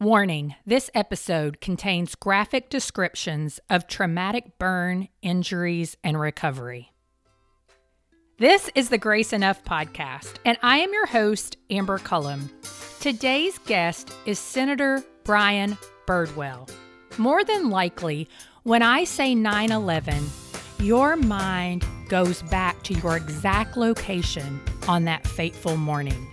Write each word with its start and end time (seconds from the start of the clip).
Warning 0.00 0.54
this 0.64 0.88
episode 0.94 1.60
contains 1.60 2.14
graphic 2.14 2.70
descriptions 2.70 3.60
of 3.68 3.86
traumatic 3.86 4.58
burn, 4.58 5.08
injuries, 5.20 5.94
and 6.02 6.18
recovery. 6.18 6.94
This 8.38 8.70
is 8.74 8.88
the 8.88 8.96
Grace 8.96 9.34
Enough 9.34 9.62
podcast, 9.62 10.36
and 10.46 10.56
I 10.62 10.78
am 10.78 10.90
your 10.94 11.04
host, 11.04 11.58
Amber 11.68 11.98
Cullum. 11.98 12.48
Today's 13.00 13.58
guest 13.58 14.10
is 14.24 14.38
Senator 14.38 15.04
Brian 15.24 15.76
Birdwell. 16.06 16.70
More 17.18 17.44
than 17.44 17.68
likely, 17.68 18.26
when 18.62 18.80
I 18.80 19.04
say 19.04 19.34
9 19.34 19.70
11, 19.70 20.30
your 20.78 21.14
mind 21.14 21.84
goes 22.08 22.40
back 22.44 22.82
to 22.84 22.94
your 22.94 23.18
exact 23.18 23.76
location 23.76 24.62
on 24.88 25.04
that 25.04 25.26
fateful 25.26 25.76
morning. 25.76 26.26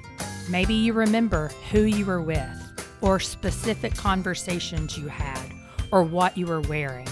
Maybe 0.49 0.73
you 0.73 0.93
remember 0.93 1.49
who 1.69 1.81
you 1.81 2.05
were 2.05 2.21
with 2.21 2.66
or 3.01 3.19
specific 3.19 3.95
conversations 3.95 4.97
you 4.97 5.07
had, 5.07 5.51
or 5.91 6.03
what 6.03 6.37
you 6.37 6.45
were 6.45 6.61
wearing. 6.61 7.07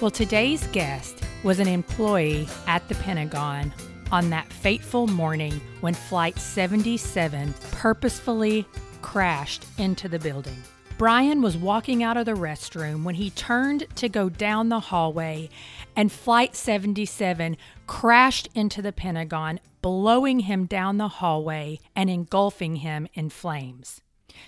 Well, 0.00 0.10
today's 0.10 0.66
guest 0.68 1.22
was 1.42 1.58
an 1.58 1.68
employee 1.68 2.48
at 2.66 2.88
the 2.88 2.94
Pentagon 2.96 3.72
on 4.10 4.30
that 4.30 4.52
fateful 4.52 5.06
morning 5.06 5.60
when 5.80 5.94
Flight 5.94 6.38
77 6.38 7.54
purposefully 7.72 8.66
crashed 9.02 9.64
into 9.78 10.08
the 10.08 10.18
building. 10.18 10.56
Brian 10.96 11.42
was 11.42 11.56
walking 11.56 12.02
out 12.02 12.16
of 12.16 12.26
the 12.26 12.32
restroom 12.32 13.04
when 13.04 13.14
he 13.14 13.30
turned 13.30 13.86
to 13.94 14.08
go 14.08 14.28
down 14.28 14.68
the 14.68 14.80
hallway, 14.80 15.48
and 15.94 16.10
Flight 16.10 16.56
77 16.56 17.56
crashed 17.86 18.48
into 18.54 18.82
the 18.82 18.92
Pentagon, 18.92 19.60
blowing 19.80 20.40
him 20.40 20.66
down 20.66 20.98
the 20.98 21.08
hallway 21.08 21.78
and 21.94 22.10
engulfing 22.10 22.76
him 22.76 23.06
in 23.14 23.30
flames. 23.30 24.00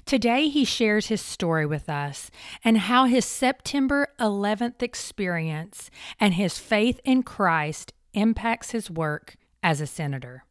Today, 0.04 0.48
he 0.48 0.64
shares 0.64 1.06
his 1.06 1.20
story 1.20 1.66
with 1.66 1.88
us 1.88 2.30
and 2.64 2.78
how 2.78 3.04
his 3.04 3.24
September 3.24 4.08
11th 4.18 4.82
experience 4.82 5.90
and 6.18 6.34
his 6.34 6.58
faith 6.58 7.00
in 7.04 7.22
Christ 7.22 7.92
impacts 8.12 8.70
his 8.70 8.90
work 8.90 9.36
as 9.62 9.80
a 9.80 9.86
senator. 9.86 10.44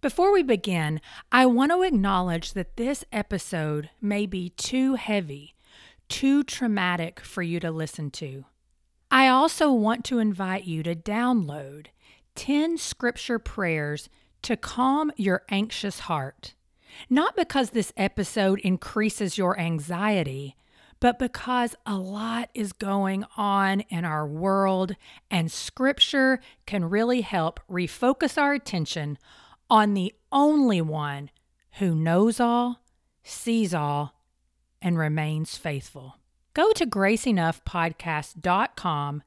Before 0.00 0.32
we 0.32 0.42
begin, 0.42 1.00
I 1.30 1.44
want 1.46 1.72
to 1.72 1.82
acknowledge 1.82 2.54
that 2.54 2.76
this 2.76 3.04
episode 3.12 3.90
may 4.00 4.24
be 4.24 4.50
too 4.50 4.94
heavy, 4.94 5.54
too 6.08 6.42
traumatic 6.42 7.20
for 7.20 7.42
you 7.42 7.60
to 7.60 7.70
listen 7.70 8.10
to. 8.12 8.46
I 9.10 9.28
also 9.28 9.72
want 9.72 10.04
to 10.06 10.18
invite 10.18 10.64
you 10.64 10.82
to 10.84 10.94
download 10.94 11.88
10 12.34 12.78
scripture 12.78 13.38
prayers 13.38 14.08
to 14.42 14.56
calm 14.56 15.12
your 15.16 15.42
anxious 15.50 16.00
heart. 16.00 16.54
Not 17.08 17.36
because 17.36 17.70
this 17.70 17.92
episode 17.96 18.58
increases 18.60 19.38
your 19.38 19.58
anxiety, 19.58 20.56
but 21.00 21.18
because 21.18 21.74
a 21.86 21.96
lot 21.96 22.50
is 22.52 22.72
going 22.72 23.24
on 23.36 23.80
in 23.88 24.04
our 24.04 24.26
world, 24.26 24.96
and 25.30 25.50
Scripture 25.50 26.40
can 26.66 26.90
really 26.90 27.22
help 27.22 27.60
refocus 27.70 28.36
our 28.36 28.52
attention 28.52 29.16
on 29.70 29.94
the 29.94 30.12
only 30.30 30.82
one 30.82 31.30
who 31.78 31.94
knows 31.94 32.38
all, 32.40 32.82
sees 33.22 33.72
all, 33.72 34.20
and 34.82 34.98
remains 34.98 35.56
faithful. 35.56 36.16
Go 36.52 36.72
to 36.72 36.84
graceenoughpodcast.com 36.86 39.22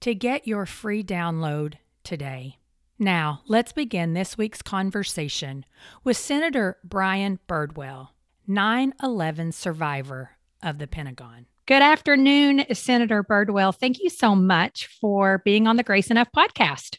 to 0.00 0.14
get 0.14 0.48
your 0.48 0.66
free 0.66 1.04
download 1.04 1.74
today. 2.02 2.56
Now, 3.02 3.42
let's 3.48 3.72
begin 3.72 4.14
this 4.14 4.38
week's 4.38 4.62
conversation 4.62 5.66
with 6.04 6.16
Senator 6.16 6.78
Brian 6.84 7.40
Birdwell, 7.48 8.10
9 8.46 8.94
11 9.02 9.50
survivor 9.50 10.36
of 10.62 10.78
the 10.78 10.86
Pentagon. 10.86 11.46
Good 11.66 11.82
afternoon, 11.82 12.64
Senator 12.72 13.24
Birdwell. 13.24 13.74
Thank 13.74 13.98
you 14.00 14.08
so 14.08 14.36
much 14.36 14.86
for 15.00 15.42
being 15.44 15.66
on 15.66 15.74
the 15.74 15.82
Grace 15.82 16.12
Enough 16.12 16.28
podcast. 16.30 16.98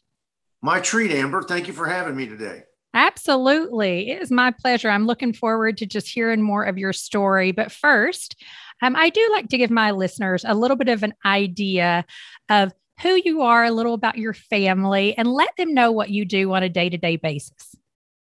My 0.62 0.81
treat, 0.81 1.12
Amber. 1.12 1.42
Thank 1.42 1.68
you 1.68 1.74
for 1.74 1.88
having 1.88 2.18
me 2.18 2.28
today. 2.28 2.63
Absolutely. 2.94 4.12
It 4.12 4.22
is 4.22 4.30
my 4.30 4.52
pleasure. 4.52 4.90
I'm 4.90 5.08
looking 5.08 5.31
forward 5.31 5.78
to 5.78 5.86
just 5.86 6.09
hearing 6.09 6.42
more 6.42 6.66
of 6.66 6.78
your 6.78 6.92
story. 6.92 7.53
But 7.53 7.72
first, 7.72 8.36
um, 8.81 8.97
I 8.97 9.09
do 9.09 9.25
like 9.31 9.47
to 9.47 9.58
give 9.58 9.72
my 9.72 9.92
listeners 9.92 10.44
a 10.46 10.53
little 10.53 10.75
bit 10.75 10.90
of 10.90 11.03
an 11.03 11.13
idea 11.25 12.03
of 12.50 12.74
who 13.02 13.20
you 13.24 13.42
are, 13.42 13.64
a 13.64 13.72
little 13.72 13.94
about 13.94 14.18
your 14.18 14.34
family, 14.34 15.18
and 15.18 15.28
let 15.31 15.56
them 15.58 15.74
know 15.74 15.92
what 15.92 16.09
you 16.09 16.26
do 16.26 16.54
on 16.54 16.64
a 16.64 16.70
day 16.70 16.90
to 16.90 16.98
day 16.98 17.16
basis. 17.16 17.76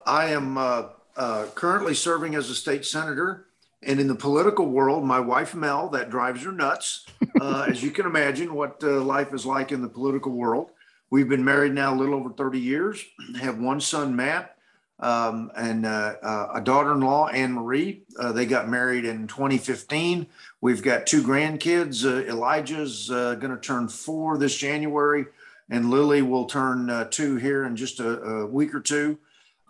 I 0.05 0.27
am 0.31 0.59
uh, 0.59 0.85
uh, 1.17 1.47
currently 1.55 1.95
serving 1.95 2.35
as 2.35 2.51
a 2.51 2.55
state 2.55 2.85
senator. 2.85 3.47
And 3.85 3.99
in 3.99 4.07
the 4.07 4.15
political 4.15 4.67
world, 4.67 5.05
my 5.05 5.19
wife 5.19 5.55
Mel, 5.55 5.89
that 5.89 6.09
drives 6.09 6.45
her 6.45 6.53
nuts. 6.53 7.05
Uh, 7.41 7.67
as 7.69 7.83
you 7.83 7.91
can 7.91 8.07
imagine, 8.07 8.55
what 8.55 8.83
uh, 8.85 9.01
life 9.01 9.35
is 9.35 9.45
like 9.45 9.73
in 9.73 9.83
the 9.83 9.89
political 9.89 10.33
world. 10.33 10.71
We've 11.11 11.29
been 11.29 11.45
married 11.45 11.75
now 11.75 11.93
a 11.93 11.97
little 11.97 12.15
over 12.15 12.31
30 12.31 12.59
years, 12.59 13.05
have 13.41 13.59
one 13.59 13.81
son, 13.81 14.15
Matt, 14.17 14.57
um, 15.01 15.51
and 15.57 15.85
uh, 15.85 16.15
uh, 16.23 16.53
a 16.55 16.61
daughter-in-law, 16.61 17.29
Anne 17.29 17.53
Marie. 17.53 18.05
Uh, 18.19 18.33
they 18.33 18.47
got 18.47 18.69
married 18.69 19.05
in 19.05 19.27
2015. 19.27 20.27
We've 20.63 20.83
got 20.83 21.07
two 21.07 21.23
grandkids. 21.23 22.07
Uh, 22.07 22.25
Elijah's 22.31 23.11
uh, 23.11 23.35
going 23.35 23.53
to 23.53 23.61
turn 23.61 23.89
four 23.89 24.39
this 24.39 24.57
January, 24.57 25.27
and 25.69 25.91
Lily 25.91 26.23
will 26.23 26.47
turn 26.47 26.89
uh, 26.89 27.05
two 27.11 27.37
here 27.37 27.65
in 27.65 27.77
just 27.77 28.01
a, 28.01 28.23
a, 28.23 28.47
week 28.47 28.75
or 28.75 28.81
two. 28.81 29.19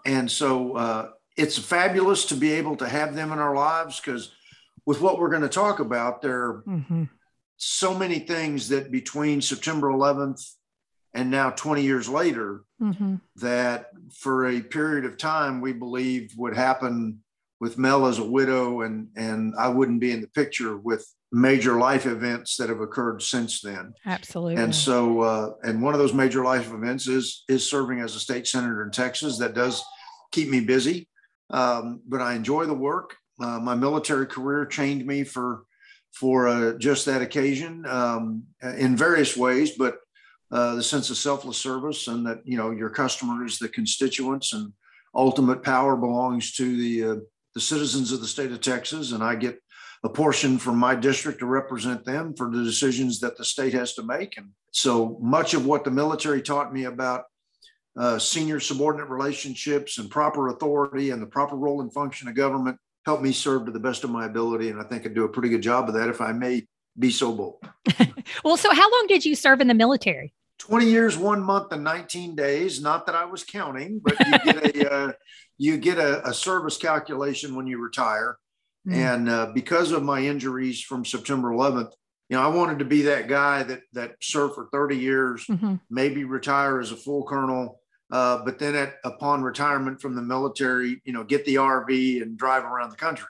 And 0.05 0.31
so 0.31 1.13
it's 1.37 1.59
fabulous 1.59 2.27
to 2.27 2.35
be 2.35 2.53
able 2.53 2.77
to 2.77 2.89
have 2.89 3.15
them 3.15 3.33
in 3.33 3.39
our 3.39 3.55
lives 3.55 4.01
because 4.01 4.33
with 4.85 5.01
what 5.01 5.19
we're 5.19 5.31
going 5.31 5.43
to 5.43 5.49
talk 5.49 5.81
about, 5.81 6.23
there 6.23 6.43
are 6.43 6.65
mm-hmm. 6.67 7.05
so 7.57 7.97
many 7.97 8.19
things 8.19 8.69
that 8.69 8.91
between 8.91 9.41
September 9.41 9.89
11th 9.89 10.55
and 11.15 11.31
now 11.31 11.51
20 11.51 11.83
years 11.83 12.09
later 12.09 12.65
mm-hmm. 12.81 13.17
that 13.37 13.91
for 14.13 14.47
a 14.47 14.61
period 14.61 15.05
of 15.05 15.17
time 15.17 15.61
we 15.61 15.73
believed 15.73 16.37
would 16.37 16.57
happen 16.57 17.21
with 17.63 17.79
Mel 17.79 18.07
as 18.07 18.19
a 18.19 18.25
widow 18.25 18.81
and 18.81 19.07
and 19.15 19.55
I 19.57 19.69
wouldn't 19.69 20.01
be 20.01 20.11
in 20.11 20.21
the 20.21 20.27
picture 20.27 20.77
with 20.77 21.07
major 21.31 21.79
life 21.79 22.07
events 22.07 22.57
that 22.57 22.69
have 22.69 22.81
occurred 22.81 23.23
since 23.23 23.61
then. 23.61 23.95
Absolutely. 24.05 24.57
And 24.57 24.75
so 24.75 25.21
uh, 25.21 25.51
and 25.63 25.81
one 25.81 25.95
of 25.95 26.01
those 26.01 26.13
major 26.13 26.43
life 26.45 26.73
events 26.73 27.07
is 27.07 27.45
is 27.49 27.65
serving 27.65 28.01
as 28.01 28.17
a 28.17 28.19
state 28.19 28.49
senator 28.49 28.83
in 28.83 28.91
Texas. 28.91 29.39
That 29.39 29.55
does 29.55 29.81
keep 30.33 30.49
me 30.49 30.59
busy, 30.59 31.09
um, 31.51 32.01
but 32.09 32.21
I 32.21 32.35
enjoy 32.35 32.65
the 32.67 32.75
work. 32.75 33.15
Uh, 33.41 33.61
my 33.61 33.77
military 33.77 34.27
career 34.27 34.67
chained 34.67 35.07
me 35.07 35.23
for 35.23 35.63
for 36.13 36.49
uh, 36.49 36.73
just 36.79 37.07
that 37.07 37.23
occasion 37.23 37.87
um, 37.87 38.43
in 38.77 38.97
various 38.97 39.37
ways, 39.37 39.71
but 39.79 39.99
uh, 40.51 40.75
the 40.75 40.83
sense 40.83 41.11
of 41.11 41.17
selfless 41.17 41.59
service 41.59 42.09
and 42.09 42.27
that 42.27 42.41
you 42.45 42.57
know 42.57 42.73
your 42.73 42.91
customer 42.91 43.45
is 43.45 43.61
the 43.61 43.69
constituents 43.69 44.53
and 44.53 44.73
ultimate 45.15 45.63
power 45.63 45.97
belongs 45.97 46.53
to 46.53 46.77
the 46.77 47.05
uh, 47.05 47.17
the 47.55 47.61
citizens 47.61 48.13
of 48.13 48.21
the 48.21 48.27
state 48.27 48.53
of 48.53 48.61
Texas 48.61 49.13
and 49.13 49.23
I 49.23 49.35
get 49.35 49.59
a 50.05 50.09
portion 50.09 50.59
from 50.59 50.79
my 50.79 50.95
district 50.95 51.39
to 51.41 51.47
represent 51.47 52.05
them 52.05 52.35
for 52.35 52.51
the 52.51 52.65
decisions 52.65 53.21
that 53.21 53.37
the 53.37 53.45
state 53.45 53.73
has 53.75 53.95
to 53.95 54.03
make 54.03 54.37
and 54.37 54.49
so 54.71 55.19
much 55.21 55.55
of 55.55 55.67
what 55.67 55.85
the 55.85 55.91
military 55.91 56.43
taught 56.43 56.73
me 56.73 56.85
about 56.85 57.25
uh, 57.97 58.19
senior 58.19 58.59
subordinate 58.59 59.11
relationships 59.11 59.99
and 59.99 60.11
proper 60.11 60.49
authority 60.49 61.11
and 61.11 61.21
the 61.21 61.27
proper 61.27 61.57
role 61.57 61.83
and 61.83 61.93
function 61.93 62.27
of 62.27 62.35
government 62.35 62.79
helped 63.05 63.23
me 63.23 63.33
serve 63.33 63.67
to 63.67 63.73
the 63.73 63.81
best 63.81 64.03
of 64.03 64.11
my 64.11 64.27
ability 64.27 64.71
and 64.71 64.81
I 64.81 64.85
think 64.85 65.07
I 65.07 65.11
do 65.11 65.25
a 65.25 65.29
pretty 65.29 65.51
good 65.51 65.63
job 65.63 65.89
of 65.89 65.95
that 65.95 66.09
if 66.09 66.21
I 66.21 66.33
may 66.33 66.67
be 66.99 67.11
so 67.11 67.33
bold. 67.33 67.65
well, 68.45 68.57
so 68.57 68.73
how 68.73 68.91
long 68.91 69.07
did 69.09 69.25
you 69.25 69.35
serve 69.35 69.61
in 69.61 69.69
the 69.69 69.75
military? 69.75 70.33
20 70.63 70.87
years, 70.87 71.19
one 71.19 71.43
month, 71.43 71.73
and 71.73 71.83
19 71.83 72.37
days. 72.37 72.81
Not 72.81 73.07
that 73.07 73.17
I 73.17 73.25
was 73.25 73.43
counting, 73.43 73.99
but 73.99 74.15
you 74.21 74.53
get 74.53 74.77
a, 74.77 74.93
uh, 74.93 75.13
you 75.59 75.77
get 75.77 75.99
a, 75.99 76.29
a, 76.29 76.33
service 76.33 76.77
calculation 76.77 77.57
when 77.57 77.67
you 77.67 77.83
retire. 77.83 78.39
Mm-hmm. 78.87 78.99
And 78.99 79.29
uh, 79.29 79.51
because 79.55 79.91
of 79.91 80.05
my 80.05 80.21
injuries 80.21 80.81
from 80.81 81.05
September 81.05 81.51
11th, 81.51 81.91
you 82.29 82.37
know, 82.37 82.43
I 82.45 82.47
wanted 82.47 82.79
to 82.79 82.85
be 82.85 83.03
that 83.03 83.27
guy 83.27 83.65
that 83.65 83.81
that 83.93 84.15
served 84.23 84.55
for 84.55 84.69
30 84.73 84.97
years, 84.97 85.45
mm-hmm. 85.47 85.75
maybe 85.91 86.23
retire 86.23 86.79
as 86.79 86.93
a 86.93 86.97
full 86.97 87.25
colonel, 87.25 87.81
uh, 88.13 88.45
but 88.45 88.61
then 88.61 88.77
at 88.77 88.95
upon 89.05 89.43
retirement 89.43 90.01
from 90.01 90.15
the 90.15 90.23
military, 90.23 91.03
you 91.05 91.13
know, 91.13 91.25
get 91.25 91.45
the 91.45 91.57
RV 91.57 92.23
and 92.23 92.39
drive 92.39 92.63
around 92.63 92.91
the 92.91 92.97
country. 92.97 93.27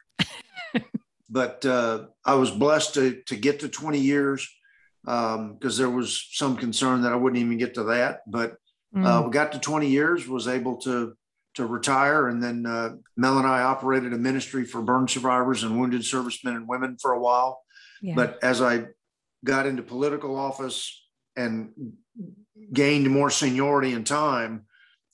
but 1.31 1.65
uh, 1.65 2.09
I 2.27 2.35
was 2.35 2.51
blessed 2.51 2.93
to 2.95 3.23
to 3.23 3.37
get 3.37 3.61
to 3.61 3.71
20 3.71 3.99
years 3.99 4.47
because 5.05 5.37
um, 5.37 5.59
there 5.61 5.91
was 5.91 6.29
some 6.33 6.57
concern 6.57 7.03
that 7.03 7.13
I 7.13 7.17
wouldn't 7.17 7.43
even 7.43 7.59
get 7.59 7.75
to 7.75 7.85
that. 7.85 8.21
But 8.27 8.57
mm. 8.95 9.05
uh, 9.05 9.23
we 9.25 9.33
got 9.33 9.53
to 9.53 9.59
20 9.59 9.89
years, 9.89 10.29
was 10.29 10.49
able 10.49 10.77
to 10.83 11.15
to 11.55 11.67
retire, 11.67 12.29
and 12.29 12.43
then 12.43 12.65
uh, 12.65 12.95
Mel 13.15 13.37
and 13.37 13.47
I 13.47 13.61
operated 13.63 14.15
a 14.15 14.19
ministry 14.19 14.65
for 14.65 14.81
burn 14.81 15.07
survivors 15.07 15.65
and 15.65 15.79
wounded 15.79 16.03
servicemen 16.03 16.57
and 16.57 16.67
women 16.67 16.97
for 17.01 17.13
a 17.13 17.21
while. 17.21 17.61
Yeah. 18.01 18.15
But 18.15 18.39
as 18.43 18.63
I 18.63 18.87
got 19.45 19.67
into 19.67 19.83
political 19.83 20.35
office 20.37 21.05
and 21.37 21.73
gained 22.73 23.11
more 23.11 23.29
seniority 23.29 23.93
and 23.93 24.07
time, 24.07 24.65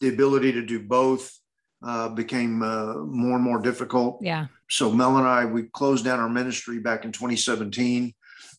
the 0.00 0.08
ability 0.08 0.52
to 0.52 0.64
do 0.64 0.80
both 0.80 1.36
uh, 1.84 2.08
became 2.08 2.62
uh, 2.62 2.94
more 2.94 3.34
and 3.34 3.44
more 3.44 3.60
difficult. 3.60 4.18
Yeah. 4.22 4.46
So 4.68 4.92
Mel 4.92 5.16
and 5.16 5.26
I, 5.26 5.44
we 5.44 5.64
closed 5.64 6.04
down 6.04 6.20
our 6.20 6.28
ministry 6.28 6.78
back 6.78 7.04
in 7.04 7.12
2017. 7.12 8.14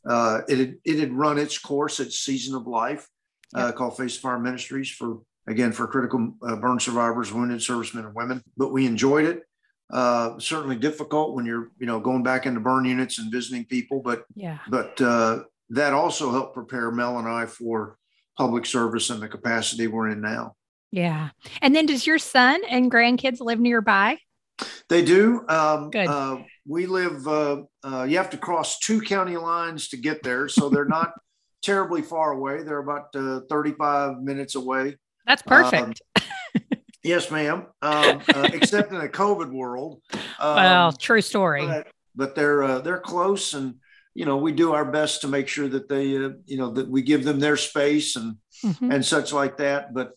Uh, 0.08 0.42
it 0.48 0.58
had, 0.58 0.76
it 0.86 1.00
had 1.00 1.14
run 1.14 1.38
its 1.38 1.58
course, 1.58 2.00
its 2.00 2.20
season 2.20 2.56
of 2.56 2.68
life, 2.68 3.08
uh, 3.56 3.72
called 3.72 3.98
Face 3.98 4.18
Fire 4.18 4.40
Ministries 4.40 4.90
for 4.90 5.20
again 5.48 5.72
for 5.72 5.88
critical 5.88 6.36
uh, 6.44 6.56
burn 6.56 6.80
survivors, 6.80 7.34
wounded 7.34 7.62
servicemen 7.62 8.06
and 8.06 8.16
women. 8.16 8.44
But 8.58 8.72
we 8.72 8.86
enjoyed 8.86 9.26
it. 9.26 9.44
Uh, 9.92 10.38
certainly 10.38 10.76
difficult 10.76 11.36
when 11.36 11.46
you're 11.46 11.72
you 11.80 11.86
know 11.86 12.00
going 12.00 12.24
back 12.24 12.46
into 12.46 12.60
burn 12.60 12.86
units 12.86 13.20
and 13.20 13.32
visiting 13.32 13.66
people, 13.66 14.02
but 14.02 14.24
yeah. 14.36 14.60
But 14.70 15.02
uh, 15.02 15.44
that 15.72 15.94
also 15.94 16.32
helped 16.32 16.54
prepare 16.54 16.92
Mel 16.92 17.20
and 17.20 17.28
I 17.28 17.46
for 17.46 17.98
public 18.38 18.66
service 18.66 19.10
and 19.10 19.22
the 19.22 19.28
capacity 19.28 19.88
we're 19.88 20.10
in 20.10 20.22
now. 20.22 20.56
Yeah. 20.92 21.30
And 21.62 21.76
then 21.76 21.86
does 21.86 22.08
your 22.08 22.18
son 22.18 22.62
and 22.70 22.92
grandkids 22.92 23.42
live 23.42 23.60
nearby? 23.60 24.18
They 24.88 25.04
do. 25.04 25.46
Um, 25.48 25.90
Good. 25.90 26.08
Uh, 26.08 26.40
we 26.70 26.86
live, 26.86 27.28
uh, 27.28 27.64
uh, 27.84 28.04
you 28.04 28.18
have 28.18 28.30
to 28.30 28.38
cross 28.38 28.78
two 28.78 29.02
county 29.02 29.36
lines 29.38 29.90
to 29.90 29.98
get 29.98 30.22
there. 30.22 30.48
So 30.48 30.70
they're 30.70 30.86
not 31.00 31.14
terribly 31.64 32.04
far 32.04 32.32
away. 32.32 32.64
They're 32.64 32.78
about 32.80 33.08
uh, 33.16 33.42
35 33.50 34.22
minutes 34.22 34.56
away. 34.56 34.96
That's 35.26 35.42
perfect. 35.42 36.02
Um, 36.16 36.62
yes, 37.04 37.32
ma'am. 37.32 37.66
Um, 37.82 38.22
uh, 38.34 38.50
except 38.54 38.92
in 38.92 39.02
a 39.02 39.08
COVID 39.08 39.52
world. 39.52 40.02
Um, 40.40 40.56
well, 40.56 40.92
true 40.92 41.22
story. 41.22 41.66
But, 41.66 41.88
but 42.16 42.36
they're, 42.36 42.64
uh, 42.64 42.80
they're 42.80 43.00
close 43.00 43.56
and, 43.56 43.76
you 44.14 44.26
know, 44.26 44.38
we 44.38 44.52
do 44.52 44.74
our 44.74 44.86
best 44.86 45.22
to 45.22 45.28
make 45.28 45.48
sure 45.48 45.68
that 45.68 45.90
they, 45.90 46.06
you 46.06 46.58
know, 46.58 46.72
that 46.72 46.88
we 46.88 47.02
give 47.02 47.24
them 47.24 47.40
their 47.40 47.58
space 47.58 48.16
and, 48.16 48.36
mm-hmm. 48.64 48.92
and 48.92 49.06
such 49.06 49.34
like 49.34 49.58
that. 49.58 49.94
But, 49.94 50.14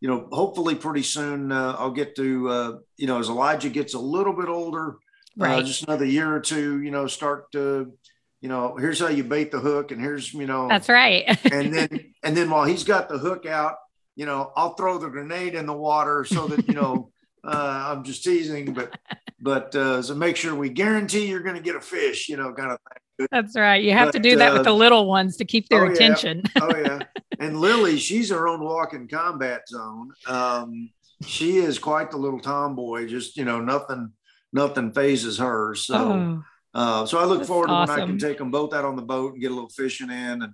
you 0.00 0.08
know, 0.08 0.28
hopefully 0.32 0.74
pretty 0.74 1.02
soon 1.02 1.52
uh, 1.52 1.76
I'll 1.78 1.90
get 1.90 2.16
to, 2.16 2.48
uh, 2.48 2.72
you 2.96 3.06
know, 3.06 3.18
as 3.18 3.28
Elijah 3.28 3.68
gets 3.68 3.94
a 3.94 3.98
little 3.98 4.32
bit 4.32 4.48
older, 4.48 4.90
uh, 4.90 4.94
right. 5.38 5.58
uh, 5.58 5.62
just 5.62 5.84
another 5.84 6.04
year 6.04 6.34
or 6.34 6.40
two, 6.40 6.82
you 6.82 6.90
know, 6.90 7.06
start 7.06 7.50
to, 7.52 7.92
you 8.40 8.48
know, 8.48 8.76
here's 8.76 9.00
how 9.00 9.08
you 9.08 9.24
bait 9.24 9.50
the 9.50 9.60
hook, 9.60 9.90
and 9.90 10.00
here's, 10.00 10.32
you 10.34 10.46
know, 10.46 10.68
that's 10.68 10.88
right. 10.88 11.24
and 11.52 11.74
then, 11.74 12.12
and 12.22 12.36
then 12.36 12.50
while 12.50 12.64
he's 12.64 12.84
got 12.84 13.08
the 13.08 13.18
hook 13.18 13.46
out, 13.46 13.76
you 14.16 14.26
know, 14.26 14.52
I'll 14.56 14.74
throw 14.74 14.98
the 14.98 15.08
grenade 15.08 15.54
in 15.54 15.66
the 15.66 15.72
water 15.72 16.24
so 16.24 16.48
that 16.48 16.66
you 16.66 16.74
know, 16.74 17.10
uh, 17.44 17.92
I'm 17.92 18.04
just 18.04 18.24
teasing, 18.24 18.74
but, 18.74 18.98
but 19.40 19.74
uh, 19.74 20.02
so 20.02 20.14
make 20.14 20.36
sure 20.36 20.54
we 20.54 20.68
guarantee 20.68 21.26
you're 21.26 21.42
going 21.42 21.56
to 21.56 21.62
get 21.62 21.76
a 21.76 21.80
fish, 21.80 22.28
you 22.28 22.36
know, 22.36 22.52
kind 22.52 22.72
of 22.72 22.78
thing. 22.78 23.28
That's 23.30 23.56
right. 23.56 23.82
You 23.82 23.92
have 23.92 24.08
but, 24.08 24.12
to 24.12 24.18
do 24.20 24.36
that 24.36 24.52
uh, 24.52 24.54
with 24.54 24.64
the 24.64 24.72
little 24.72 25.06
ones 25.06 25.36
to 25.38 25.44
keep 25.44 25.68
their 25.68 25.86
oh, 25.86 25.90
attention. 25.90 26.42
Yeah. 26.56 26.62
Oh 26.62 26.76
yeah. 26.76 26.98
And 27.40 27.60
Lily, 27.60 27.98
she's 27.98 28.30
her 28.30 28.48
own 28.48 28.62
walking 28.62 29.08
combat 29.08 29.68
zone. 29.68 30.12
Um, 30.26 30.90
she 31.26 31.58
is 31.58 31.78
quite 31.78 32.10
the 32.10 32.16
little 32.16 32.40
tomboy. 32.40 33.08
Just 33.08 33.36
you 33.36 33.44
know, 33.44 33.60
nothing, 33.60 34.12
nothing 34.52 34.92
phases 34.92 35.38
her. 35.38 35.74
So, 35.74 35.94
oh, 35.94 36.44
uh, 36.74 37.06
so 37.06 37.18
I 37.18 37.24
look 37.24 37.44
forward 37.44 37.68
to 37.68 37.72
awesome. 37.72 37.94
when 37.94 38.02
I 38.02 38.06
can 38.06 38.18
take 38.18 38.38
them 38.38 38.50
both 38.50 38.74
out 38.74 38.84
on 38.84 38.96
the 38.96 39.02
boat 39.02 39.32
and 39.32 39.42
get 39.42 39.50
a 39.50 39.54
little 39.54 39.70
fishing 39.70 40.10
in 40.10 40.42
and 40.42 40.52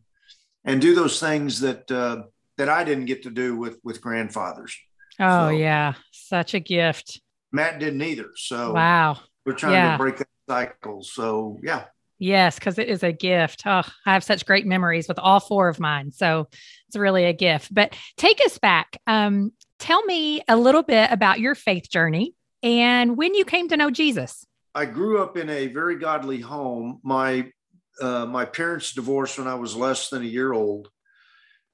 and 0.64 0.80
do 0.80 0.94
those 0.94 1.20
things 1.20 1.60
that 1.60 1.90
uh, 1.90 2.24
that 2.56 2.68
I 2.68 2.84
didn't 2.84 3.06
get 3.06 3.24
to 3.24 3.30
do 3.30 3.56
with 3.56 3.78
with 3.84 4.00
grandfathers. 4.00 4.76
Oh 5.20 5.48
so, 5.48 5.50
yeah, 5.50 5.94
such 6.10 6.54
a 6.54 6.60
gift. 6.60 7.20
Matt 7.52 7.78
didn't 7.78 8.02
either. 8.02 8.30
So 8.36 8.72
wow, 8.72 9.18
we're 9.44 9.52
trying 9.52 9.74
yeah. 9.74 9.92
to 9.92 9.98
break 9.98 10.18
that 10.18 10.28
cycle. 10.48 11.02
So 11.02 11.58
yeah. 11.62 11.84
Yes, 12.20 12.58
because 12.58 12.78
it 12.78 12.88
is 12.88 13.02
a 13.02 13.12
gift. 13.12 13.64
Oh, 13.66 13.82
I 14.06 14.12
have 14.12 14.22
such 14.22 14.46
great 14.46 14.66
memories 14.66 15.08
with 15.08 15.18
all 15.18 15.40
four 15.40 15.68
of 15.68 15.80
mine. 15.80 16.12
So 16.12 16.48
it's 16.86 16.96
really 16.96 17.24
a 17.24 17.32
gift. 17.32 17.74
But 17.74 17.96
take 18.16 18.40
us 18.46 18.56
back. 18.56 18.96
Um, 19.06 19.52
tell 19.80 20.02
me 20.04 20.40
a 20.46 20.56
little 20.56 20.84
bit 20.84 21.10
about 21.10 21.40
your 21.40 21.56
faith 21.56 21.90
journey 21.90 22.34
and 22.64 23.16
when 23.16 23.34
you 23.34 23.44
came 23.44 23.68
to 23.68 23.76
know 23.76 23.90
Jesus. 23.90 24.46
I 24.74 24.86
grew 24.86 25.22
up 25.22 25.36
in 25.36 25.48
a 25.50 25.68
very 25.68 25.96
godly 25.96 26.40
home. 26.40 26.98
My 27.04 27.52
uh, 28.00 28.26
my 28.26 28.44
parents 28.44 28.92
divorced 28.92 29.38
when 29.38 29.46
I 29.46 29.54
was 29.54 29.76
less 29.76 30.08
than 30.08 30.22
a 30.22 30.26
year 30.26 30.52
old, 30.52 30.88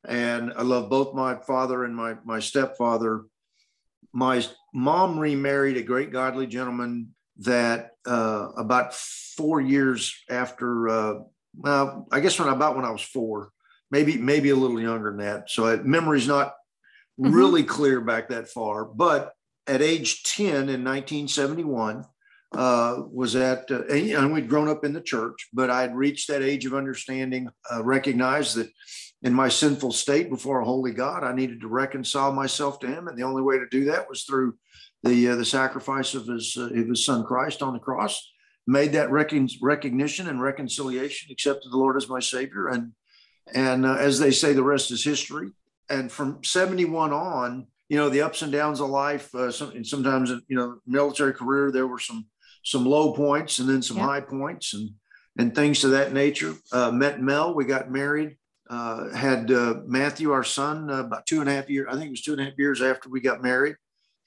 and 0.06 0.52
I 0.54 0.62
love 0.62 0.90
both 0.90 1.14
my 1.14 1.36
father 1.36 1.84
and 1.84 1.96
my 1.96 2.16
my 2.24 2.40
stepfather. 2.40 3.24
My 4.12 4.44
mom 4.74 5.18
remarried 5.18 5.78
a 5.78 5.82
great 5.82 6.12
godly 6.12 6.46
gentleman 6.46 7.14
that 7.38 7.92
uh, 8.06 8.48
about 8.56 8.94
four 8.94 9.60
years 9.62 10.14
after, 10.28 10.88
uh, 10.88 11.14
well, 11.56 12.06
I 12.12 12.20
guess 12.20 12.38
when 12.38 12.48
about 12.48 12.76
when 12.76 12.84
I 12.84 12.90
was 12.90 13.02
four, 13.02 13.52
maybe 13.90 14.18
maybe 14.18 14.50
a 14.50 14.56
little 14.56 14.80
younger 14.80 15.10
than 15.10 15.20
that. 15.20 15.48
So 15.48 15.66
I, 15.66 15.76
memory's 15.76 16.28
not 16.28 16.48
mm-hmm. 17.18 17.32
really 17.32 17.62
clear 17.62 18.02
back 18.02 18.28
that 18.28 18.48
far. 18.48 18.84
But 18.84 19.32
at 19.70 19.82
age 19.82 20.24
ten 20.24 20.68
in 20.68 20.84
1971, 20.84 22.04
uh, 22.52 23.02
was 23.10 23.36
at 23.36 23.70
uh, 23.70 23.84
and 23.86 24.32
we'd 24.32 24.48
grown 24.48 24.68
up 24.68 24.84
in 24.84 24.92
the 24.92 25.00
church, 25.00 25.48
but 25.52 25.70
I'd 25.70 25.94
reached 25.94 26.28
that 26.28 26.42
age 26.42 26.66
of 26.66 26.74
understanding, 26.74 27.48
uh, 27.72 27.82
recognized 27.84 28.56
that 28.56 28.70
in 29.22 29.32
my 29.32 29.48
sinful 29.48 29.92
state 29.92 30.28
before 30.28 30.60
a 30.60 30.64
holy 30.64 30.92
God, 30.92 31.22
I 31.22 31.32
needed 31.32 31.60
to 31.60 31.68
reconcile 31.68 32.32
myself 32.32 32.80
to 32.80 32.88
Him, 32.88 33.06
and 33.06 33.16
the 33.16 33.22
only 33.22 33.42
way 33.42 33.58
to 33.58 33.68
do 33.70 33.84
that 33.84 34.08
was 34.08 34.24
through 34.24 34.54
the 35.04 35.28
uh, 35.28 35.36
the 35.36 35.44
sacrifice 35.44 36.14
of 36.14 36.26
his 36.26 36.56
uh, 36.58 36.66
of 36.66 36.88
his 36.88 37.04
son 37.04 37.24
Christ 37.24 37.62
on 37.62 37.72
the 37.72 37.78
cross, 37.78 38.28
made 38.66 38.92
that 38.92 39.12
recon- 39.12 39.48
recognition 39.62 40.28
and 40.28 40.42
reconciliation, 40.42 41.30
accepted 41.30 41.70
the 41.70 41.78
Lord 41.78 41.96
as 41.96 42.08
my 42.08 42.20
Savior, 42.20 42.66
and 42.68 42.92
and 43.54 43.86
uh, 43.86 43.94
as 43.94 44.18
they 44.18 44.32
say, 44.32 44.52
the 44.52 44.64
rest 44.64 44.90
is 44.90 45.04
history. 45.04 45.50
And 45.88 46.10
from 46.10 46.42
seventy 46.42 46.84
one 46.84 47.12
on, 47.12 47.68
you 47.90 47.98
know, 47.98 48.08
the 48.08 48.22
ups 48.22 48.40
and 48.40 48.50
downs 48.50 48.80
of 48.80 48.88
life. 48.88 49.34
Uh, 49.34 49.50
some, 49.50 49.72
and 49.72 49.86
sometimes, 49.86 50.30
you 50.48 50.56
know, 50.56 50.78
military 50.86 51.34
career, 51.34 51.70
there 51.70 51.86
were 51.86 51.98
some 51.98 52.26
some 52.64 52.86
low 52.86 53.12
points 53.12 53.58
and 53.58 53.68
then 53.68 53.82
some 53.82 53.98
yeah. 53.98 54.06
high 54.06 54.20
points 54.20 54.72
and 54.72 54.90
and 55.38 55.54
things 55.54 55.80
to 55.80 55.88
that 55.88 56.14
nature. 56.14 56.54
Uh, 56.72 56.90
met 56.90 57.20
Mel, 57.20 57.54
we 57.54 57.66
got 57.66 57.90
married. 57.90 58.36
Uh, 58.70 59.12
had 59.12 59.50
Matthew, 59.86 60.30
our 60.30 60.44
son, 60.44 60.88
about 60.88 61.26
two 61.26 61.40
and 61.40 61.50
a 61.50 61.52
half 61.52 61.68
years. 61.68 61.88
I 61.90 61.94
think 61.94 62.06
it 62.06 62.10
was 62.10 62.22
two 62.22 62.32
and 62.32 62.40
a 62.40 62.44
half 62.44 62.56
years 62.56 62.80
after 62.80 63.10
we 63.10 63.20
got 63.20 63.42
married 63.42 63.76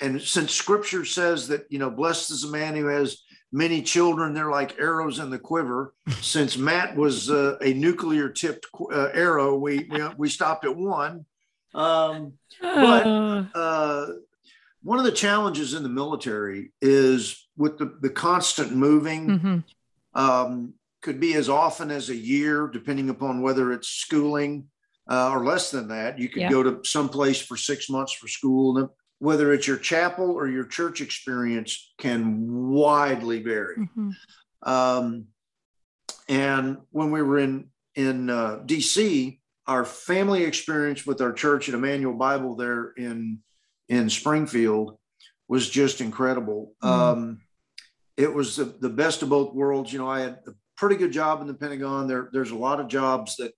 and 0.04 0.22
since 0.22 0.54
scripture 0.54 1.06
says 1.06 1.48
that 1.48 1.66
you 1.70 1.80
know 1.80 1.90
blessed 1.90 2.32
is 2.32 2.44
a 2.44 2.52
man 2.52 2.76
who 2.76 2.88
has 2.88 3.24
many 3.52 3.82
children 3.82 4.34
they're 4.34 4.52
like 4.52 4.80
arrows 4.80 5.20
in 5.20 5.30
the 5.30 5.40
quiver 5.40 5.94
since 6.22 6.58
matt 6.58 6.96
was 6.96 7.30
uh, 7.30 7.58
a 7.62 7.74
nuclear 7.74 8.30
tipped 8.30 8.66
uh, 8.92 9.10
arrow 9.14 9.56
we, 9.58 9.88
we, 9.90 10.02
we 10.18 10.30
stopped 10.30 10.66
at 10.66 10.76
one 10.76 11.26
um, 11.74 12.34
but 12.62 13.06
uh, 13.56 14.08
one 14.82 15.00
of 15.00 15.06
the 15.06 15.12
challenges 15.12 15.74
in 15.74 15.84
the 15.84 15.90
military 15.90 16.72
is 16.82 17.48
with 17.58 17.78
the, 17.78 17.98
the 18.02 18.10
constant 18.10 18.76
moving 18.76 19.28
mm-hmm. 19.28 19.60
um, 20.22 20.74
could 21.02 21.20
be 21.20 21.34
as 21.34 21.50
often 21.50 21.92
as 21.92 22.10
a 22.10 22.16
year 22.16 22.68
depending 22.68 23.10
upon 23.10 23.42
whether 23.42 23.72
it's 23.72 23.88
schooling 23.88 24.66
uh, 25.10 25.30
or 25.32 25.44
less 25.46 25.72
than 25.72 25.88
that 25.88 26.18
you 26.18 26.30
could 26.30 26.44
yeah. 26.44 26.50
go 26.50 26.64
to 26.64 26.80
some 26.84 27.10
place 27.10 27.42
for 27.42 27.58
six 27.58 27.90
months 27.90 28.14
for 28.14 28.28
school 28.28 28.78
And 28.78 28.90
whether 29.24 29.54
it's 29.54 29.66
your 29.66 29.78
chapel 29.78 30.32
or 30.32 30.50
your 30.50 30.66
church 30.66 31.00
experience 31.00 31.94
can 31.98 32.70
widely 32.70 33.42
vary. 33.42 33.78
Mm-hmm. 33.78 34.10
Um, 34.64 35.28
and 36.28 36.80
when 36.92 37.10
we 37.10 37.22
were 37.22 37.40
in 37.40 37.70
in 37.96 38.30
uh, 38.30 38.60
DC, 38.66 39.40
our 39.68 39.86
family 39.86 40.44
experience 40.44 41.06
with 41.06 41.22
our 41.22 41.34
church 41.34 41.70
at 41.70 41.76
Immanuel 41.76 42.14
Bible 42.14 42.56
there 42.56 42.92
in 42.98 43.40
in 43.90 44.10
Springfield 44.10 44.98
was 45.48 45.70
just 45.70 46.02
incredible. 46.02 46.74
Mm-hmm. 46.84 47.20
Um, 47.20 47.42
it 48.16 48.34
was 48.34 48.56
the, 48.56 48.66
the 48.66 48.90
best 48.90 49.22
of 49.24 49.30
both 49.30 49.54
worlds. 49.54 49.92
You 49.92 50.00
know, 50.00 50.10
I 50.10 50.22
had 50.22 50.40
a 50.48 50.54
pretty 50.78 50.96
good 50.96 51.12
job 51.12 51.42
in 51.42 51.48
the 51.48 51.54
Pentagon. 51.54 52.08
There, 52.08 52.30
there's 52.32 52.52
a 52.52 52.56
lot 52.56 52.80
of 52.80 52.88
jobs 52.88 53.38
that, 53.38 53.54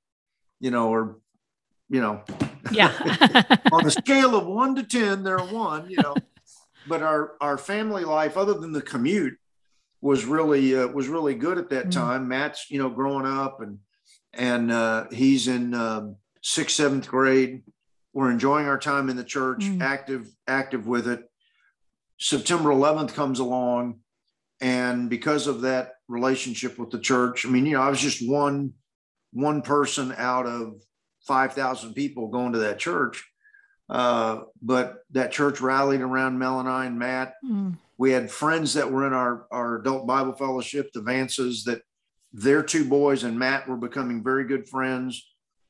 you 0.60 0.72
know, 0.72 0.94
are 0.94 1.18
you 1.90 2.02
know, 2.02 2.24
yeah. 2.72 2.92
on 3.72 3.86
a 3.86 3.92
scale 3.92 4.36
of 4.36 4.46
one 4.46 4.76
to 4.76 4.84
10, 4.84 5.24
they're 5.24 5.38
one, 5.40 5.90
you 5.90 5.98
know, 6.02 6.16
but 6.88 7.02
our, 7.04 7.34
our 7.42 7.58
family 7.58 8.04
life, 8.04 8.38
other 8.38 8.54
than 8.54 8.72
the 8.72 8.82
commute 8.82 9.38
was 10.02 10.26
really, 10.26 10.76
uh, 10.76 10.88
was 10.88 11.08
really 11.08 11.36
good 11.36 11.58
at 11.58 11.70
that 11.70 11.88
mm 11.88 11.92
time. 11.92 12.28
Matt's, 12.28 12.68
you 12.70 12.80
know, 12.80 12.90
growing 12.90 13.26
up 13.26 13.62
and, 13.62 13.80
and, 14.36 14.72
uh, 14.72 15.08
he's 15.12 15.48
in, 15.48 15.74
um, 15.74 16.18
sixth, 16.42 16.76
seventh 16.76 17.08
grade. 17.08 17.64
We're 18.14 18.32
enjoying 18.32 18.68
our 18.68 18.80
time 18.80 19.10
in 19.10 19.18
the 19.18 19.24
church, 19.24 19.60
mm 19.60 19.82
active, 19.82 20.30
active 20.48 20.88
with 20.88 21.08
it. 21.08 21.24
September 22.18 22.70
11th 22.70 23.14
comes 23.14 23.40
along. 23.40 24.00
And 24.62 25.10
because 25.10 25.48
of 25.48 25.62
that 25.62 25.94
relationship 26.08 26.78
with 26.80 26.92
the 26.92 27.00
church, 27.00 27.46
I 27.46 27.50
mean, 27.50 27.66
you 27.66 27.74
know, 27.74 27.82
I 27.82 27.90
was 27.90 28.00
just 28.00 28.28
one 28.28 28.74
one 29.36 29.62
person 29.62 30.14
out 30.18 30.46
of 30.46 30.82
5,000 31.28 31.94
people 31.94 32.30
going 32.30 32.54
to 32.54 32.60
that 32.60 32.80
church. 32.80 33.30
Uh, 33.90 34.44
but 34.62 35.00
that 35.12 35.34
church 35.34 35.60
rallied 35.60 36.00
around 36.00 36.40
Mel 36.40 36.62
and 36.62 36.70
I 36.70 36.86
and 36.86 36.98
Matt. 36.98 37.34
Mm. 37.46 37.78
We 37.98 38.12
had 38.12 38.32
friends 38.32 38.74
that 38.76 38.90
were 38.90 39.06
in 39.06 39.14
our, 39.14 39.46
our 39.52 39.80
adult 39.80 40.08
Bible 40.08 40.34
fellowship, 40.34 40.92
the 40.94 41.02
Vances, 41.02 41.66
that 41.66 41.82
their 42.36 42.62
two 42.62 42.84
boys 42.84 43.24
and 43.24 43.40
Matt 43.40 43.66
were 43.68 43.78
becoming 43.78 44.22
very 44.22 44.44
good 44.44 44.68
friends. 44.68 45.26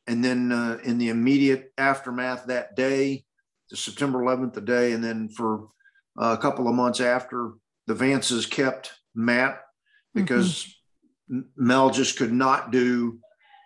And 0.07 0.25
then 0.25 0.51
uh, 0.51 0.79
in 0.83 0.97
the 0.97 1.09
immediate 1.09 1.71
aftermath 1.77 2.47
that 2.47 2.75
day, 2.75 3.23
the 3.69 3.77
September 3.77 4.19
11th, 4.19 4.53
the 4.53 4.61
day, 4.61 4.91
and 4.91 5.03
then 5.03 5.29
for 5.29 5.67
uh, 6.19 6.35
a 6.37 6.41
couple 6.41 6.67
of 6.67 6.73
months 6.73 6.99
after, 6.99 7.51
the 7.85 7.93
Vances 7.93 8.49
kept 8.49 8.93
Matt 9.13 9.61
because 10.15 10.75
mm-hmm. 11.29 11.41
Mel 11.55 11.91
just 11.91 12.17
could 12.17 12.33
not 12.33 12.71
do, 12.71 13.19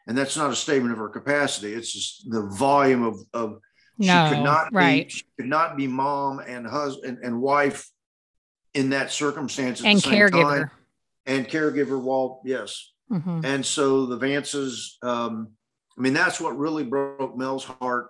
and 0.06 0.18
that's 0.18 0.36
not 0.36 0.52
a 0.52 0.56
statement 0.56 0.92
of 0.92 1.00
her 1.00 1.10
capacity. 1.10 1.74
It's 1.74 1.92
just 1.92 2.30
the 2.30 2.48
volume 2.48 3.04
of, 3.04 3.20
of 3.34 3.60
no, 3.98 4.28
she 4.30 4.36
could 4.36 4.44
not 4.44 4.74
right. 4.74 5.08
be, 5.08 5.10
she 5.10 5.26
could 5.38 5.50
not 5.50 5.78
be 5.78 5.88
mom 5.88 6.40
and 6.40 6.68
husband 6.68 7.20
and 7.24 7.42
wife 7.42 7.90
in 8.74 8.90
that 8.90 9.12
circumstance 9.12 9.82
and 9.84 10.00
caregiver 10.00 10.60
time. 10.60 10.72
And 11.30 11.48
caregiver. 11.48 12.02
While 12.02 12.42
yes, 12.44 12.92
mm-hmm. 13.10 13.42
and 13.46 13.66
so 13.66 14.06
the 14.06 14.18
Vances. 14.18 15.02
Um, 15.02 15.52
I 15.98 16.02
mean, 16.02 16.14
that's 16.14 16.40
what 16.40 16.58
really 16.58 16.84
broke 16.84 17.38
Mel's 17.38 17.66
heart 17.66 18.08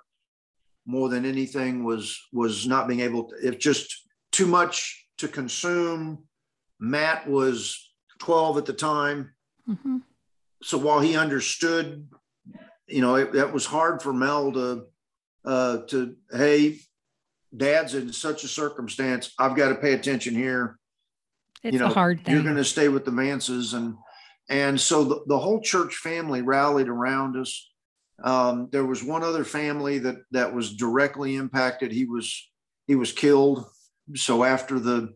more 0.85 1.09
than 1.09 1.25
anything 1.25 1.83
was 1.83 2.19
was 2.33 2.67
not 2.67 2.87
being 2.87 3.01
able 3.01 3.25
to. 3.25 3.35
If 3.43 3.59
just 3.59 4.07
too 4.31 4.47
much 4.47 5.07
to 5.19 5.27
consume. 5.27 6.23
Matt 6.79 7.29
was 7.29 7.91
12 8.19 8.57
at 8.57 8.65
the 8.65 8.73
time. 8.73 9.33
Mm-hmm. 9.69 9.97
So 10.63 10.77
while 10.77 10.99
he 10.99 11.15
understood, 11.15 12.07
you 12.87 13.01
know, 13.01 13.15
it, 13.15 13.33
that 13.33 13.53
was 13.53 13.65
hard 13.65 14.01
for 14.01 14.13
Mel 14.13 14.51
to, 14.53 14.85
uh, 15.45 15.77
to, 15.87 16.15
hey, 16.31 16.79
dad's 17.55 17.95
in 17.95 18.11
such 18.11 18.43
a 18.43 18.47
circumstance. 18.47 19.33
I've 19.37 19.55
got 19.55 19.69
to 19.69 19.75
pay 19.75 19.93
attention 19.93 20.35
here. 20.35 20.78
It's 21.63 21.73
you 21.73 21.79
know, 21.79 21.87
a 21.87 21.93
hard 21.93 22.23
thing. 22.23 22.33
You're 22.33 22.43
going 22.43 22.55
to 22.55 22.63
stay 22.63 22.87
with 22.87 23.05
the 23.05 23.11
Vances. 23.11 23.73
And, 23.73 23.95
and 24.49 24.79
so 24.79 25.03
the, 25.03 25.21
the 25.27 25.39
whole 25.39 25.61
church 25.61 25.95
family 25.95 26.41
rallied 26.41 26.87
around 26.87 27.37
us. 27.37 27.69
Um, 28.23 28.69
there 28.71 28.85
was 28.85 29.03
one 29.03 29.23
other 29.23 29.43
family 29.43 29.99
that, 29.99 30.17
that 30.31 30.53
was 30.53 30.75
directly 30.75 31.35
impacted. 31.35 31.91
He 31.91 32.05
was, 32.05 32.49
he 32.87 32.95
was 32.95 33.11
killed. 33.11 33.65
So 34.15 34.43
after 34.43 34.79
the 34.79 35.13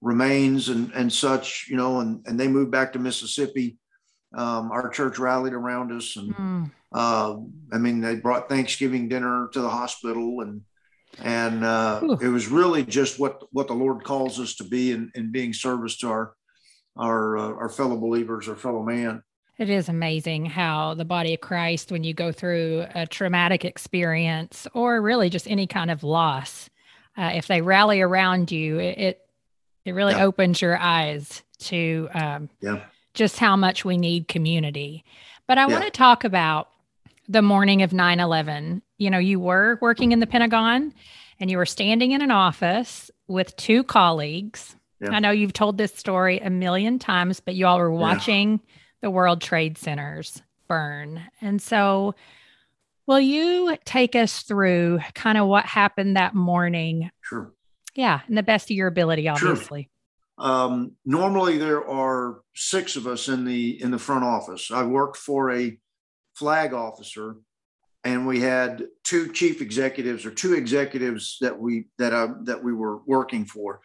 remains 0.00 0.68
and, 0.68 0.92
and 0.92 1.12
such, 1.12 1.66
you 1.68 1.76
know, 1.76 2.00
and, 2.00 2.24
and 2.26 2.38
they 2.38 2.48
moved 2.48 2.70
back 2.70 2.92
to 2.92 2.98
Mississippi. 2.98 3.78
Um, 4.36 4.70
our 4.70 4.90
church 4.90 5.18
rallied 5.18 5.54
around 5.54 5.90
us. 5.90 6.16
And 6.16 6.34
mm. 6.34 6.70
uh, 6.92 7.36
I 7.72 7.78
mean, 7.78 8.00
they 8.00 8.16
brought 8.16 8.48
Thanksgiving 8.48 9.08
dinner 9.08 9.48
to 9.52 9.60
the 9.60 9.70
hospital 9.70 10.42
and, 10.42 10.62
and 11.22 11.64
uh, 11.64 12.16
it 12.20 12.28
was 12.28 12.48
really 12.48 12.84
just 12.84 13.18
what, 13.18 13.42
what 13.52 13.66
the 13.66 13.74
Lord 13.74 14.04
calls 14.04 14.38
us 14.38 14.54
to 14.56 14.64
be 14.64 14.92
in, 14.92 15.10
in 15.14 15.32
being 15.32 15.52
service 15.52 15.96
to 15.98 16.08
our, 16.08 16.34
our, 16.96 17.36
uh, 17.36 17.52
our 17.54 17.68
fellow 17.68 17.96
believers, 17.96 18.48
our 18.48 18.56
fellow 18.56 18.82
man. 18.82 19.22
It 19.58 19.70
is 19.70 19.88
amazing 19.88 20.46
how 20.46 20.94
the 20.94 21.04
body 21.04 21.34
of 21.34 21.40
Christ, 21.40 21.90
when 21.90 22.04
you 22.04 22.14
go 22.14 22.30
through 22.30 22.86
a 22.94 23.06
traumatic 23.06 23.64
experience 23.64 24.68
or 24.72 25.02
really 25.02 25.30
just 25.30 25.50
any 25.50 25.66
kind 25.66 25.90
of 25.90 26.04
loss, 26.04 26.70
uh, 27.16 27.32
if 27.34 27.48
they 27.48 27.60
rally 27.60 28.00
around 28.00 28.52
you, 28.52 28.78
it, 28.78 29.20
it 29.84 29.92
really 29.92 30.12
yeah. 30.12 30.24
opens 30.24 30.62
your 30.62 30.78
eyes 30.78 31.42
to 31.58 32.08
um, 32.14 32.48
yeah. 32.60 32.82
just 33.14 33.38
how 33.38 33.56
much 33.56 33.84
we 33.84 33.96
need 33.96 34.28
community. 34.28 35.04
But 35.48 35.58
I 35.58 35.66
yeah. 35.66 35.72
want 35.72 35.84
to 35.84 35.90
talk 35.90 36.22
about 36.22 36.68
the 37.28 37.42
morning 37.42 37.82
of 37.82 37.92
9 37.92 38.20
11. 38.20 38.82
You 38.98 39.10
know, 39.10 39.18
you 39.18 39.40
were 39.40 39.78
working 39.80 40.12
in 40.12 40.20
the 40.20 40.26
Pentagon 40.26 40.92
and 41.40 41.50
you 41.50 41.56
were 41.56 41.66
standing 41.66 42.12
in 42.12 42.20
an 42.20 42.30
office 42.30 43.10
with 43.28 43.56
two 43.56 43.84
colleagues. 43.84 44.74
Yeah. 45.00 45.10
I 45.10 45.20
know 45.20 45.30
you've 45.30 45.52
told 45.52 45.78
this 45.78 45.94
story 45.94 46.40
a 46.40 46.50
million 46.50 46.98
times, 46.98 47.40
but 47.40 47.54
you 47.54 47.66
all 47.66 47.78
were 47.78 47.92
watching 47.92 48.60
the 49.00 49.10
World 49.10 49.40
Trade 49.40 49.78
Centers 49.78 50.42
burn. 50.66 51.22
And 51.40 51.62
so, 51.62 52.14
will 53.06 53.20
you 53.20 53.76
take 53.84 54.16
us 54.16 54.42
through 54.42 55.00
kind 55.14 55.38
of 55.38 55.46
what 55.46 55.64
happened 55.64 56.16
that 56.16 56.34
morning? 56.34 57.10
Sure. 57.22 57.52
Yeah, 57.94 58.20
and 58.26 58.36
the 58.36 58.42
best 58.42 58.70
of 58.70 58.76
your 58.76 58.88
ability, 58.88 59.28
obviously. 59.28 59.82
Sure. 59.82 60.46
Um, 60.46 60.92
normally, 61.04 61.58
there 61.58 61.88
are 61.88 62.40
six 62.54 62.96
of 62.96 63.06
us 63.06 63.28
in 63.28 63.44
the 63.44 63.82
in 63.82 63.90
the 63.90 63.98
front 63.98 64.24
office. 64.24 64.70
I 64.70 64.84
worked 64.84 65.16
for 65.16 65.50
a 65.50 65.76
flag 66.34 66.72
officer, 66.72 67.36
and 68.08 68.26
we 68.26 68.40
had 68.40 68.84
two 69.04 69.32
chief 69.32 69.60
executives 69.60 70.24
or 70.24 70.30
two 70.30 70.54
executives 70.54 71.36
that 71.40 71.58
we 71.58 71.88
that 71.98 72.12
uh, 72.12 72.28
that 72.44 72.62
we 72.62 72.72
were 72.72 72.98
working 73.06 73.44
for. 73.44 73.80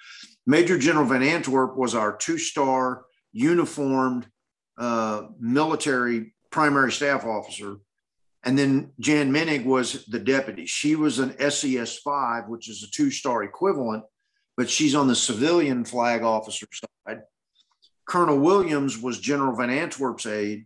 Major 0.45 0.77
General 0.77 1.05
Van 1.05 1.23
Antwerp 1.23 1.77
was 1.77 1.93
our 1.93 2.15
two 2.15 2.37
star 2.37 3.05
uniformed 3.31 4.27
uh, 4.77 5.23
military 5.39 6.33
primary 6.51 6.91
staff 6.91 7.25
officer 7.25 7.77
and 8.43 8.57
then 8.57 8.91
Jan 8.99 9.31
Menig 9.31 9.65
was 9.65 10.05
the 10.05 10.19
deputy. 10.19 10.65
She 10.65 10.95
was 10.95 11.19
an 11.19 11.35
SES 11.49 11.97
5, 11.99 12.49
which 12.49 12.69
is 12.69 12.83
a 12.83 12.91
two 12.91 13.09
star 13.09 13.43
equivalent, 13.43 14.03
but 14.57 14.69
she's 14.69 14.95
on 14.95 15.07
the 15.07 15.15
civilian 15.15 15.85
flag 15.85 16.23
officer 16.23 16.67
side. 16.73 17.21
Colonel 18.05 18.39
Williams 18.39 19.01
was 19.01 19.19
General 19.19 19.55
Van 19.55 19.69
Antwerp's 19.69 20.25
aide. 20.25 20.65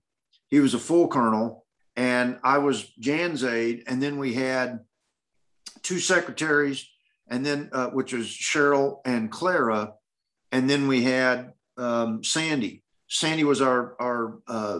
He 0.49 0.59
was 0.59 0.73
a 0.73 0.79
full 0.79 1.07
colonel, 1.07 1.65
and 1.97 2.37
I 2.43 2.59
was 2.59 2.83
Jan's 2.99 3.43
aide. 3.43 3.83
And 3.87 4.01
then 4.01 4.19
we 4.19 4.35
had 4.35 4.81
two 5.81 5.99
secretaries, 5.99 6.87
and 7.27 7.45
then 7.45 7.69
uh, 7.73 7.87
which 7.87 8.13
was 8.13 8.27
Cheryl 8.27 8.99
and 9.03 9.29
Clara, 9.29 9.93
and 10.51 10.69
then 10.69 10.87
we 10.87 11.03
had 11.03 11.53
um, 11.77 12.23
Sandy. 12.23 12.83
Sandy 13.09 13.43
was 13.43 13.61
our 13.61 13.95
our 13.99 14.39
uh, 14.47 14.79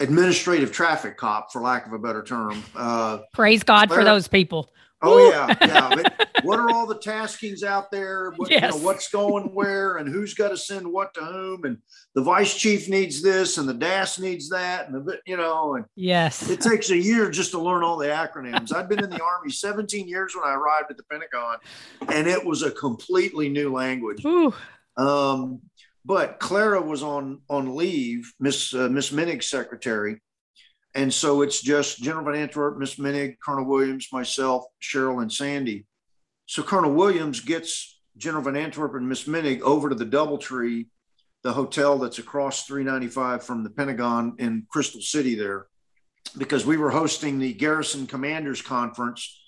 administrative 0.00 0.72
traffic 0.72 1.16
cop, 1.16 1.52
for 1.52 1.60
lack 1.60 1.86
of 1.86 1.92
a 1.92 1.98
better 1.98 2.22
term. 2.22 2.62
Uh, 2.74 3.18
Praise 3.32 3.62
God 3.62 3.88
Claire, 3.88 4.00
for 4.00 4.04
those 4.04 4.26
people. 4.26 4.70
Oh 5.02 5.30
yeah, 5.30 5.54
yeah. 5.60 5.90
But 5.94 6.44
what 6.44 6.58
are 6.58 6.70
all 6.70 6.86
the 6.86 6.98
taskings 6.98 7.62
out 7.62 7.90
there? 7.90 8.32
What, 8.36 8.50
yes. 8.50 8.62
you 8.62 8.68
know, 8.78 8.84
what's 8.84 9.08
going 9.08 9.54
where, 9.54 9.96
and 9.96 10.08
who's 10.08 10.34
got 10.34 10.48
to 10.48 10.56
send 10.56 10.90
what 10.90 11.14
to 11.14 11.20
whom, 11.20 11.64
and 11.64 11.78
the 12.14 12.22
vice 12.22 12.54
chief 12.54 12.88
needs 12.88 13.22
this, 13.22 13.58
and 13.58 13.68
the 13.68 13.74
DAS 13.74 14.18
needs 14.18 14.48
that, 14.50 14.88
and 14.88 15.06
the 15.06 15.18
you 15.26 15.36
know, 15.36 15.76
and 15.76 15.84
yes, 15.96 16.48
it 16.50 16.60
takes 16.60 16.90
a 16.90 16.96
year 16.96 17.30
just 17.30 17.50
to 17.52 17.58
learn 17.58 17.82
all 17.82 17.96
the 17.96 18.06
acronyms. 18.06 18.74
I'd 18.74 18.88
been 18.88 19.02
in 19.02 19.10
the 19.10 19.22
army 19.22 19.50
17 19.50 20.08
years 20.08 20.34
when 20.34 20.44
I 20.44 20.54
arrived 20.54 20.90
at 20.90 20.96
the 20.96 21.04
Pentagon, 21.04 21.58
and 22.08 22.26
it 22.26 22.44
was 22.44 22.62
a 22.62 22.70
completely 22.70 23.48
new 23.48 23.72
language. 23.72 24.24
Um, 24.96 25.60
but 26.04 26.38
Clara 26.40 26.80
was 26.80 27.02
on 27.02 27.40
on 27.48 27.76
leave, 27.76 28.32
Miss 28.38 28.74
uh, 28.74 28.88
Miss 28.88 29.12
Menig's 29.12 29.48
secretary, 29.48 30.20
and 30.94 31.12
so 31.12 31.42
it's 31.42 31.62
just 31.62 32.02
General 32.02 32.24
Van 32.24 32.34
Antwerp, 32.34 32.78
Miss 32.78 32.96
Menig, 32.96 33.36
Colonel 33.44 33.64
Williams, 33.64 34.08
myself, 34.12 34.64
Cheryl, 34.82 35.22
and 35.22 35.32
Sandy. 35.32 35.86
So 36.46 36.62
Colonel 36.62 36.92
Williams 36.92 37.40
gets 37.40 38.00
General 38.16 38.42
Van 38.42 38.56
Antwerp 38.56 38.94
and 38.94 39.08
Miss 39.08 39.24
Menig 39.24 39.60
over 39.60 39.88
to 39.88 39.94
the 39.94 40.06
DoubleTree, 40.06 40.86
the 41.42 41.52
hotel 41.52 41.98
that's 41.98 42.18
across 42.18 42.66
395 42.66 43.44
from 43.44 43.62
the 43.62 43.70
Pentagon 43.70 44.34
in 44.38 44.66
Crystal 44.68 45.00
City 45.00 45.36
there, 45.36 45.68
because 46.36 46.66
we 46.66 46.76
were 46.76 46.90
hosting 46.90 47.38
the 47.38 47.54
Garrison 47.54 48.06
Commanders 48.06 48.60
Conference, 48.60 49.40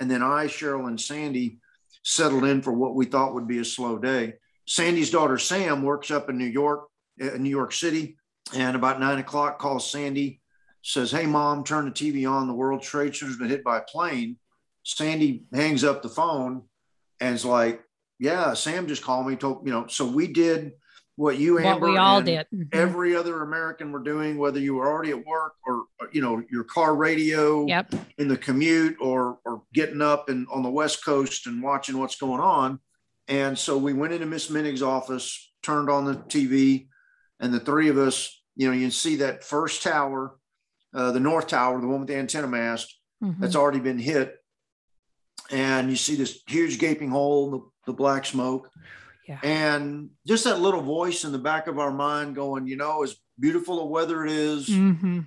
and 0.00 0.10
then 0.10 0.22
I, 0.22 0.46
Cheryl, 0.46 0.88
and 0.88 1.00
Sandy 1.00 1.58
settled 2.04 2.44
in 2.44 2.60
for 2.60 2.72
what 2.72 2.96
we 2.96 3.06
thought 3.06 3.34
would 3.34 3.46
be 3.46 3.58
a 3.58 3.64
slow 3.64 3.98
day. 3.98 4.34
Sandy's 4.66 5.10
daughter 5.10 5.38
Sam 5.38 5.82
works 5.82 6.10
up 6.10 6.28
in 6.28 6.36
New 6.36 6.44
York, 6.44 6.88
in 7.18 7.42
New 7.42 7.50
York 7.50 7.72
City, 7.72 8.16
and 8.54 8.76
about 8.76 9.00
nine 9.00 9.18
o'clock 9.18 9.58
calls 9.58 9.90
Sandy, 9.90 10.41
says, 10.82 11.10
"Hey 11.10 11.26
mom, 11.26 11.64
turn 11.64 11.84
the 11.84 11.90
TV 11.90 12.30
on. 12.30 12.46
The 12.46 12.54
World 12.54 12.82
Trade 12.82 13.14
Center's 13.14 13.38
been 13.38 13.48
hit 13.48 13.64
by 13.64 13.78
a 13.78 13.82
plane." 13.82 14.36
Sandy 14.84 15.44
hangs 15.52 15.84
up 15.84 16.02
the 16.02 16.08
phone 16.08 16.64
and 17.20 17.34
is 17.34 17.44
like, 17.44 17.82
"Yeah, 18.18 18.54
Sam 18.54 18.86
just 18.86 19.02
called 19.02 19.26
me. 19.26 19.36
Told 19.36 19.66
you 19.66 19.72
know." 19.72 19.86
So 19.86 20.06
we 20.06 20.26
did 20.26 20.72
what 21.16 21.38
you, 21.38 21.54
what 21.54 21.64
Amber, 21.66 21.90
we 21.90 21.96
all 21.96 22.22
did. 22.22 22.46
Mm-hmm. 22.54 22.68
Every 22.72 23.14
other 23.14 23.42
American 23.42 23.92
were 23.92 24.02
doing, 24.02 24.38
whether 24.38 24.58
you 24.58 24.74
were 24.74 24.88
already 24.88 25.10
at 25.10 25.24
work 25.24 25.54
or 25.66 25.84
you 26.12 26.20
know 26.20 26.42
your 26.50 26.64
car 26.64 26.94
radio 26.94 27.66
yep. 27.66 27.92
in 28.18 28.28
the 28.28 28.36
commute 28.36 28.96
or 29.00 29.38
or 29.44 29.62
getting 29.72 30.02
up 30.02 30.28
and 30.28 30.46
on 30.50 30.62
the 30.62 30.70
West 30.70 31.04
Coast 31.04 31.46
and 31.46 31.62
watching 31.62 31.98
what's 31.98 32.16
going 32.16 32.40
on 32.40 32.80
and 33.28 33.58
so 33.58 33.76
we 33.78 33.92
went 33.92 34.12
into 34.12 34.26
Miss 34.26 34.50
Menig's 34.50 34.82
office, 34.82 35.52
turned 35.62 35.88
on 35.88 36.04
the 36.04 36.14
TV, 36.14 36.88
and 37.40 37.52
the 37.52 37.60
three 37.60 37.88
of 37.88 37.98
us, 37.98 38.42
you 38.56 38.68
know, 38.68 38.74
you 38.74 38.82
can 38.82 38.90
see 38.90 39.16
that 39.16 39.44
first 39.44 39.82
tower, 39.82 40.36
uh, 40.94 41.12
the 41.12 41.20
North 41.20 41.48
Tower, 41.48 41.80
the 41.80 41.86
one 41.86 42.00
with 42.00 42.08
the 42.08 42.16
antenna 42.16 42.46
mast, 42.46 42.98
mm-hmm. 43.22 43.40
that's 43.40 43.56
already 43.56 43.80
been 43.80 43.98
hit. 43.98 44.36
And 45.50 45.90
you 45.90 45.96
see 45.96 46.14
this 46.14 46.40
huge 46.46 46.78
gaping 46.78 47.10
hole, 47.10 47.50
the, 47.50 47.60
the 47.86 47.92
black 47.92 48.24
smoke. 48.24 48.70
Yeah. 49.28 49.38
And 49.42 50.10
just 50.26 50.44
that 50.44 50.60
little 50.60 50.80
voice 50.80 51.24
in 51.24 51.32
the 51.32 51.38
back 51.38 51.66
of 51.66 51.78
our 51.78 51.92
mind 51.92 52.34
going, 52.34 52.66
you 52.66 52.76
know, 52.76 53.02
as 53.02 53.16
beautiful 53.38 53.80
a 53.80 53.86
weather 53.86 54.24
it 54.24 54.32
is, 54.32 54.68
mm-hmm. 54.68 55.20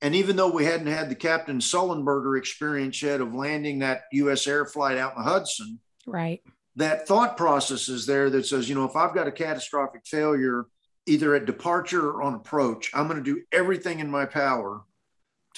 And 0.00 0.14
even 0.14 0.36
though 0.36 0.50
we 0.50 0.64
hadn't 0.64 0.86
had 0.86 1.10
the 1.10 1.16
Captain 1.16 1.58
Sullenberger 1.58 2.38
experience 2.38 3.02
yet 3.02 3.20
of 3.20 3.34
landing 3.34 3.80
that 3.80 4.02
U.S. 4.12 4.46
air 4.46 4.64
flight 4.64 4.96
out 4.96 5.16
in 5.16 5.24
the 5.24 5.28
Hudson, 5.28 5.80
right? 6.06 6.40
That 6.76 7.08
thought 7.08 7.36
process 7.36 7.88
is 7.88 8.06
there 8.06 8.30
that 8.30 8.46
says, 8.46 8.68
you 8.68 8.76
know, 8.76 8.84
if 8.84 8.94
I've 8.94 9.14
got 9.14 9.26
a 9.26 9.32
catastrophic 9.32 10.02
failure, 10.06 10.66
either 11.06 11.34
at 11.34 11.46
departure 11.46 12.10
or 12.10 12.22
on 12.22 12.34
approach, 12.34 12.92
I'm 12.94 13.08
going 13.08 13.22
to 13.22 13.34
do 13.34 13.42
everything 13.50 13.98
in 13.98 14.10
my 14.10 14.26
power 14.26 14.82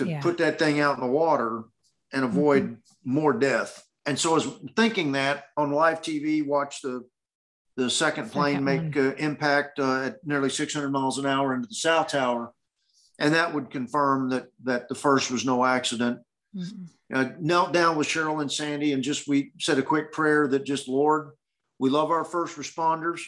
to 0.01 0.09
yeah. 0.09 0.21
put 0.21 0.39
that 0.39 0.59
thing 0.59 0.81
out 0.81 0.97
in 0.97 1.01
the 1.01 1.11
water 1.11 1.65
and 2.13 2.25
avoid 2.25 2.65
mm-hmm. 2.65 3.13
more 3.13 3.33
death. 3.33 3.85
And 4.07 4.19
so 4.19 4.31
I 4.31 4.35
was 4.35 4.49
thinking 4.77 5.13
that 5.13 5.45
on 5.57 5.73
live 5.73 6.01
TV, 6.01 6.45
watch 6.45 6.81
the 6.83 7.05
the 7.77 7.89
second 7.89 8.31
plane 8.31 8.67
second 8.67 8.93
make 8.93 8.97
uh, 8.97 9.15
impact 9.17 9.79
uh, 9.79 10.03
at 10.03 10.27
nearly 10.27 10.51
600 10.51 10.91
miles 10.91 11.19
an 11.19 11.25
hour 11.27 11.55
into 11.55 11.69
the 11.69 11.75
South 11.75 12.09
Tower, 12.09 12.53
and 13.19 13.35
that 13.35 13.55
would 13.55 13.71
confirm 13.71 14.31
that 14.31 14.47
that 14.65 14.89
the 14.89 14.95
first 14.95 15.31
was 15.31 15.45
no 15.45 15.65
accident. 15.65 16.19
Mm-hmm. 16.55 16.85
Uh, 17.15 17.31
knelt 17.41 17.73
down 17.73 17.97
with 17.97 18.09
Cheryl 18.09 18.41
and 18.41 18.51
Sandy, 18.51 18.93
and 18.93 19.03
just 19.03 19.29
we 19.29 19.53
said 19.59 19.79
a 19.79 19.83
quick 19.83 20.13
prayer 20.13 20.49
that 20.49 20.65
just 20.65 20.89
Lord, 20.89 21.31
we 21.79 21.91
love 21.91 22.11
our 22.11 22.25
first 22.25 22.57
responders, 22.57 23.21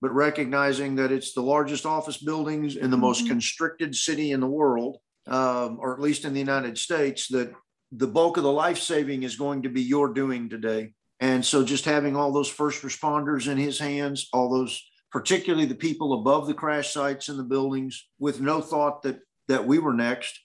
but 0.00 0.14
recognizing 0.14 0.96
that 0.96 1.12
it's 1.12 1.32
the 1.32 1.40
largest 1.40 1.86
office 1.86 2.18
buildings 2.18 2.76
in 2.76 2.90
the 2.90 2.96
mm-hmm. 2.96 3.06
most 3.06 3.26
constricted 3.26 3.94
city 3.94 4.32
in 4.32 4.40
the 4.40 4.46
world, 4.46 4.98
um, 5.26 5.78
or 5.80 5.94
at 5.94 6.00
least 6.00 6.24
in 6.24 6.32
the 6.32 6.40
United 6.40 6.78
States, 6.78 7.28
that 7.28 7.52
the 7.92 8.06
bulk 8.06 8.36
of 8.36 8.42
the 8.42 8.52
life 8.52 8.78
saving 8.78 9.22
is 9.22 9.36
going 9.36 9.62
to 9.62 9.68
be 9.68 9.82
your 9.82 10.12
doing 10.12 10.48
today. 10.48 10.92
And 11.20 11.44
so 11.44 11.64
just 11.64 11.84
having 11.84 12.16
all 12.16 12.32
those 12.32 12.48
first 12.48 12.82
responders 12.82 13.50
in 13.50 13.56
his 13.56 13.78
hands, 13.78 14.28
all 14.32 14.50
those, 14.50 14.82
particularly 15.10 15.66
the 15.66 15.74
people 15.74 16.20
above 16.20 16.46
the 16.46 16.54
crash 16.54 16.92
sites 16.92 17.28
in 17.28 17.36
the 17.36 17.42
buildings 17.42 18.08
with 18.18 18.40
no 18.40 18.60
thought 18.60 19.02
that, 19.02 19.20
that 19.48 19.66
we 19.66 19.78
were 19.78 19.94
next. 19.94 20.38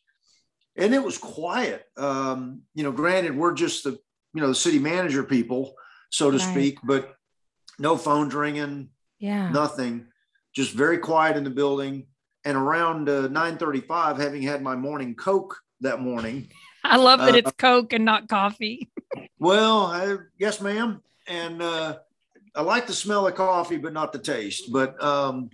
And 0.77 0.93
it 0.93 1.03
was 1.03 1.17
quiet. 1.17 1.83
Um, 1.97 2.61
you 2.73 2.83
know, 2.83 2.91
granted, 2.91 3.35
we're 3.35 3.53
just 3.53 3.83
the, 3.83 3.97
you 4.33 4.41
know, 4.41 4.47
the 4.47 4.55
city 4.55 4.79
manager 4.79 5.23
people, 5.23 5.73
so 6.09 6.31
to 6.31 6.37
right. 6.37 6.51
speak, 6.51 6.77
but 6.83 7.13
no 7.77 7.97
phones 7.97 8.33
ringing, 8.33 8.89
yeah, 9.19 9.49
nothing, 9.49 10.07
just 10.55 10.73
very 10.73 10.99
quiet 10.99 11.35
in 11.35 11.43
the 11.43 11.49
building. 11.49 12.07
And 12.43 12.57
around 12.57 13.07
uh, 13.07 13.27
9:35, 13.27 14.17
having 14.17 14.41
had 14.41 14.61
my 14.61 14.75
morning 14.75 15.15
Coke 15.15 15.57
that 15.81 16.01
morning, 16.01 16.49
I 16.83 16.97
love 16.97 17.19
that 17.19 17.35
uh, 17.35 17.37
it's 17.37 17.51
Coke 17.57 17.93
and 17.93 18.05
not 18.05 18.27
coffee. 18.27 18.89
well, 19.39 19.85
I, 19.85 20.17
yes, 20.39 20.61
ma'am. 20.61 21.01
And 21.27 21.61
uh, 21.61 21.99
I 22.55 22.61
like 22.61 22.87
the 22.87 22.93
smell 22.93 23.27
of 23.27 23.35
coffee, 23.35 23.77
but 23.77 23.93
not 23.93 24.11
the 24.11 24.19
taste. 24.19 24.71
But 24.71 25.01
um, 25.03 25.51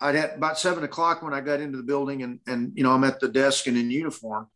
I'd 0.00 0.16
had 0.16 0.32
about 0.36 0.58
seven 0.58 0.84
o'clock 0.84 1.22
when 1.22 1.32
I 1.32 1.40
got 1.40 1.60
into 1.60 1.76
the 1.76 1.84
building, 1.84 2.22
and 2.22 2.40
and 2.46 2.72
you 2.74 2.82
know 2.82 2.92
I'm 2.92 3.04
at 3.04 3.20
the 3.20 3.28
desk 3.28 3.66
and 3.66 3.76
in 3.76 3.90
uniform. 3.90 4.48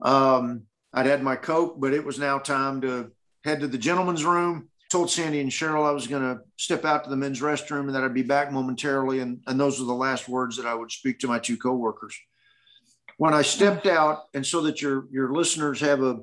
Um, 0.00 0.64
I'd 0.92 1.06
had 1.06 1.22
my 1.22 1.36
Coke, 1.36 1.80
but 1.80 1.94
it 1.94 2.04
was 2.04 2.18
now 2.18 2.38
time 2.38 2.82
to 2.82 3.10
head 3.44 3.60
to 3.60 3.68
the 3.68 3.78
gentleman's 3.78 4.24
room. 4.24 4.68
Told 4.92 5.10
Sandy 5.10 5.40
and 5.40 5.50
Cheryl 5.50 5.88
I 5.88 5.90
was 5.90 6.06
going 6.06 6.22
to 6.22 6.42
step 6.56 6.84
out 6.84 7.04
to 7.04 7.10
the 7.10 7.16
men's 7.16 7.40
restroom 7.40 7.86
and 7.86 7.94
that 7.94 8.04
I'd 8.04 8.12
be 8.12 8.22
back 8.22 8.52
momentarily. 8.52 9.20
And, 9.20 9.40
and 9.46 9.58
those 9.58 9.80
were 9.80 9.86
the 9.86 9.94
last 9.94 10.28
words 10.28 10.56
that 10.58 10.66
I 10.66 10.74
would 10.74 10.92
speak 10.92 11.18
to 11.20 11.28
my 11.28 11.38
two 11.38 11.56
coworkers 11.56 12.14
when 13.16 13.34
I 13.34 13.42
stepped 13.42 13.86
out, 13.86 14.24
and 14.34 14.44
so 14.44 14.62
that 14.62 14.82
your 14.82 15.06
your 15.12 15.32
listeners 15.32 15.80
have 15.80 16.02
a, 16.02 16.18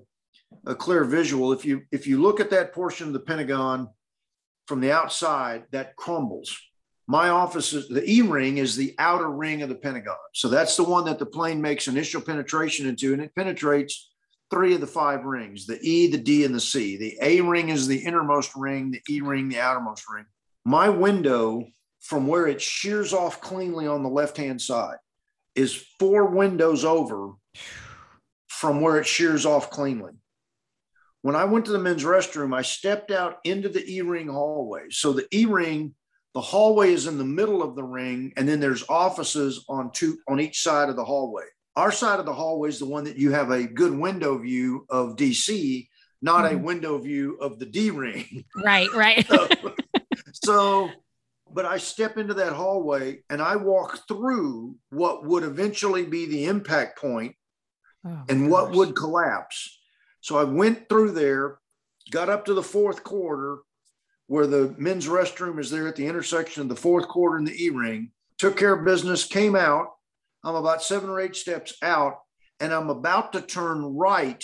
a 0.65 0.75
clear 0.75 1.03
visual, 1.03 1.53
if 1.53 1.63
you 1.63 1.83
if 1.91 2.07
you 2.07 2.21
look 2.21 2.39
at 2.39 2.49
that 2.49 2.73
portion 2.73 3.07
of 3.07 3.13
the 3.13 3.19
Pentagon 3.19 3.89
from 4.67 4.81
the 4.81 4.91
outside, 4.91 5.63
that 5.71 5.95
crumbles. 5.95 6.55
My 7.07 7.29
office 7.29 7.73
is 7.73 7.87
the 7.87 8.03
E 8.07 8.21
ring 8.21 8.57
is 8.57 8.75
the 8.75 8.93
outer 8.99 9.31
ring 9.31 9.61
of 9.61 9.69
the 9.69 9.75
Pentagon. 9.75 10.17
So 10.33 10.47
that's 10.47 10.75
the 10.75 10.83
one 10.83 11.05
that 11.05 11.19
the 11.19 11.25
plane 11.25 11.61
makes 11.61 11.87
initial 11.87 12.21
penetration 12.21 12.85
into, 12.85 13.13
and 13.13 13.21
it 13.21 13.33
penetrates 13.33 14.08
three 14.51 14.73
of 14.75 14.81
the 14.81 14.87
five 14.87 15.25
rings 15.25 15.65
the 15.65 15.79
E, 15.81 16.07
the 16.07 16.17
D, 16.17 16.45
and 16.45 16.53
the 16.53 16.59
C. 16.59 16.97
The 16.97 17.17
A 17.21 17.41
ring 17.41 17.69
is 17.69 17.87
the 17.87 17.97
innermost 17.97 18.55
ring, 18.55 18.91
the 18.91 19.01
E 19.09 19.21
ring, 19.21 19.49
the 19.49 19.59
outermost 19.59 20.03
ring. 20.13 20.25
My 20.65 20.89
window 20.89 21.65
from 22.01 22.27
where 22.27 22.47
it 22.47 22.61
shears 22.61 23.13
off 23.13 23.41
cleanly 23.41 23.87
on 23.87 24.03
the 24.03 24.09
left 24.09 24.37
hand 24.37 24.61
side 24.61 24.97
is 25.55 25.85
four 25.99 26.25
windows 26.25 26.85
over 26.85 27.33
from 28.47 28.81
where 28.81 28.97
it 28.97 29.07
shears 29.07 29.45
off 29.45 29.69
cleanly. 29.69 30.11
When 31.21 31.35
I 31.35 31.45
went 31.45 31.65
to 31.65 31.71
the 31.71 31.79
men's 31.79 32.03
restroom, 32.03 32.55
I 32.55 32.61
stepped 32.61 33.11
out 33.11 33.39
into 33.43 33.67
the 33.67 33.85
E 33.85 34.01
ring 34.01 34.27
hallway. 34.27 34.89
So 34.89 35.11
the 35.11 35.27
E 35.33 35.45
ring, 35.45 35.93
the 36.33 36.41
hallway 36.41 36.93
is 36.93 37.07
in 37.07 37.17
the 37.17 37.25
middle 37.25 37.61
of 37.61 37.75
the 37.75 37.83
ring, 37.83 38.31
and 38.37 38.47
then 38.47 38.59
there's 38.59 38.87
offices 38.87 39.65
on 39.67 39.91
two 39.91 40.17
on 40.27 40.39
each 40.39 40.61
side 40.61 40.89
of 40.89 40.95
the 40.95 41.03
hallway. 41.03 41.43
Our 41.79 41.93
side 41.93 42.19
of 42.19 42.25
the 42.25 42.33
hallway 42.33 42.67
is 42.67 42.79
the 42.79 42.85
one 42.85 43.05
that 43.05 43.15
you 43.15 43.31
have 43.31 43.51
a 43.51 43.63
good 43.63 43.97
window 43.97 44.37
view 44.37 44.85
of 44.89 45.15
DC, 45.15 45.87
not 46.21 46.43
mm-hmm. 46.43 46.55
a 46.55 46.59
window 46.59 46.97
view 46.97 47.37
of 47.39 47.57
the 47.57 47.65
D 47.65 47.89
ring. 47.89 48.43
Right, 48.53 48.91
right. 48.93 49.25
so, 49.29 49.47
so 50.33 50.89
but 51.53 51.63
I 51.63 51.77
step 51.77 52.17
into 52.17 52.33
that 52.33 52.51
hallway 52.51 53.23
and 53.29 53.41
I 53.41 53.55
walk 53.55 54.05
through 54.09 54.75
what 54.89 55.23
would 55.23 55.43
eventually 55.43 56.03
be 56.03 56.25
the 56.25 56.47
impact 56.47 56.99
point 56.99 57.35
oh, 58.05 58.23
and 58.27 58.51
what 58.51 58.71
would 58.71 58.93
collapse. 58.93 59.79
So 60.19 60.37
I 60.37 60.43
went 60.43 60.89
through 60.89 61.11
there, 61.11 61.59
got 62.11 62.27
up 62.27 62.43
to 62.47 62.53
the 62.53 62.61
fourth 62.61 63.05
quarter 63.05 63.59
where 64.27 64.47
the 64.47 64.75
men's 64.77 65.07
restroom 65.07 65.57
is 65.61 65.71
there 65.71 65.87
at 65.87 65.95
the 65.95 66.07
intersection 66.07 66.61
of 66.61 66.67
the 66.67 66.75
fourth 66.75 67.07
quarter 67.07 67.37
and 67.37 67.47
the 67.47 67.63
E 67.63 67.69
ring, 67.69 68.11
took 68.37 68.57
care 68.57 68.73
of 68.73 68.83
business, 68.83 69.23
came 69.23 69.55
out. 69.55 69.93
I'm 70.43 70.55
about 70.55 70.83
seven 70.83 71.09
or 71.09 71.19
eight 71.19 71.35
steps 71.35 71.75
out, 71.81 72.19
and 72.59 72.73
I'm 72.73 72.89
about 72.89 73.33
to 73.33 73.41
turn 73.41 73.95
right 73.95 74.43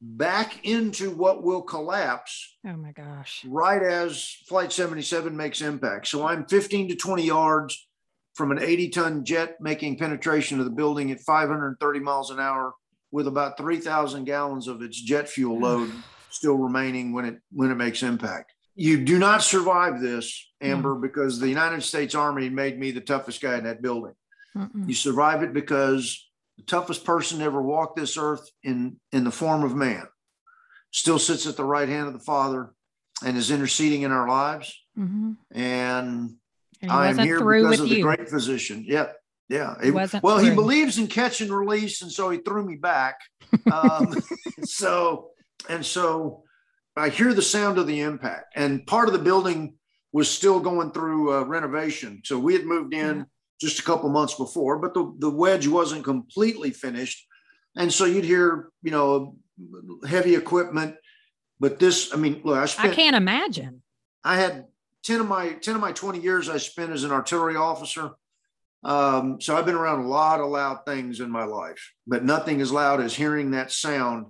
back 0.00 0.64
into 0.64 1.10
what 1.10 1.42
will 1.42 1.62
collapse. 1.62 2.56
Oh 2.66 2.76
my 2.76 2.92
gosh. 2.92 3.44
Right 3.46 3.82
as 3.82 4.36
Flight 4.48 4.72
77 4.72 5.36
makes 5.36 5.60
impact. 5.60 6.08
So 6.08 6.26
I'm 6.26 6.46
15 6.46 6.88
to 6.88 6.96
20 6.96 7.24
yards 7.24 7.88
from 8.34 8.50
an 8.50 8.60
80 8.60 8.88
ton 8.90 9.24
jet 9.24 9.56
making 9.60 9.98
penetration 9.98 10.58
of 10.58 10.64
the 10.64 10.70
building 10.70 11.10
at 11.10 11.20
530 11.20 12.00
miles 12.00 12.30
an 12.30 12.40
hour 12.40 12.74
with 13.10 13.28
about 13.28 13.56
3,000 13.56 14.24
gallons 14.24 14.66
of 14.66 14.82
its 14.82 15.00
jet 15.00 15.28
fuel 15.28 15.58
load 15.58 15.90
still 16.30 16.56
remaining 16.56 17.12
when 17.12 17.24
it 17.24 17.38
when 17.52 17.70
it 17.70 17.76
makes 17.76 18.02
impact. 18.02 18.52
You 18.74 19.04
do 19.04 19.20
not 19.20 19.42
survive 19.42 20.00
this, 20.00 20.50
Amber, 20.60 20.96
mm. 20.96 21.02
because 21.02 21.38
the 21.38 21.48
United 21.48 21.84
States 21.84 22.14
Army 22.14 22.48
made 22.48 22.78
me 22.78 22.90
the 22.90 23.00
toughest 23.00 23.40
guy 23.40 23.56
in 23.56 23.64
that 23.64 23.82
building. 23.82 24.14
Mm-mm. 24.56 24.88
You 24.88 24.94
survive 24.94 25.42
it 25.42 25.52
because 25.52 26.28
the 26.56 26.62
toughest 26.64 27.04
person 27.04 27.42
ever 27.42 27.60
walked 27.60 27.96
this 27.96 28.16
earth 28.16 28.48
in, 28.62 29.00
in 29.12 29.24
the 29.24 29.30
form 29.30 29.64
of 29.64 29.74
man, 29.74 30.06
still 30.90 31.18
sits 31.18 31.46
at 31.46 31.56
the 31.56 31.64
right 31.64 31.88
hand 31.88 32.06
of 32.06 32.12
the 32.12 32.20
Father 32.20 32.72
and 33.24 33.36
is 33.36 33.50
interceding 33.50 34.02
in 34.02 34.12
our 34.12 34.28
lives. 34.28 34.72
Mm-hmm. 34.98 35.32
And, 35.52 36.36
and 36.80 36.90
I 36.90 37.08
am 37.08 37.18
here 37.18 37.38
because 37.38 37.80
of 37.80 37.88
the 37.88 38.00
great 38.00 38.28
physician. 38.28 38.84
Yeah. 38.86 39.08
Yeah. 39.48 39.74
It, 39.82 39.92
well, 39.92 40.38
through. 40.38 40.48
he 40.48 40.54
believes 40.54 40.98
in 40.98 41.06
catch 41.08 41.40
and 41.40 41.50
release. 41.50 42.02
And 42.02 42.10
so 42.10 42.30
he 42.30 42.38
threw 42.38 42.64
me 42.64 42.76
back. 42.76 43.16
Um, 43.70 44.14
so, 44.64 45.30
and 45.68 45.84
so 45.84 46.44
I 46.96 47.08
hear 47.08 47.34
the 47.34 47.42
sound 47.42 47.78
of 47.78 47.86
the 47.86 48.00
impact. 48.00 48.54
And 48.54 48.86
part 48.86 49.08
of 49.08 49.12
the 49.12 49.20
building 49.20 49.74
was 50.12 50.30
still 50.30 50.60
going 50.60 50.92
through 50.92 51.34
uh, 51.34 51.42
renovation. 51.42 52.22
So 52.24 52.38
we 52.38 52.52
had 52.52 52.64
moved 52.64 52.94
in. 52.94 53.18
Yeah 53.18 53.24
just 53.60 53.78
a 53.78 53.82
couple 53.82 54.08
months 54.10 54.34
before, 54.34 54.78
but 54.78 54.94
the, 54.94 55.14
the 55.18 55.30
wedge 55.30 55.66
wasn't 55.66 56.04
completely 56.04 56.70
finished. 56.70 57.26
And 57.76 57.92
so 57.92 58.04
you'd 58.04 58.24
hear, 58.24 58.70
you 58.82 58.90
know, 58.90 59.36
heavy 60.06 60.34
equipment. 60.34 60.96
But 61.60 61.78
this, 61.78 62.12
I 62.12 62.16
mean, 62.16 62.42
look, 62.44 62.58
I 62.58 62.66
spent, 62.66 62.92
I 62.92 62.94
can't 62.94 63.16
imagine. 63.16 63.82
I 64.24 64.36
had 64.36 64.66
10 65.04 65.20
of 65.20 65.28
my 65.28 65.50
10 65.52 65.74
of 65.74 65.80
my 65.80 65.92
20 65.92 66.20
years 66.20 66.48
I 66.48 66.56
spent 66.56 66.92
as 66.92 67.04
an 67.04 67.12
artillery 67.12 67.56
officer. 67.56 68.10
Um, 68.82 69.40
so 69.40 69.56
I've 69.56 69.64
been 69.64 69.74
around 69.74 70.00
a 70.00 70.08
lot 70.08 70.40
of 70.40 70.50
loud 70.50 70.84
things 70.84 71.20
in 71.20 71.30
my 71.30 71.44
life, 71.44 71.92
but 72.06 72.24
nothing 72.24 72.60
as 72.60 72.70
loud 72.70 73.00
as 73.00 73.14
hearing 73.14 73.52
that 73.52 73.72
sound. 73.72 74.26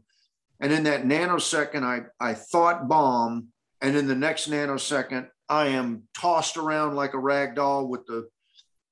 And 0.61 0.73
in 0.73 0.85
that 0.85 1.05
nanosecond, 1.05 1.83
I, 1.83 2.03
I 2.21 2.35
thought 2.35 2.89
bomb. 2.89 3.49
And 3.81 3.97
in 3.97 4.07
the 4.07 4.15
next 4.15 4.49
nanosecond, 4.49 5.29
I 5.49 5.69
am 5.69 6.05
tossed 6.17 6.57
around 6.57 6.95
like 6.95 7.15
a 7.15 7.19
rag 7.19 7.57
doll 7.57 7.89
with 7.89 8.07
the 8.07 8.29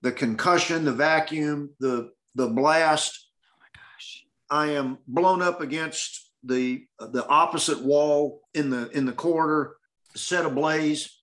the 0.02 0.12
concussion, 0.12 0.84
the 0.84 0.92
vacuum, 0.92 1.70
the 1.80 2.10
the 2.34 2.48
blast. 2.48 3.28
Oh 3.46 3.56
my 3.60 3.66
gosh! 3.74 4.24
I 4.50 4.72
am 4.72 4.98
blown 5.06 5.42
up 5.42 5.60
against 5.60 6.30
the 6.44 6.84
the 6.98 7.26
opposite 7.26 7.82
wall 7.82 8.42
in 8.54 8.70
the 8.70 8.90
in 8.90 9.06
the 9.06 9.12
corridor, 9.12 9.76
set 10.14 10.44
ablaze, 10.44 11.22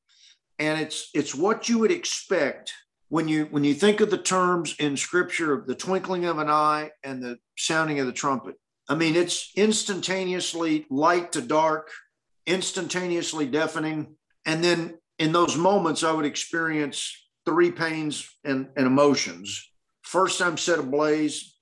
and 0.58 0.80
it's 0.80 1.10
it's 1.14 1.36
what 1.36 1.70
you 1.70 1.78
would 1.80 1.92
expect 1.92 2.74
when 3.10 3.28
you 3.28 3.46
when 3.52 3.64
you 3.64 3.74
think 3.74 4.00
of 4.00 4.10
the 4.10 4.18
terms 4.18 4.76
in 4.80 4.96
Scripture 4.96 5.54
of 5.54 5.68
the 5.68 5.76
twinkling 5.76 6.26
of 6.26 6.38
an 6.40 6.50
eye 6.50 6.92
and 7.04 7.22
the 7.22 7.38
sounding 7.58 8.00
of 8.00 8.08
the 8.08 8.14
trumpet. 8.14 8.56
I 8.88 8.96
mean, 8.96 9.16
it's 9.16 9.52
instantaneously 9.56 10.88
light 10.90 11.34
to 11.34 11.42
dark, 11.42 11.90
instantaneously 12.48 13.46
deafening, 13.46 14.16
and 14.46 14.64
then 14.64 14.98
in 15.20 15.34
those 15.34 15.58
moments, 15.58 16.04
I 16.04 16.14
would 16.14 16.26
experience 16.26 17.19
three 17.50 17.72
pains 17.72 18.30
and, 18.44 18.68
and 18.78 18.86
emotions. 18.86 19.72
First, 20.04 20.40
I'm 20.42 20.58
set 20.58 20.78
ablaze. 20.78 21.56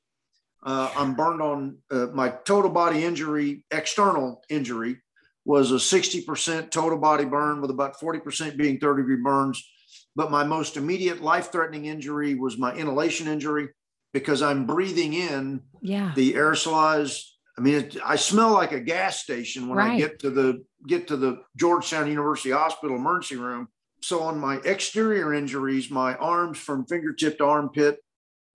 Uh, 0.66 0.92
I'm 0.98 1.16
burned 1.16 1.42
on 1.42 1.78
uh, 1.90 2.08
my 2.14 2.30
total 2.30 2.70
body 2.70 3.06
injury, 3.06 3.64
external 3.72 4.44
injury 4.50 4.98
was 5.46 5.72
a 5.72 5.76
60% 5.76 6.72
total 6.72 6.98
body 6.98 7.24
burn 7.24 7.62
with 7.62 7.72
about 7.72 7.98
40% 7.98 8.58
being 8.58 8.78
third 8.78 8.98
degree 8.98 9.16
burns. 9.16 9.66
But 10.14 10.30
my 10.30 10.44
most 10.44 10.76
immediate 10.76 11.22
life 11.22 11.54
threatening 11.54 11.86
injury 11.86 12.36
was 12.36 12.58
my 12.58 12.76
inhalation 12.76 13.30
injury 13.30 13.70
because 14.12 14.42
I'm 14.42 14.66
breathing 14.66 15.14
in 15.14 15.62
yeah. 15.82 16.12
the 16.16 16.34
aerosolized. 16.34 17.22
I 17.58 17.62
mean, 17.62 17.76
it, 17.76 17.98
I 18.04 18.18
smell 18.18 18.52
like 18.52 18.74
a 18.74 18.82
gas 18.82 19.20
station 19.20 19.70
when 19.70 19.78
Right. 19.78 19.92
I 19.92 19.98
get 19.98 20.20
to 20.20 20.30
the 20.30 20.66
get 20.86 21.08
to 21.08 21.18
the 21.18 21.44
Georgetown 21.56 22.10
University 22.10 22.52
Hospital 22.52 22.98
emergency 22.98 23.38
room. 23.38 23.70
So 24.02 24.22
on 24.22 24.40
my 24.40 24.58
exterior 24.64 25.34
injuries, 25.34 25.90
my 25.90 26.16
arms 26.16 26.58
from 26.58 26.86
fingertip 26.86 27.38
to 27.40 27.46
armpit 27.46 28.00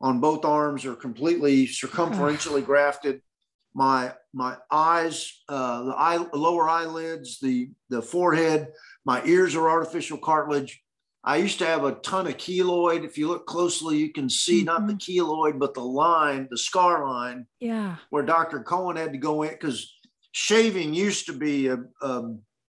on 0.00 0.20
both 0.20 0.44
arms 0.44 0.84
are 0.84 0.94
completely 0.94 1.66
circumferentially 1.66 2.64
grafted. 2.64 3.20
My 3.74 4.14
my 4.34 4.56
eyes, 4.70 5.42
uh, 5.48 5.82
the 5.84 5.92
eye, 5.92 6.24
lower 6.34 6.68
eyelids, 6.68 7.38
the 7.40 7.70
the 7.88 8.02
forehead, 8.02 8.68
my 9.04 9.24
ears 9.24 9.54
are 9.56 9.68
artificial 9.70 10.18
cartilage. 10.18 10.80
I 11.24 11.36
used 11.36 11.58
to 11.60 11.66
have 11.66 11.84
a 11.84 11.92
ton 11.92 12.26
of 12.26 12.36
keloid. 12.36 13.04
If 13.04 13.16
you 13.16 13.28
look 13.28 13.46
closely, 13.46 13.96
you 13.98 14.12
can 14.12 14.28
see 14.28 14.64
not 14.64 14.86
the 14.88 14.94
keloid, 14.94 15.58
but 15.60 15.72
the 15.72 15.80
line, 15.84 16.48
the 16.50 16.58
scar 16.58 17.08
line, 17.08 17.46
Yeah. 17.60 17.96
where 18.10 18.24
Dr. 18.24 18.60
Cohen 18.64 18.96
had 18.96 19.12
to 19.12 19.18
go 19.18 19.42
in 19.44 19.50
because 19.50 19.94
shaving 20.32 20.94
used 20.94 21.26
to 21.26 21.32
be 21.32 21.68
a, 21.68 21.78
a 22.02 22.22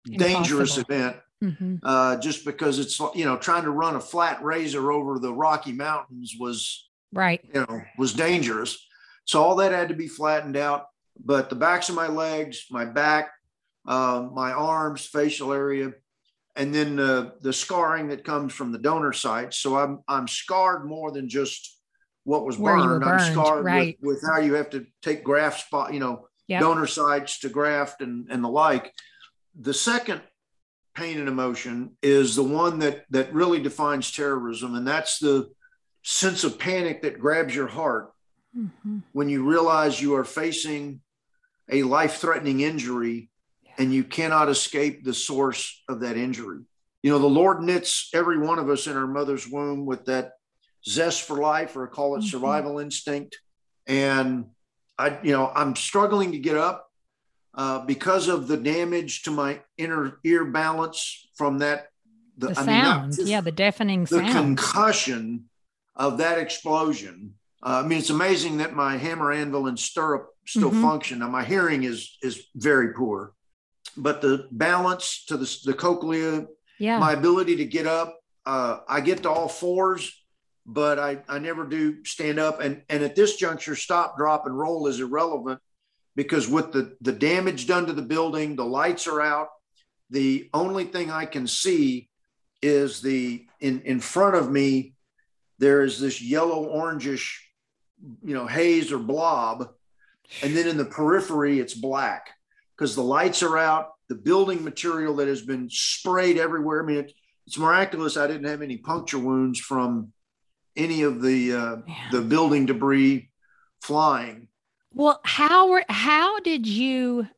dangerous 0.04 0.78
event 0.78 1.16
hmm 1.42 1.76
uh, 1.82 2.16
just 2.16 2.44
because 2.44 2.78
it's 2.78 2.98
you 3.14 3.24
know 3.24 3.36
trying 3.36 3.64
to 3.64 3.70
run 3.70 3.96
a 3.96 4.00
flat 4.00 4.42
razor 4.42 4.90
over 4.92 5.18
the 5.18 5.32
Rocky 5.32 5.72
Mountains 5.72 6.34
was 6.38 6.88
Right. 7.12 7.40
you 7.54 7.60
know 7.60 7.82
was 7.98 8.12
dangerous. 8.12 8.76
So 9.24 9.42
all 9.42 9.56
that 9.56 9.72
had 9.72 9.88
to 9.88 9.94
be 9.94 10.08
flattened 10.08 10.56
out. 10.56 10.86
But 11.18 11.48
the 11.48 11.56
backs 11.56 11.88
of 11.88 11.94
my 11.94 12.08
legs, 12.08 12.66
my 12.70 12.84
back, 12.84 13.30
um, 13.86 14.34
my 14.34 14.52
arms, 14.52 15.06
facial 15.06 15.52
area, 15.52 15.92
and 16.56 16.74
then 16.74 16.98
uh, 16.98 17.30
the 17.40 17.52
scarring 17.52 18.08
that 18.08 18.24
comes 18.24 18.52
from 18.52 18.70
the 18.72 18.78
donor 18.78 19.12
site. 19.12 19.54
So 19.54 19.76
I'm 19.78 20.00
I'm 20.08 20.28
scarred 20.28 20.84
more 20.86 21.10
than 21.12 21.28
just 21.28 21.78
what 22.24 22.44
was 22.44 22.58
were 22.58 22.98
burned. 22.98 23.04
I'm 23.04 23.18
scarred 23.32 23.64
right. 23.64 23.96
with, 24.00 24.22
with 24.22 24.30
how 24.30 24.40
you 24.40 24.54
have 24.54 24.70
to 24.70 24.84
take 25.00 25.22
graft 25.24 25.66
spot, 25.66 25.94
you 25.94 26.00
know, 26.00 26.26
Yep. 26.48 26.60
donor 26.60 26.86
sites 26.86 27.40
to 27.40 27.48
graft 27.48 28.02
and, 28.02 28.28
and 28.30 28.42
the 28.44 28.48
like. 28.48 28.92
The 29.60 29.74
second 29.74 30.20
pain 30.96 31.18
and 31.18 31.28
emotion 31.28 31.96
is 32.02 32.34
the 32.34 32.42
one 32.42 32.78
that 32.80 33.04
that 33.10 33.32
really 33.32 33.60
defines 33.60 34.10
terrorism, 34.10 34.74
and 34.74 34.86
that's 34.88 35.18
the 35.18 35.48
sense 36.02 36.42
of 36.44 36.58
panic 36.58 37.02
that 37.02 37.20
grabs 37.20 37.54
your 37.54 37.66
heart 37.66 38.12
hmm 38.54 38.98
when 39.12 39.28
you 39.28 39.48
realize 39.48 40.00
you 40.00 40.14
are 40.14 40.24
facing 40.24 41.00
a 41.70 41.82
life-threatening 41.82 42.60
injury 42.60 43.30
and 43.78 43.92
you 43.92 44.04
cannot 44.04 44.48
escape 44.48 45.04
the 45.04 45.14
source 45.14 45.82
of 45.88 46.00
that 46.00 46.16
injury. 46.16 46.60
You 47.02 47.10
know, 47.12 47.18
the 47.18 47.26
Lord 47.26 47.62
knits 47.62 48.10
every 48.12 48.38
one 48.38 48.58
of 48.58 48.68
us 48.68 48.86
in 48.86 48.96
our 48.96 49.06
mother's 49.06 49.48
womb 49.48 49.86
with 49.86 50.04
that 50.06 50.32
zest 50.86 51.22
for 51.22 51.38
life, 51.38 51.76
or 51.76 51.86
call 51.86 52.16
it 52.16 52.20
Mhm. 52.20 52.30
survival 52.30 52.78
instinct. 52.78 53.38
And 53.86 54.46
I, 54.98 55.20
you 55.22 55.32
know, 55.32 55.50
I'm 55.54 55.74
struggling 55.76 56.32
to 56.32 56.38
get 56.38 56.56
up 56.56 56.85
uh, 57.56 57.84
because 57.84 58.28
of 58.28 58.48
the 58.48 58.56
damage 58.56 59.22
to 59.22 59.30
my 59.30 59.60
inner 59.78 60.18
ear 60.24 60.44
balance 60.44 61.26
from 61.36 61.58
that. 61.58 61.88
The, 62.38 62.50
I 62.50 62.52
sound. 62.52 63.14
just 63.14 63.26
yeah. 63.26 63.40
The 63.40 63.50
deafening 63.52 64.02
the 64.04 64.18
sound. 64.18 64.32
concussion 64.32 65.44
of 65.94 66.18
that 66.18 66.38
explosion. 66.38 67.34
Uh, 67.62 67.80
I 67.82 67.86
mean, 67.88 67.98
it's 67.98 68.10
amazing 68.10 68.58
that 68.58 68.74
my 68.74 68.98
hammer, 68.98 69.32
anvil, 69.32 69.66
and 69.66 69.78
stirrup 69.78 70.28
still 70.46 70.70
Mhm. 70.70 70.82
function. 70.82 71.18
Now, 71.20 71.28
my 71.30 71.44
hearing 71.44 71.84
is 71.84 72.18
is 72.22 72.46
very 72.54 72.92
poor, 72.92 73.32
but 73.96 74.20
the 74.20 74.46
balance 74.52 75.24
to 75.28 75.38
the, 75.38 75.58
the 75.64 75.72
cochlea, 75.72 76.46
yeah. 76.78 76.98
my 76.98 77.12
ability 77.12 77.56
to 77.56 77.64
get 77.64 77.86
up, 77.86 78.20
uh, 78.44 78.80
I 78.86 79.00
get 79.00 79.22
to 79.22 79.30
all 79.30 79.48
fours, 79.48 80.12
but 80.66 80.98
I, 80.98 81.22
I 81.28 81.38
never 81.38 81.64
do 81.64 82.04
stand 82.04 82.38
up. 82.38 82.60
And, 82.60 82.82
and 82.90 83.02
at 83.02 83.16
this 83.16 83.36
juncture, 83.36 83.74
stop, 83.76 84.18
drop, 84.18 84.46
and 84.46 84.56
roll 84.56 84.86
is 84.88 85.00
irrelevant 85.00 85.60
because 86.16 86.48
with 86.48 86.72
the, 86.72 86.96
the 87.02 87.12
damage 87.12 87.66
done 87.66 87.86
to 87.86 87.92
the 87.92 88.02
building, 88.02 88.56
the 88.56 88.64
lights 88.64 89.06
are 89.06 89.20
out. 89.20 89.48
The 90.10 90.48
only 90.52 90.84
thing 90.84 91.10
I 91.10 91.26
can 91.26 91.46
see 91.46 92.08
is 92.62 93.00
the 93.02 93.46
in, 93.60 93.82
in 93.82 94.00
front 94.00 94.34
of 94.34 94.50
me, 94.50 94.94
there 95.58 95.82
is 95.82 96.00
this 96.00 96.20
yellow 96.20 96.66
orangish, 96.68 97.36
you 98.24 98.34
know, 98.34 98.46
haze 98.46 98.92
or 98.92 98.98
blob. 98.98 99.68
And 100.42 100.56
then 100.56 100.66
in 100.66 100.76
the 100.76 100.84
periphery, 100.84 101.60
it's 101.60 101.74
black 101.74 102.30
because 102.76 102.94
the 102.94 103.02
lights 103.02 103.42
are 103.42 103.56
out. 103.58 103.92
The 104.08 104.14
building 104.14 104.64
material 104.64 105.16
that 105.16 105.28
has 105.28 105.42
been 105.42 105.68
sprayed 105.70 106.38
everywhere. 106.38 106.82
I 106.82 106.86
mean, 106.86 106.98
it, 106.98 107.12
it's 107.46 107.58
miraculous 107.58 108.16
I 108.16 108.26
didn't 108.26 108.48
have 108.48 108.62
any 108.62 108.76
puncture 108.76 109.18
wounds 109.18 109.58
from 109.58 110.12
any 110.76 111.02
of 111.02 111.22
the 111.22 111.52
uh, 111.52 111.76
the 112.12 112.20
building 112.20 112.66
debris 112.66 113.30
flying. 113.82 114.48
Well, 114.96 115.20
how 115.24 115.68
were 115.68 115.84
how 115.90 116.40
did 116.40 116.66
you 116.66 117.28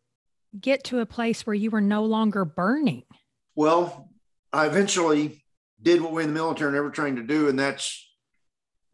get 0.59 0.85
to 0.85 1.01
a 1.01 1.07
place 1.07 1.45
where 1.45 1.55
you 1.55 1.73
were 1.73 1.81
no 1.81 2.05
longer 2.05 2.45
burning? 2.45 3.03
Well, 3.57 4.09
I 4.53 4.67
eventually 4.67 5.45
did 5.83 6.01
what 6.01 6.13
we 6.13 6.23
in 6.23 6.29
the 6.29 6.35
military 6.35 6.71
never 6.71 6.91
trained 6.91 7.17
to 7.17 7.25
do, 7.25 7.49
and 7.49 7.59
that's 7.59 8.09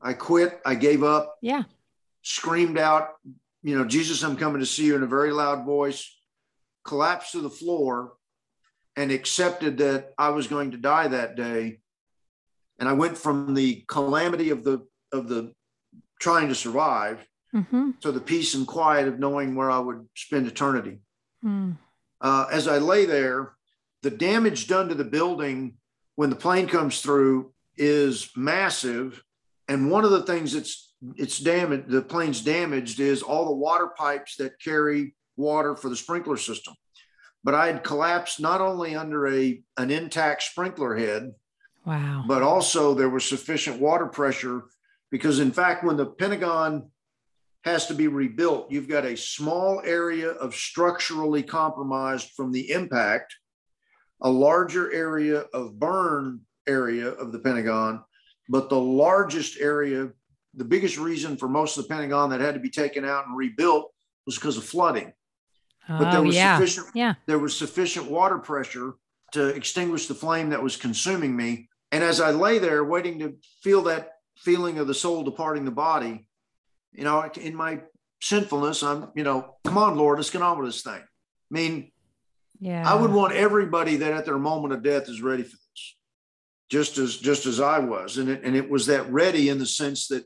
I 0.00 0.14
quit. 0.14 0.59
I 0.64 0.77
gave 0.77 1.03
up. 1.03 1.37
Yeah. 1.42 1.64
Screamed 2.22 2.79
out, 2.79 3.11
you 3.62 3.77
know, 3.77 3.85
Jesus, 3.85 4.22
I'm 4.22 4.38
coming 4.38 4.61
to 4.61 4.66
see 4.66 4.87
you 4.87 4.96
in 4.96 5.03
a 5.03 5.07
very 5.07 5.31
loud 5.31 5.66
voice. 5.66 6.11
Collapsed 6.85 7.33
to 7.33 7.42
the 7.42 7.50
floor, 7.50 8.14
and 8.96 9.12
accepted 9.12 9.77
that 9.79 10.14
I 10.16 10.31
was 10.31 10.46
going 10.46 10.70
to 10.70 10.79
die 10.79 11.09
that 11.09 11.37
day. 11.37 11.81
And 12.79 12.88
I 12.88 12.94
went 12.94 13.18
from 13.18 13.53
the 13.53 13.85
calamity 13.88 14.48
of 14.48 14.64
the 14.64 14.87
of 15.12 15.29
the 15.29 15.53
trying 16.18 16.48
to 16.48 16.55
survive 16.55 17.18
Mm-hmm. 17.54 17.90
to 18.00 18.10
the 18.10 18.20
peace 18.20 18.54
and 18.54 18.66
quiet 18.66 19.06
of 19.06 19.20
knowing 19.20 19.54
where 19.54 19.70
I 19.70 19.78
would 19.78 20.08
spend 20.16 20.46
eternity. 20.48 20.98
Mm. 21.44 21.76
uh, 22.20 22.46
as 22.50 22.66
I 22.66 22.78
lay 22.78 23.04
there, 23.06 23.52
the 24.02 24.10
damage 24.10 24.66
done 24.66 24.88
to 24.88 24.94
the 24.94 25.04
building 25.04 25.74
when 26.16 26.30
the 26.30 26.36
plane 26.36 26.66
comes 26.66 27.00
through 27.00 27.52
is 27.76 28.30
massive. 28.36 29.22
And 29.68 29.90
one 29.90 30.04
of 30.04 30.10
the 30.10 30.22
things 30.22 30.52
that's 30.52 30.92
it's 31.16 31.38
damaged, 31.38 31.88
the 31.90 32.02
plane's 32.02 32.40
damaged 32.40 32.98
is 32.98 33.22
all 33.22 33.44
the 33.44 33.54
water 33.54 33.88
pipes 33.96 34.36
that 34.36 34.58
carry 34.60 35.14
water 35.36 35.76
for 35.76 35.88
the 35.88 35.96
sprinkler 35.96 36.36
system. 36.38 36.74
But 37.44 37.54
I 37.54 37.66
had 37.66 37.84
collapsed 37.84 38.40
not 38.40 38.60
only 38.62 38.96
under 38.96 39.28
a 39.28 39.62
an 39.76 39.90
intact 39.90 40.42
sprinkler 40.42 40.96
head, 40.96 41.32
Wow. 41.84 42.24
but 42.26 42.42
also 42.42 42.94
there 42.94 43.10
was 43.10 43.24
sufficient 43.28 43.80
water 43.80 44.06
pressure 44.06 44.62
because 45.10 45.38
in 45.38 45.52
fact 45.52 45.84
when 45.84 45.98
the 45.98 46.06
pentagon 46.06 46.90
has 47.64 47.87
to 47.87 47.94
be 47.94 48.09
rebuilt 48.09 48.70
you've 48.70 48.88
got 48.88 49.05
a 49.05 49.16
small 49.16 49.81
area 49.85 50.31
of 50.31 50.55
structurally 50.55 51.42
compromised 51.42 52.31
from 52.37 52.53
the 52.53 52.70
impact 52.70 53.35
a 54.22 54.31
larger 54.31 54.92
area 54.92 55.40
of 55.53 55.79
burn 55.79 56.40
area 56.66 57.09
of 57.09 57.33
the 57.33 57.38
pentagon 57.38 58.03
but 58.48 58.68
the 58.68 58.79
largest 58.79 59.59
area 59.61 60.09
the 60.57 60.64
biggest 60.64 60.98
reason 60.98 61.37
for 61.37 61.48
most 61.48 61.77
of 61.77 61.85
the 61.85 61.88
pentagon 61.88 62.31
that 62.31 62.40
had 62.40 62.55
to 62.55 62.61
be 62.61 62.70
taken 62.70 63.05
out 63.05 63.27
and 63.27 63.37
rebuilt 63.37 63.92
was 64.27 64.37
because 64.37 64.57
of 64.57 64.64
flooding 64.64 65.12
but 65.88 66.11
there 66.11 66.20
oh 66.20 66.24
was 66.24 66.37
yeah. 66.37 66.57
sufficient 66.57 66.87
Yeah. 66.94 67.14
there 67.27 67.38
was 67.38 67.57
sufficient 67.57 68.11
water 68.11 68.38
pressure 68.38 68.94
to 69.35 69.48
extinguish 69.48 70.07
the 70.07 70.14
flame 70.14 70.50
that 70.50 70.62
was 70.62 70.77
consuming 70.77 71.37
me. 71.37 71.68
And 71.90 72.05
as 72.05 72.20
I 72.20 72.31
lay 72.31 72.61
there 72.61 72.85
waiting 72.85 73.18
to 73.18 73.35
feel 73.62 73.83
that 73.83 74.12
feeling 74.37 74.79
of 74.79 74.87
the 74.87 74.94
soul 74.94 75.24
departing 75.24 75.64
the 75.64 75.72
body, 75.72 76.27
you 76.94 77.04
know, 77.04 77.22
in 77.40 77.54
my 77.54 77.80
sinfulness, 78.20 78.83
I'm, 78.83 79.11
you 79.14 79.24
know, 79.24 79.57
come 79.64 79.78
on, 79.78 79.96
Lord, 79.96 80.18
let's 80.18 80.30
get 80.30 80.42
on 80.42 80.59
with 80.59 80.68
this 80.68 80.83
thing. 80.83 81.02
I 81.02 81.50
mean, 81.50 81.90
Yeah. 82.61 82.88
I 82.90 82.94
would 82.94 83.12
want 83.12 83.35
everybody 83.35 83.96
that 83.96 84.12
at 84.12 84.24
their 84.24 84.38
moment 84.38 84.72
of 84.74 84.83
death 84.83 85.09
is 85.09 85.20
ready 85.20 85.42
for 85.42 85.57
this, 85.57 85.96
just 86.70 86.98
as 86.98 87.16
just 87.16 87.46
as 87.46 87.61
I 87.61 87.78
was. 87.80 88.18
And 88.18 88.28
it 88.28 88.42
and 88.44 88.57
it 88.57 88.70
was 88.70 88.87
that 88.87 89.11
ready 89.12 89.48
in 89.48 89.59
the 89.59 89.66
sense 89.66 90.09
that 90.09 90.24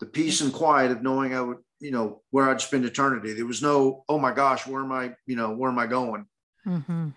the 0.00 0.06
peace 0.06 0.40
and 0.40 0.52
quiet 0.52 0.90
of 0.90 1.02
knowing 1.02 1.34
I 1.34 1.40
would, 1.40 1.58
you 1.80 1.90
know, 1.90 2.22
where 2.30 2.48
I'd 2.48 2.60
spend 2.60 2.84
eternity. 2.84 3.32
There 3.32 3.46
was 3.46 3.62
no, 3.62 4.04
oh 4.08 4.18
my 4.18 4.32
gosh, 4.32 4.66
where 4.66 4.82
am 4.82 4.92
I, 4.92 5.14
you 5.26 5.36
know, 5.36 5.50
where 5.54 5.70
am 5.70 5.78
I 5.78 5.86
going? 5.86 6.26
Mm-hmm. 6.66 7.08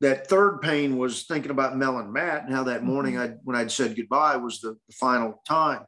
that 0.00 0.26
third 0.26 0.60
pain 0.62 0.98
was 0.98 1.22
thinking 1.24 1.52
about 1.52 1.76
Mel 1.76 1.98
and 1.98 2.12
Matt 2.12 2.44
and 2.44 2.52
how 2.52 2.64
that 2.64 2.82
morning 2.82 3.18
I 3.18 3.28
when 3.44 3.56
I'd 3.56 3.70
said 3.70 3.96
goodbye 3.96 4.36
was 4.36 4.60
the, 4.60 4.76
the 4.88 4.94
final 4.94 5.40
time. 5.46 5.82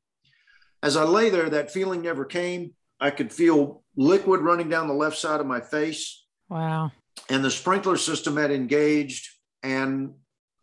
As 0.82 0.96
I 0.96 1.04
lay 1.04 1.30
there, 1.30 1.50
that 1.50 1.70
feeling 1.72 2.02
never 2.02 2.24
came. 2.24 2.74
I 3.00 3.10
could 3.10 3.32
feel 3.32 3.82
liquid 3.96 4.40
running 4.40 4.68
down 4.68 4.88
the 4.88 4.94
left 4.94 5.18
side 5.18 5.40
of 5.40 5.46
my 5.46 5.60
face, 5.60 6.24
Wow. 6.48 6.92
and 7.28 7.44
the 7.44 7.50
sprinkler 7.50 7.96
system 7.96 8.36
had 8.36 8.50
engaged 8.50 9.28
and 9.62 10.14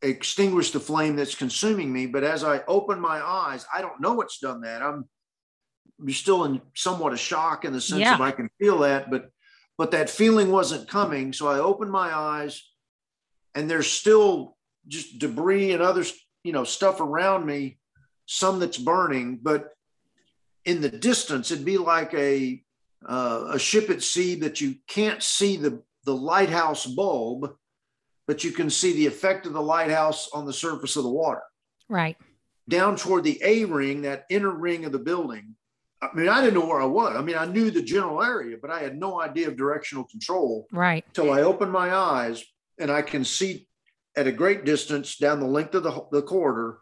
extinguished 0.02 0.74
the 0.74 0.80
flame 0.80 1.16
that's 1.16 1.36
consuming 1.36 1.92
me. 1.92 2.06
But 2.08 2.24
as 2.24 2.44
I 2.44 2.64
open 2.68 3.00
my 3.00 3.22
eyes, 3.26 3.66
I 3.74 3.82
don't 3.82 4.02
know 4.02 4.14
what's 4.14 4.40
done 4.40 4.62
that. 4.62 4.82
I'm 4.82 5.06
still 6.10 6.44
in 6.46 6.62
somewhat 6.76 7.14
a 7.14 7.18
shock 7.18 7.64
in 7.66 7.74
the 7.74 7.82
sense 7.82 8.02
Yeah. 8.02 8.16
of 8.16 8.22
I 8.22 8.32
can 8.32 8.50
feel 8.60 8.80
that, 8.80 9.10
but 9.10 9.30
but 9.78 9.92
that 9.92 10.10
feeling 10.10 10.52
wasn't 10.52 10.88
coming. 10.88 11.34
So 11.34 11.48
I 11.50 11.60
opened 11.60 11.92
my 11.92 12.14
eyes, 12.16 12.62
and 13.56 13.70
there's 13.70 13.92
still 13.92 14.56
just 14.88 15.20
debris 15.20 15.72
and 15.74 15.82
other 15.82 16.06
you 16.44 16.52
know 16.54 16.64
stuff 16.64 17.00
around 17.02 17.46
me, 17.46 17.78
some 18.26 18.60
that's 18.60 18.78
burning, 18.78 19.40
but 19.42 19.70
in 20.66 20.82
the 20.82 20.90
distance 20.90 21.52
it'd 21.52 21.66
be 21.66 21.78
like 21.78 22.14
a 22.14 22.62
uh, 23.08 23.50
a 23.52 23.60
ship 23.60 23.90
at 23.92 24.02
sea 24.02 24.36
that 24.36 24.60
you 24.62 24.76
can't 24.88 25.22
see 25.22 25.58
the 25.58 25.82
the 26.06 26.16
lighthouse 26.16 26.86
bulb, 26.86 27.56
but 28.28 28.44
you 28.44 28.52
can 28.52 28.70
see 28.70 28.94
the 28.94 29.08
effect 29.08 29.46
of 29.46 29.54
the 29.54 29.62
lighthouse 29.62 30.30
on 30.34 30.46
the 30.46 30.54
surface 30.54 30.96
of 30.96 31.04
the 31.04 31.10
water 31.10 31.42
Right. 31.90 32.18
down 32.70 32.96
toward 32.96 33.24
the 33.24 33.40
A 33.44 33.66
ring, 33.66 34.02
that 34.04 34.26
inner 34.30 34.52
ring 34.52 34.86
of 34.86 34.92
the 34.92 35.00
building. 35.00 35.56
I 36.02 36.10
mean, 36.14 36.28
I 36.28 36.42
didn't 36.42 36.60
know 36.60 36.66
where 36.68 36.82
I 36.82 36.86
was. 36.86 37.16
I 37.16 37.22
mean, 37.22 37.38
I 37.38 37.46
knew 37.46 37.72
the 37.72 37.82
general 37.82 38.22
area, 38.22 38.58
but 38.62 38.70
I 38.70 38.80
had 38.80 39.00
no 39.00 39.20
idea 39.22 39.48
of 39.48 39.58
directional 39.58 40.04
control 40.06 40.68
Right. 40.72 41.04
until 41.08 41.32
I 41.32 41.42
opened 41.42 41.72
my 41.72 41.94
eyes 41.96 42.44
and 42.80 42.92
I 42.92 43.02
can 43.02 43.24
see 43.24 43.68
at 44.16 44.28
a 44.28 44.32
great 44.32 44.64
distance 44.66 45.18
down 45.18 45.40
the 45.40 45.48
length 45.48 45.74
of 45.76 45.84
the, 45.84 46.06
the 46.12 46.22
corridor. 46.22 46.80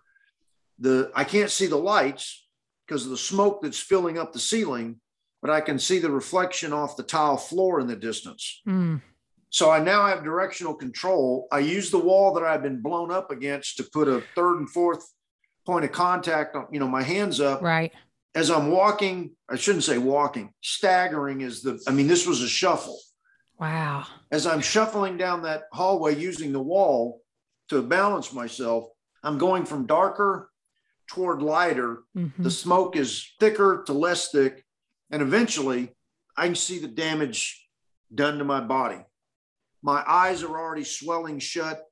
The 0.79 1.11
I 1.15 1.23
can't 1.23 1.49
see 1.51 1.67
the 1.67 1.77
lights 1.77 2.42
because 2.87 3.05
of 3.05 3.11
the 3.11 3.17
smoke 3.17 3.61
that's 3.61 3.79
filling 3.79 4.17
up 4.17 4.33
the 4.33 4.39
ceiling, 4.39 4.99
but 5.41 5.51
I 5.51 5.61
can 5.61 5.79
see 5.79 5.99
the 5.99 6.11
reflection 6.11 6.73
off 6.73 6.97
the 6.97 7.03
tile 7.03 7.37
floor 7.37 7.79
in 7.79 7.87
the 7.87 7.95
distance. 7.95 8.61
Mm. 8.67 9.01
So 9.49 9.69
I 9.69 9.79
now 9.79 10.07
have 10.07 10.23
directional 10.23 10.73
control. 10.73 11.47
I 11.51 11.59
use 11.59 11.91
the 11.91 11.99
wall 11.99 12.33
that 12.33 12.43
I've 12.43 12.63
been 12.63 12.81
blown 12.81 13.11
up 13.11 13.29
against 13.29 13.77
to 13.77 13.83
put 13.83 14.07
a 14.07 14.23
third 14.35 14.57
and 14.57 14.69
fourth 14.69 15.05
point 15.65 15.85
of 15.85 15.91
contact 15.91 16.55
on, 16.55 16.67
you 16.71 16.79
know, 16.79 16.87
my 16.87 17.03
hands 17.03 17.39
up. 17.39 17.61
Right. 17.61 17.91
As 18.35 18.49
I'm 18.49 18.71
walking, 18.71 19.31
I 19.47 19.55
shouldn't 19.55 19.83
say 19.83 19.99
walking, 19.99 20.51
staggering 20.61 21.41
is 21.41 21.61
the, 21.61 21.79
I 21.87 21.91
mean, 21.91 22.07
this 22.07 22.25
was 22.25 22.41
a 22.41 22.47
shuffle. 22.47 22.99
Wow. 23.59 24.05
As 24.31 24.47
I'm 24.47 24.61
shuffling 24.61 25.17
down 25.17 25.43
that 25.43 25.65
hallway 25.71 26.15
using 26.15 26.51
the 26.51 26.61
wall 26.61 27.21
to 27.69 27.81
balance 27.83 28.33
myself, 28.33 28.85
I'm 29.21 29.37
going 29.37 29.65
from 29.65 29.85
darker 29.85 30.49
toward 31.07 31.41
lighter. 31.41 32.03
Mhm. 32.15 32.31
The 32.37 32.51
smoke 32.51 32.95
is 32.95 33.33
thicker 33.39 33.83
to 33.85 33.93
less 33.93 34.31
thick. 34.31 34.65
And 35.09 35.21
eventually 35.21 35.95
I 36.35 36.47
can 36.47 36.55
see 36.55 36.79
the 36.79 36.87
damage 36.87 37.67
done 38.13 38.37
to 38.37 38.43
my 38.43 38.61
body. 38.61 39.03
My 39.81 40.03
eyes 40.07 40.43
are 40.43 40.57
already 40.57 40.83
swelling 40.83 41.39
shut. 41.39 41.83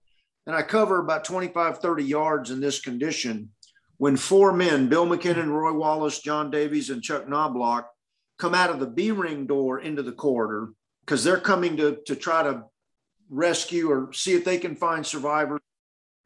And 0.47 0.55
I 0.55 0.63
cover 0.63 0.99
about 0.99 1.23
25, 1.23 1.79
30 1.79 2.03
yards 2.03 2.49
in 2.49 2.59
this 2.61 2.79
condition 2.81 3.51
when 3.97 4.17
four 4.17 4.51
men, 4.51 4.89
Bill 4.89 5.05
McKinnon, 5.05 5.49
Roy 5.49 5.73
Wallace, 5.73 6.19
John 6.19 6.49
Davies, 6.49 6.89
and 6.89 7.03
Chuck 7.03 7.27
Knobloch, 7.27 7.87
come 8.39 8.55
out 8.55 8.71
of 8.71 8.79
the 8.79 8.87
B 8.87 9.11
ring 9.11 9.45
door 9.45 9.79
into 9.79 10.01
the 10.01 10.11
corridor 10.11 10.73
because 11.01 11.23
they're 11.23 11.39
coming 11.39 11.77
to, 11.77 11.99
to 12.07 12.15
try 12.15 12.41
to 12.41 12.63
rescue 13.29 13.91
or 13.91 14.11
see 14.13 14.33
if 14.33 14.43
they 14.43 14.57
can 14.57 14.75
find 14.75 15.05
survivors 15.05 15.61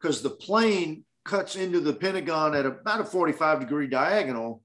because 0.00 0.22
the 0.22 0.30
plane 0.30 1.04
cuts 1.26 1.56
into 1.56 1.80
the 1.80 1.92
Pentagon 1.92 2.54
at 2.54 2.64
about 2.64 3.00
a 3.00 3.04
45 3.04 3.60
degree 3.60 3.86
diagonal. 3.88 4.62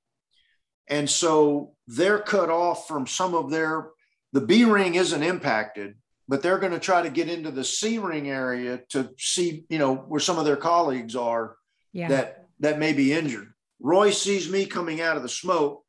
And 0.87 1.09
so 1.09 1.73
they're 1.87 2.19
cut 2.19 2.49
off 2.49 2.87
from 2.87 3.07
some 3.07 3.33
of 3.33 3.49
their, 3.49 3.89
the 4.33 4.41
B 4.41 4.63
ring 4.65 4.95
isn't 4.95 5.23
impacted, 5.23 5.95
but 6.27 6.41
they're 6.41 6.59
going 6.59 6.71
to 6.73 6.79
try 6.79 7.01
to 7.01 7.09
get 7.09 7.29
into 7.29 7.51
the 7.51 7.63
C 7.63 7.97
ring 7.97 8.29
area 8.29 8.81
to 8.89 9.09
see, 9.17 9.65
you 9.69 9.79
know, 9.79 9.95
where 9.95 10.19
some 10.19 10.37
of 10.37 10.45
their 10.45 10.57
colleagues 10.57 11.15
are 11.15 11.57
Yeah. 11.93 12.07
that 12.09 12.47
that 12.59 12.79
may 12.79 12.93
be 12.93 13.11
injured. 13.11 13.53
Roy 13.79 14.11
sees 14.11 14.49
me 14.49 14.65
coming 14.65 15.01
out 15.01 15.17
of 15.17 15.23
the 15.23 15.29
smoke 15.29 15.83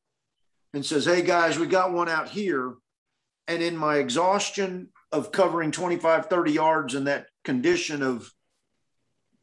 and 0.73 0.85
says, 0.85 1.05
Hey 1.05 1.23
guys, 1.23 1.59
we 1.59 1.67
got 1.67 1.93
one 1.93 2.09
out 2.09 2.29
here. 2.31 2.75
And 3.47 3.63
in 3.63 3.77
my 3.77 3.97
exhaustion 3.97 4.89
of 5.11 5.33
covering 5.33 5.73
25, 5.73 6.27
30 6.27 6.53
yards 6.53 6.95
in 6.95 7.05
that 7.05 7.27
condition 7.45 8.03
of 8.03 8.33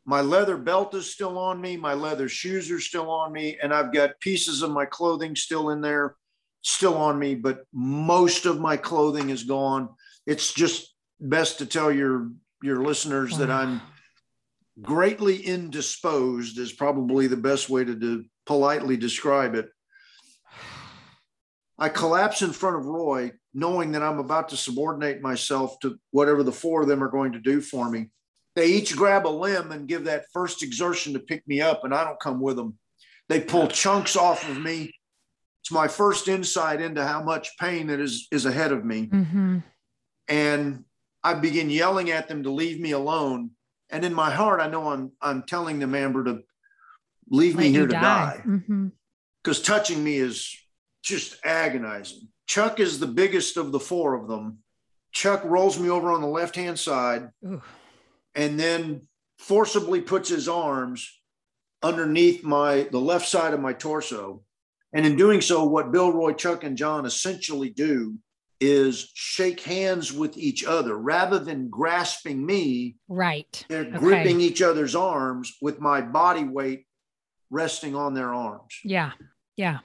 my 0.09 0.21
leather 0.21 0.57
belt 0.57 0.95
is 0.95 1.13
still 1.13 1.37
on 1.37 1.61
me, 1.61 1.77
my 1.77 1.93
leather 1.93 2.27
shoes 2.27 2.71
are 2.71 2.79
still 2.79 3.11
on 3.11 3.31
me, 3.31 3.59
and 3.61 3.71
I've 3.71 3.93
got 3.93 4.19
pieces 4.19 4.63
of 4.63 4.71
my 4.71 4.85
clothing 4.85 5.35
still 5.35 5.69
in 5.69 5.81
there, 5.81 6.15
still 6.63 6.97
on 6.97 7.19
me, 7.19 7.35
but 7.35 7.61
most 7.71 8.47
of 8.47 8.59
my 8.59 8.75
clothing 8.75 9.29
is 9.29 9.43
gone. 9.43 9.87
It's 10.25 10.51
just 10.51 10.95
best 11.19 11.59
to 11.59 11.67
tell 11.67 11.91
your 11.91 12.31
your 12.63 12.83
listeners 12.83 13.37
that 13.37 13.51
I'm 13.51 13.81
greatly 14.81 15.45
indisposed 15.45 16.57
is 16.57 16.73
probably 16.73 17.27
the 17.27 17.37
best 17.37 17.69
way 17.69 17.83
to 17.83 17.93
do, 17.93 18.25
politely 18.47 18.97
describe 18.97 19.53
it. 19.53 19.69
I 21.77 21.89
collapse 21.89 22.41
in 22.41 22.51
front 22.51 22.77
of 22.77 22.87
Roy, 22.87 23.33
knowing 23.53 23.91
that 23.91 24.01
I'm 24.01 24.17
about 24.17 24.49
to 24.49 24.57
subordinate 24.57 25.21
myself 25.21 25.79
to 25.81 25.99
whatever 26.09 26.41
the 26.41 26.51
four 26.51 26.81
of 26.81 26.87
them 26.87 27.03
are 27.03 27.11
going 27.11 27.33
to 27.33 27.39
do 27.39 27.61
for 27.61 27.91
me. 27.91 28.09
They 28.59 28.73
each 28.73 28.93
grab 28.93 29.25
a 29.25 29.29
limb 29.29 29.71
and 29.71 29.87
give 29.87 30.03
that 30.03 30.25
first 30.33 30.63
exertion 30.63 31.13
to 31.13 31.19
pick 31.19 31.47
me 31.47 31.61
up, 31.61 31.85
and 31.85 31.95
I 31.95 32.03
don't 32.03 32.19
come 32.19 32.41
with 32.41 32.57
them. 32.57 32.77
They 33.29 33.39
pull 33.39 33.69
chunks 33.69 34.17
off 34.17 34.49
of 34.49 34.59
me. 34.59 34.91
It's 35.61 35.71
my 35.71 35.87
first 35.87 36.27
insight 36.27 36.81
into 36.81 37.07
how 37.07 37.23
much 37.23 37.57
pain 37.57 37.87
that 37.87 38.01
is, 38.01 38.27
is 38.33 38.45
ahead 38.45 38.73
of 38.73 38.83
me. 38.83 39.05
hmm 39.05 39.59
And 40.27 40.83
I 41.23 41.35
begin 41.35 41.69
yelling 41.69 42.11
at 42.11 42.27
them 42.27 42.43
to 42.43 42.51
leave 42.51 42.81
me 42.81 42.91
alone. 42.91 43.51
And 43.89 44.03
in 44.03 44.13
my 44.13 44.29
heart, 44.29 44.59
I 44.59 44.67
know 44.67 44.89
I'm 44.89 45.13
I'm 45.21 45.43
telling 45.43 45.79
them, 45.79 45.95
Amber, 45.95 46.25
to 46.25 46.41
leave 47.29 47.55
me 47.55 47.71
here 47.71 47.87
to 47.87 47.93
die 47.93 48.43
because 49.41 49.61
touching 49.61 50.03
me 50.03 50.17
is 50.17 50.53
just 51.01 51.37
agonizing. 51.45 52.27
Chuck 52.45 52.81
is 52.81 52.99
the 52.99 53.07
biggest 53.07 53.55
of 53.55 53.71
the 53.71 53.79
four 53.79 54.15
of 54.15 54.27
them. 54.27 54.57
Chuck 55.13 55.43
rolls 55.45 55.79
me 55.79 55.89
over 55.89 56.11
on 56.11 56.19
the 56.19 56.27
left 56.27 56.57
hand 56.57 56.77
side 56.77 57.29
Ooh. 57.45 57.61
And 58.39 58.57
then 58.57 59.01
forcibly 59.37 59.99
puts 59.99 60.29
his 60.29 60.47
arms 60.47 61.11
underneath 61.83 62.41
my 62.43 62.87
the 62.91 62.99
left 62.99 63.27
side 63.27 63.53
of 63.53 63.59
my 63.59 63.73
torso. 63.73 64.43
And 64.93 65.05
in 65.05 65.17
doing 65.17 65.41
so, 65.41 65.65
what 65.65 65.91
Bill, 65.91 66.11
Roy, 66.11 66.33
Chuck, 66.33 66.63
and 66.63 66.77
John 66.77 67.05
essentially 67.05 67.69
do 67.69 68.15
is 68.61 69.11
shake 69.13 69.59
hands 69.61 70.11
with 70.11 70.37
each 70.37 70.63
other 70.65 70.97
rather 70.97 71.37
than 71.39 71.69
grasping 71.69 72.45
me. 72.45 72.95
Right. 73.09 73.65
They're 73.69 73.81
Okay. 73.85 73.97
gripping 73.97 74.41
each 74.41 74.61
other's 74.61 74.95
arms 74.95 75.55
with 75.61 75.79
my 75.79 76.01
body 76.01 76.43
weight 76.45 76.85
resting 77.49 77.95
on 77.95 78.13
their 78.13 78.33
arms 78.33 78.73
Yeah. 78.83 79.11
Yeah. 79.57 79.79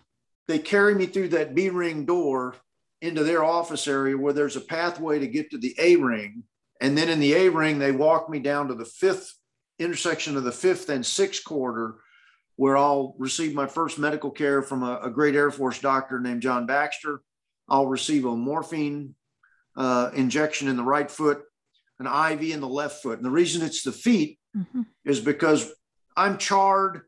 they 0.48 0.58
carry 0.58 0.94
me 0.94 1.06
through 1.06 1.28
that 1.28 1.54
B 1.54 1.70
ring 1.70 2.04
door 2.04 2.54
into 3.00 3.24
their 3.24 3.42
office 3.44 3.86
area 3.88 4.16
where 4.16 4.32
there's 4.32 4.56
a 4.56 4.60
pathway 4.60 5.18
to 5.18 5.26
get 5.26 5.50
to 5.50 5.58
the 5.58 5.74
A 5.78 5.96
ring. 5.96 6.44
And 6.80 6.96
then 6.98 7.08
in 7.08 7.20
the 7.20 7.34
A 7.34 7.48
ring, 7.50 7.78
they 7.78 7.92
walk 7.92 8.28
me 8.28 8.38
down 8.38 8.68
to 8.68 8.74
the 8.74 8.84
fifth 8.84 9.34
intersection 9.78 10.36
of 10.36 10.44
the 10.44 10.52
fifth 10.52 10.88
and 10.88 11.04
sixth 11.04 11.44
quarter, 11.44 11.96
where 12.56 12.76
I'll 12.76 13.14
receive 13.18 13.54
my 13.54 13.66
first 13.66 13.98
medical 13.98 14.30
care 14.30 14.62
from 14.62 14.82
a, 14.82 15.00
a 15.02 15.10
great 15.10 15.34
Air 15.34 15.50
Force 15.50 15.80
doctor 15.80 16.20
named 16.20 16.42
John 16.42 16.66
Baxter. 16.66 17.20
I'll 17.68 17.86
receive 17.86 18.24
a 18.24 18.36
morphine 18.36 19.14
uh, 19.76 20.10
injection 20.14 20.68
in 20.68 20.76
the 20.76 20.82
right 20.82 21.10
foot, 21.10 21.42
an 21.98 22.06
IV 22.06 22.42
in 22.50 22.60
the 22.60 22.68
left 22.68 23.02
foot. 23.02 23.18
And 23.18 23.24
the 23.24 23.30
reason 23.30 23.62
it's 23.62 23.82
the 23.82 23.92
feet 23.92 24.38
hmm 24.54 24.82
is 25.04 25.20
because 25.20 25.70
I'm 26.16 26.38
charred, 26.38 27.02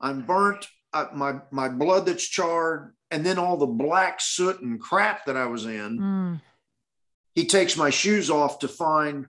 I'm 0.00 0.26
burnt, 0.26 0.66
uh, 0.92 1.06
my 1.14 1.40
my 1.50 1.68
blood 1.68 2.06
that's 2.06 2.26
charred, 2.26 2.94
and 3.10 3.24
then 3.24 3.38
all 3.38 3.56
the 3.56 3.66
black 3.66 4.20
soot 4.20 4.60
and 4.60 4.80
crap 4.80 5.26
that 5.26 5.36
I 5.36 5.46
was 5.46 5.66
in. 5.66 5.98
Mm. 5.98 6.40
He 7.38 7.46
takes 7.46 7.76
my 7.76 7.90
shoes 7.90 8.30
off 8.30 8.58
to 8.58 8.68
find 8.68 9.28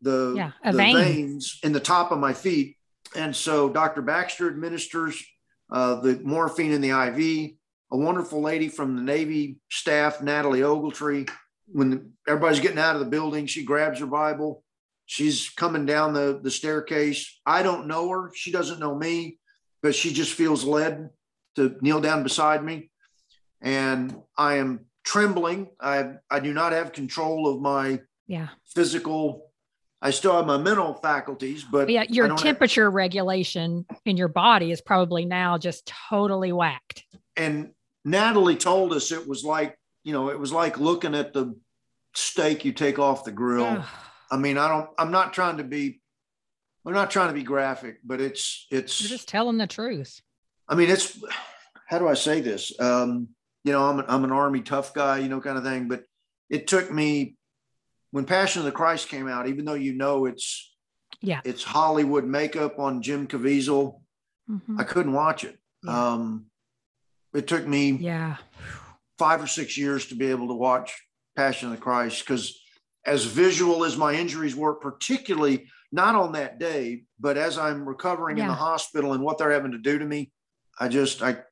the, 0.00 0.32
Yeah, 0.34 0.52
the 0.64 0.78
vein. 0.78 0.96
veins 0.96 1.60
in 1.62 1.72
the 1.72 1.80
top 1.94 2.10
of 2.10 2.18
my 2.18 2.32
feet, 2.32 2.78
and 3.14 3.36
so 3.36 3.68
Dr. 3.68 4.00
Baxter 4.00 4.48
administers 4.48 5.22
uh, 5.70 6.00
the 6.00 6.18
morphine 6.24 6.72
in 6.72 6.80
the 6.80 6.88
IV. 6.88 7.50
A 7.92 7.96
wonderful 7.98 8.40
lady 8.40 8.68
from 8.68 8.96
the 8.96 9.02
Navy 9.02 9.60
staff, 9.70 10.22
Natalie 10.22 10.60
Ogletree. 10.60 11.28
When 11.66 12.12
everybody's 12.26 12.60
getting 12.60 12.78
out 12.78 12.96
of 12.96 13.00
the 13.00 13.10
building, 13.10 13.44
she 13.44 13.62
grabs 13.62 14.00
her 14.00 14.06
Bible. 14.06 14.64
She's 15.04 15.50
coming 15.50 15.84
down 15.84 16.14
the, 16.14 16.40
the 16.42 16.50
staircase. 16.50 17.40
I 17.44 17.62
don't 17.62 17.88
know 17.88 18.08
her. 18.08 18.30
She 18.34 18.52
doesn't 18.52 18.80
know 18.80 18.94
me, 18.94 19.38
but 19.82 19.94
she 19.94 20.14
just 20.14 20.32
feels 20.32 20.64
led 20.64 21.10
to 21.56 21.76
kneel 21.82 22.00
down 22.00 22.22
beside 22.22 22.64
me. 22.64 22.90
And 23.60 24.16
I 24.34 24.56
am 24.56 24.86
trembling. 25.12 25.68
I, 25.80 26.16
I 26.30 26.38
do 26.40 26.52
not 26.52 26.72
have 26.72 26.92
control 26.92 27.48
of 27.48 27.62
my 27.62 28.00
Yeah. 28.26 28.48
physical. 28.74 29.50
I 30.02 30.10
still 30.10 30.36
have 30.36 30.44
my 30.46 30.58
mental 30.58 30.92
faculties, 30.94 31.64
but 31.64 31.88
Yeah. 31.88 32.04
Your 32.10 32.28
don't 32.28 32.36
have- 32.38 32.44
temperature 32.44 32.90
regulation 32.90 33.86
in 34.04 34.18
your 34.18 34.28
body 34.28 34.70
is 34.70 34.82
probably 34.82 35.24
now 35.24 35.56
just 35.56 35.90
totally 36.10 36.52
whacked. 36.52 37.04
and 37.36 37.70
Natalie 38.04 38.56
told 38.56 38.92
us 38.92 39.12
it 39.12 39.26
was 39.28 39.44
like, 39.44 39.78
you 40.02 40.12
know, 40.12 40.28
it 40.30 40.38
was 40.38 40.52
like 40.52 40.78
looking 40.78 41.14
at 41.14 41.32
the 41.32 41.54
steak 42.14 42.64
you 42.64 42.72
take 42.72 42.98
off 42.98 43.24
the 43.24 43.32
grill. 43.32 43.64
Ugh. 43.64 43.84
I 44.30 44.36
mean, 44.36 44.56
I 44.58 44.68
don't, 44.68 44.88
I'm 44.98 45.10
not 45.10 45.32
trying 45.32 45.56
to 45.58 45.64
be, 45.64 46.00
I'm 46.86 46.92
not 46.94 47.10
trying 47.10 47.28
to 47.28 47.34
be 47.34 47.42
graphic, 47.42 47.98
but 48.04 48.20
it's, 48.20 48.66
it's, 48.70 49.00
You're 49.00 49.08
just 49.08 49.28
telling 49.28 49.56
the 49.58 49.66
truth. 49.66 50.20
I 50.68 50.74
mean, 50.74 50.90
it's, 50.90 51.18
how 51.86 51.98
do 51.98 52.08
I 52.08 52.14
say 52.14 52.40
this? 52.40 52.78
Um, 52.80 53.28
you 53.68 53.74
know, 53.74 53.86
I'm, 53.86 54.02
I'm 54.08 54.24
an 54.24 54.32
army 54.32 54.62
tough 54.62 54.94
guy, 54.94 55.18
you 55.18 55.28
know, 55.28 55.42
kind 55.42 55.58
of 55.58 55.62
thing. 55.62 55.88
But 55.88 56.04
it 56.48 56.66
took 56.66 56.90
me 56.90 57.36
when 58.12 58.24
Passion 58.24 58.60
of 58.60 58.64
the 58.64 58.72
Christ 58.72 59.10
came 59.10 59.28
out, 59.28 59.46
even 59.46 59.66
though 59.66 59.74
you 59.74 59.92
know 59.92 60.24
it's 60.24 60.74
yeah, 61.20 61.42
it's 61.44 61.62
Hollywood 61.62 62.24
makeup 62.24 62.78
on 62.78 63.02
Jim 63.02 63.26
Caviezel, 63.26 64.00
mm-hmm. 64.50 64.80
I 64.80 64.84
couldn't 64.84 65.12
watch 65.12 65.44
it. 65.44 65.58
Yeah. 65.84 66.12
Um, 66.12 66.46
it 67.34 67.46
took 67.46 67.66
me 67.66 67.90
yeah 67.90 68.36
five 69.18 69.42
or 69.42 69.46
six 69.46 69.76
years 69.76 70.06
to 70.06 70.14
be 70.14 70.30
able 70.30 70.48
to 70.48 70.54
watch 70.54 70.94
Passion 71.36 71.68
of 71.68 71.74
the 71.74 71.82
Christ 71.82 72.24
because 72.24 72.58
as 73.04 73.26
visual 73.26 73.84
as 73.84 73.98
my 73.98 74.14
injuries 74.14 74.56
were, 74.56 74.76
particularly 74.76 75.66
not 75.92 76.14
on 76.14 76.32
that 76.32 76.58
day, 76.58 77.02
but 77.20 77.36
as 77.36 77.58
I'm 77.58 77.86
recovering 77.86 78.38
yeah. 78.38 78.44
in 78.44 78.48
the 78.48 78.54
hospital 78.54 79.12
and 79.12 79.22
what 79.22 79.36
they're 79.36 79.52
having 79.52 79.72
to 79.72 79.78
do 79.78 79.98
to 79.98 80.06
me, 80.06 80.32
I 80.80 80.88
just 80.88 81.20
I 81.20 81.42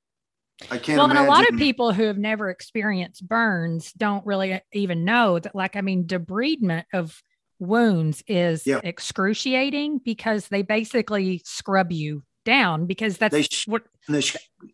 I 0.71 0.79
can't. 0.79 0.97
Well, 0.99 1.07
imagine. 1.07 1.17
and 1.17 1.27
a 1.27 1.31
lot 1.31 1.49
of 1.49 1.59
people 1.59 1.93
who 1.93 2.05
have 2.05 2.19
never 2.19 2.49
experienced 2.49 3.27
burns 3.27 3.93
don't 3.93 4.25
really 4.25 4.61
even 4.73 5.05
know 5.05 5.39
that. 5.39 5.55
Like, 5.55 5.77
I 5.77 5.83
mean, 5.83 6.05
debridement 6.05 6.85
of 6.93 7.23
wounds 7.59 8.23
is 8.27 8.67
yeah. 8.67 8.81
excruciating 8.83 10.01
because 10.05 10.49
they 10.49 10.63
basically 10.63 11.43
scrub 11.45 11.93
you 11.93 12.23
down 12.45 12.87
because 12.87 13.19
that's 13.19 13.33
they, 13.33 13.71
what 13.71 13.83
they 14.09 14.23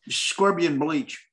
scrub 0.08 0.60
you 0.60 0.68
in 0.68 0.78
bleach. 0.78 1.26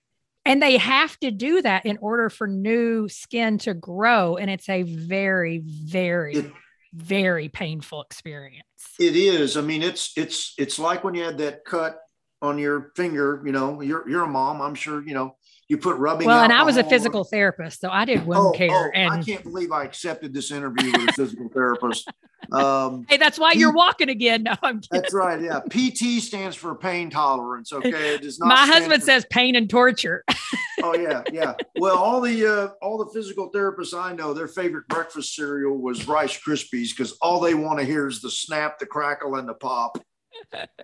And 0.45 0.63
they 0.63 0.77
have 0.77 1.19
to 1.19 1.29
do 1.29 1.62
that 1.62 1.85
in 1.85 1.97
order 2.01 2.29
for 2.29 2.47
new 2.47 3.07
skin 3.07 3.59
to 3.59 3.73
grow. 3.75 4.38
And 4.38 4.49
it's 4.49 4.69
a 4.69 4.81
very, 4.81 5.62
very, 5.63 6.35
it, 6.38 6.51
very 6.93 7.49
painful 7.49 8.01
experience. 8.01 8.63
It 8.99 9.15
is. 9.15 9.57
I 9.57 9.62
mean, 9.62 9.83
it's 9.83 10.13
it's 10.17 10.55
it's 10.57 10.79
like 10.79 11.03
when 11.03 11.13
you 11.13 11.23
had 11.23 11.38
that 11.38 11.65
cut 11.65 11.99
on 12.41 12.58
your 12.58 12.91
finger, 12.95 13.41
you 13.45 13.52
know, 13.52 13.82
you're 13.82 14.08
you're 14.10 14.23
a 14.23 14.28
mom, 14.28 14.62
I'm 14.62 14.75
sure, 14.75 15.02
you 15.06 15.13
know, 15.13 15.36
you 15.67 15.78
put 15.78 15.97
rubbing. 15.97 16.25
Well, 16.25 16.43
and 16.43 16.52
I 16.52 16.63
was 16.63 16.78
a 16.78 16.84
physical 16.84 17.23
therapist, 17.23 17.82
so 17.82 17.89
I 17.89 18.06
did 18.06 18.25
wound 18.25 18.47
oh, 18.47 18.52
care. 18.58 18.69
Oh, 18.71 18.91
and 18.95 19.13
I 19.13 19.21
can't 19.21 19.43
believe 19.43 19.71
I 19.71 19.84
accepted 19.84 20.34
this 20.34 20.52
interview 20.52 20.91
with 20.91 21.10
a 21.10 21.13
physical 21.13 21.47
therapist. 21.54 22.10
Um, 22.52 23.06
hey, 23.08 23.17
that's 23.17 23.38
why 23.38 23.54
P- 23.54 23.60
you're 23.60 23.73
walking 23.73 24.10
again. 24.10 24.43
No, 24.43 24.56
I'm 24.63 24.80
kidding. 24.80 25.02
That's 25.02 25.13
right. 25.13 25.39
Yeah, 25.39 25.60
PT 25.69 26.23
stands 26.23 26.56
for 26.56 26.73
pain 26.73 27.12
tolerance. 27.12 27.71
Okay, 27.71 28.15
it 28.15 28.21
does 28.23 28.39
not. 28.39 28.47
My 28.47 28.65
husband 28.65 29.04
for- 29.04 29.06
says 29.06 29.25
pain 29.30 29.56
and 29.56 29.69
torture. 29.69 30.23
oh 30.84 30.95
yeah, 30.95 31.21
yeah. 31.32 31.54
Well, 31.78 31.97
all 31.97 32.19
the 32.19 32.47
uh, 32.47 32.67
all 32.82 32.97
the 32.97 33.12
physical 33.13 33.52
therapists 33.52 33.93
I 33.93 34.13
know, 34.13 34.34
their 34.34 34.47
favorite 34.47 34.88
breakfast 34.88 35.36
cereal 35.36 35.78
was 35.78 36.08
Rice 36.08 36.39
Krispies 36.39 36.89
because 36.97 37.12
all 37.21 37.39
they 37.39 37.54
want 37.54 37.80
to 37.80 37.86
hear 37.86 38.08
is 38.08 38.21
the 38.21 38.32
snap, 38.32 38.80
the 38.80 38.88
crackle, 38.88 39.36
and 39.36 39.47
the 39.47 39.54
pop 39.54 39.99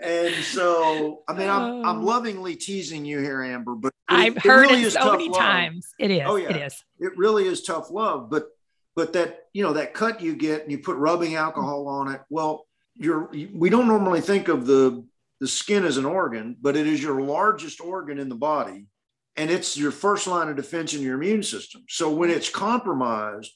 and 0.01 0.35
so 0.43 1.23
I 1.27 1.33
mean 1.33 1.49
I'm 1.49 1.85
I'm 1.85 1.99
oh. 1.99 2.05
lovingly 2.05 2.55
teasing 2.55 3.05
you 3.05 3.19
here, 3.19 3.43
Amber, 3.43 3.75
but 3.75 3.93
I've 4.07 4.37
it, 4.37 4.43
heard 4.43 4.65
it, 4.65 4.71
really 4.71 4.83
it 4.83 4.91
so 4.91 5.11
many 5.11 5.29
love. 5.29 5.39
times. 5.39 5.93
It 5.99 6.11
is. 6.11 6.23
Oh 6.25 6.35
yeah, 6.35 6.49
it 6.49 6.57
is. 6.57 6.83
It 6.99 7.17
really 7.17 7.45
is 7.47 7.63
tough 7.63 7.89
love, 7.91 8.29
but 8.29 8.49
but 8.95 9.13
that 9.13 9.45
you 9.53 9.63
know 9.63 9.73
that 9.73 9.93
cut 9.93 10.21
you 10.21 10.35
get 10.35 10.63
and 10.63 10.71
you 10.71 10.79
put 10.79 10.97
rubbing 10.97 11.35
alcohol 11.35 11.87
on 11.87 12.13
it. 12.13 12.21
Well, 12.29 12.65
you're 12.95 13.29
we 13.53 13.69
don't 13.69 13.87
normally 13.87 14.21
think 14.21 14.47
of 14.47 14.65
the 14.65 15.05
the 15.39 15.47
skin 15.47 15.85
as 15.85 15.97
an 15.97 16.05
organ, 16.05 16.55
but 16.61 16.77
it 16.77 16.87
is 16.87 17.03
your 17.03 17.21
largest 17.21 17.81
organ 17.81 18.19
in 18.19 18.29
the 18.29 18.35
body, 18.35 18.87
and 19.35 19.51
it's 19.51 19.77
your 19.77 19.91
first 19.91 20.27
line 20.27 20.47
of 20.47 20.55
defense 20.55 20.93
in 20.93 21.01
your 21.01 21.15
immune 21.15 21.43
system. 21.43 21.83
So 21.89 22.13
when 22.13 22.29
it's 22.29 22.49
compromised, 22.49 23.51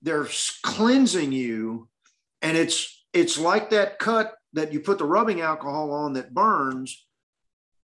they're 0.00 0.26
cleansing 0.62 1.32
you, 1.32 1.88
and 2.40 2.56
it's 2.56 3.04
it's 3.12 3.38
like 3.38 3.70
that 3.70 3.98
cut 3.98 4.34
that 4.52 4.72
you 4.72 4.80
put 4.80 4.98
the 4.98 5.04
rubbing 5.04 5.40
alcohol 5.40 5.92
on 5.92 6.14
that 6.14 6.34
burns, 6.34 7.06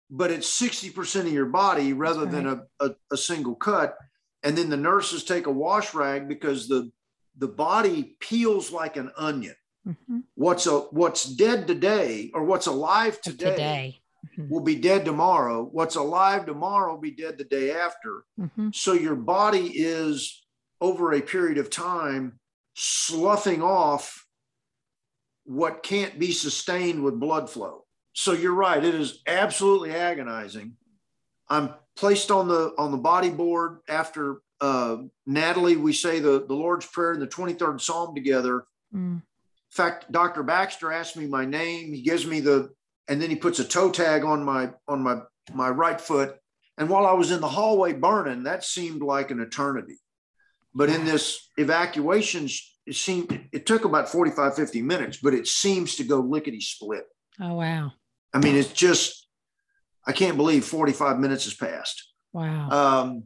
but 0.09 0.31
it's 0.31 0.61
60% 0.61 1.21
of 1.21 1.33
your 1.33 1.47
body 1.47 1.93
rather 1.93 2.25
right. 2.25 2.31
than 2.31 2.47
a, 2.47 2.63
a, 2.79 2.95
a, 3.11 3.17
single 3.17 3.55
cut. 3.55 3.97
And 4.43 4.57
then 4.57 4.69
the 4.69 4.77
nurses 4.77 5.23
take 5.23 5.47
a 5.47 5.51
wash 5.51 5.93
rag 5.93 6.27
because 6.27 6.67
the 6.67 6.91
the 7.37 7.47
body 7.47 8.15
peels 8.19 8.71
like 8.71 8.95
an 8.95 9.11
onion. 9.17 9.55
Mm-hmm. 9.87 10.19
What's 10.35 10.67
a 10.67 10.79
what's 10.79 11.23
dead 11.25 11.67
today 11.67 12.31
or 12.33 12.43
what's 12.43 12.67
alive 12.67 13.19
today, 13.21 13.49
today. 13.49 14.01
Mm-hmm. 14.37 14.53
will 14.53 14.61
be 14.61 14.75
dead 14.75 15.03
tomorrow. 15.03 15.63
What's 15.63 15.95
alive 15.95 16.45
tomorrow 16.45 16.93
will 16.93 17.01
be 17.01 17.11
dead 17.11 17.37
the 17.37 17.43
day 17.43 17.71
after. 17.71 18.23
Mm-hmm. 18.39 18.69
So 18.73 18.93
your 18.93 19.15
body 19.15 19.71
is 19.75 20.45
over 20.79 21.13
a 21.13 21.21
period 21.21 21.57
of 21.57 21.69
time 21.69 22.39
sloughing 22.75 23.61
off 23.61 24.22
what 25.45 25.83
can't 25.83 26.17
be 26.19 26.31
sustained 26.31 27.03
with 27.03 27.19
blood 27.19 27.49
flow. 27.49 27.85
So 28.13 28.33
you're 28.33 28.53
right, 28.53 28.83
it 28.83 28.95
is 28.95 29.21
absolutely 29.27 29.91
agonizing. 29.91 30.73
I'm 31.49 31.73
placed 31.95 32.31
on 32.31 32.47
the 32.47 32.73
on 32.77 32.91
the 32.91 32.97
body 32.97 33.29
board 33.29 33.79
after 33.87 34.41
uh, 34.61 34.97
Natalie. 35.25 35.77
We 35.77 35.93
say 35.93 36.19
the 36.19 36.45
the 36.47 36.53
Lord's 36.53 36.85
Prayer 36.85 37.11
and 37.13 37.21
the 37.21 37.27
23rd 37.27 37.81
Psalm 37.81 38.15
together. 38.15 38.65
Mm. 38.93 39.15
In 39.15 39.21
fact, 39.71 40.11
Dr. 40.11 40.43
Baxter 40.43 40.91
asked 40.91 41.17
me 41.17 41.25
my 41.25 41.45
name. 41.45 41.93
He 41.93 42.01
gives 42.01 42.25
me 42.25 42.39
the 42.39 42.69
and 43.07 43.21
then 43.21 43.29
he 43.29 43.35
puts 43.35 43.59
a 43.59 43.65
toe 43.65 43.91
tag 43.91 44.23
on 44.23 44.43
my 44.43 44.71
on 44.87 45.01
my 45.01 45.21
my 45.53 45.69
right 45.69 45.99
foot. 45.99 46.37
And 46.77 46.89
while 46.89 47.05
I 47.05 47.13
was 47.13 47.31
in 47.31 47.41
the 47.41 47.47
hallway 47.47 47.93
burning, 47.93 48.43
that 48.43 48.63
seemed 48.63 49.01
like 49.01 49.31
an 49.31 49.39
eternity. 49.39 49.97
But 50.73 50.89
in 50.89 51.05
this 51.05 51.49
evacuation 51.57 52.47
it 52.85 52.95
seemed 52.95 53.47
it 53.51 53.65
took 53.65 53.85
about 53.85 54.09
45 54.09 54.55
50 54.55 54.81
minutes 54.81 55.17
but 55.21 55.33
it 55.33 55.47
seems 55.47 55.95
to 55.95 56.03
go 56.03 56.19
lickety 56.19 56.59
split 56.59 57.03
oh 57.41 57.53
wow. 57.55 57.91
I 58.33 58.39
mean 58.39 58.55
it's 58.55 58.73
just 58.73 59.27
i 60.05 60.11
can't 60.11 60.37
believe 60.37 60.65
45 60.65 61.19
minutes 61.19 61.45
has 61.45 61.53
passed. 61.53 62.09
Wow. 62.33 62.69
Um, 62.69 63.23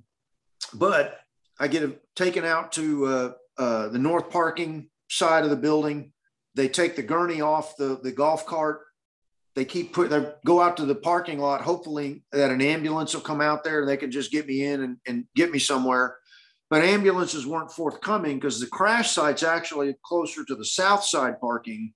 but 0.74 1.20
i 1.60 1.68
get 1.68 2.02
taken 2.16 2.46
out 2.46 2.72
to 2.74 3.06
uh, 3.06 3.32
uh, 3.58 3.88
the 3.90 4.00
north 4.00 4.30
parking 4.30 4.90
side 5.10 5.44
of 5.44 5.50
the 5.50 5.56
building. 5.56 6.12
They 6.56 6.68
take 6.68 6.96
the 6.96 7.04
gurney 7.04 7.42
off 7.42 7.78
the, 7.78 8.00
the 8.02 8.12
golf 8.12 8.46
cart. 8.46 8.82
They 9.56 9.66
keep 9.66 9.94
put 9.94 10.12
they 10.12 10.34
go 10.46 10.62
out 10.62 10.78
to 10.78 10.86
the 10.86 10.96
parking 10.96 11.40
lot. 11.40 11.62
Hopefully 11.62 12.24
that 12.32 12.52
an 12.52 12.62
ambulance 12.62 13.16
will 13.16 13.22
come 13.22 13.42
out 13.42 13.64
there 13.64 13.80
and 13.80 13.90
they 13.90 13.98
can 13.98 14.12
just 14.12 14.32
get 14.32 14.46
me 14.46 14.64
in 14.64 14.84
and, 14.84 14.98
and 15.08 15.26
get 15.36 15.52
me 15.52 15.58
somewhere 15.58 16.18
but 16.70 16.84
ambulances 16.84 17.46
weren't 17.46 17.72
forthcoming 17.72 18.36
because 18.36 18.60
the 18.60 18.68
crash 18.68 19.12
site's 19.12 19.44
actually 19.44 19.96
closer 20.04 20.44
to 20.46 20.56
the 20.56 20.66
south 20.66 21.04
side 21.04 21.40
parking. 21.40 21.94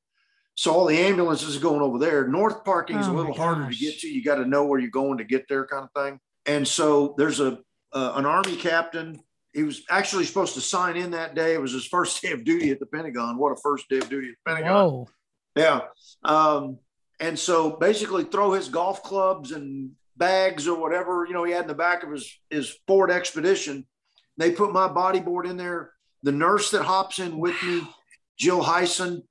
So 0.55 0.71
all 0.71 0.85
the 0.85 0.97
ambulances 0.97 1.57
are 1.57 1.61
going 1.61 1.81
over 1.81 1.97
there. 1.97 2.27
North 2.27 2.63
parking 2.63 2.97
is 2.97 3.07
oh 3.07 3.13
a 3.13 3.15
little 3.15 3.33
harder 3.33 3.69
to 3.69 3.75
get 3.75 3.99
to. 3.99 4.07
You 4.07 4.23
got 4.23 4.35
to 4.35 4.45
know 4.45 4.65
where 4.65 4.79
you're 4.79 4.89
going 4.89 5.17
to 5.17 5.23
get 5.23 5.47
there, 5.49 5.65
kind 5.65 5.83
of 5.93 6.03
thing. 6.03 6.19
And 6.45 6.67
so 6.67 7.15
there's 7.17 7.39
a 7.39 7.59
uh, 7.93 8.13
an 8.15 8.25
army 8.25 8.55
captain. 8.55 9.19
He 9.53 9.63
was 9.63 9.83
actually 9.89 10.23
supposed 10.25 10.53
to 10.53 10.61
sign 10.61 10.95
in 10.95 11.11
that 11.11 11.35
day. 11.35 11.53
It 11.53 11.61
was 11.61 11.73
his 11.73 11.85
first 11.85 12.21
day 12.21 12.31
of 12.31 12.43
duty 12.43 12.71
at 12.71 12.79
the 12.79 12.85
Pentagon. 12.85 13.37
What 13.37 13.51
a 13.51 13.57
first 13.61 13.89
day 13.89 13.97
of 13.97 14.09
duty 14.09 14.29
at 14.29 14.35
the 14.43 14.51
Pentagon! 14.51 14.73
Whoa. 14.73 15.07
Yeah. 15.55 15.81
Um, 16.23 16.79
and 17.19 17.37
so 17.37 17.71
basically, 17.71 18.23
throw 18.23 18.53
his 18.53 18.69
golf 18.69 19.03
clubs 19.03 19.51
and 19.51 19.91
bags 20.17 20.67
or 20.67 20.79
whatever 20.79 21.25
you 21.25 21.33
know 21.33 21.43
he 21.43 21.51
had 21.51 21.63
in 21.63 21.67
the 21.67 21.73
back 21.73 22.03
of 22.03 22.11
his 22.11 22.39
his 22.49 22.77
Ford 22.87 23.09
Expedition 23.09 23.85
they 24.41 24.51
put 24.51 24.73
my 24.73 24.87
bodyboard 24.87 25.49
in 25.49 25.57
there. 25.57 25.91
The 26.23 26.31
nurse 26.31 26.71
that 26.71 26.83
hops 26.83 27.19
in 27.19 27.37
with 27.37 27.61
me, 27.63 27.83
Jill 28.37 28.61
Hyson, 28.61 29.23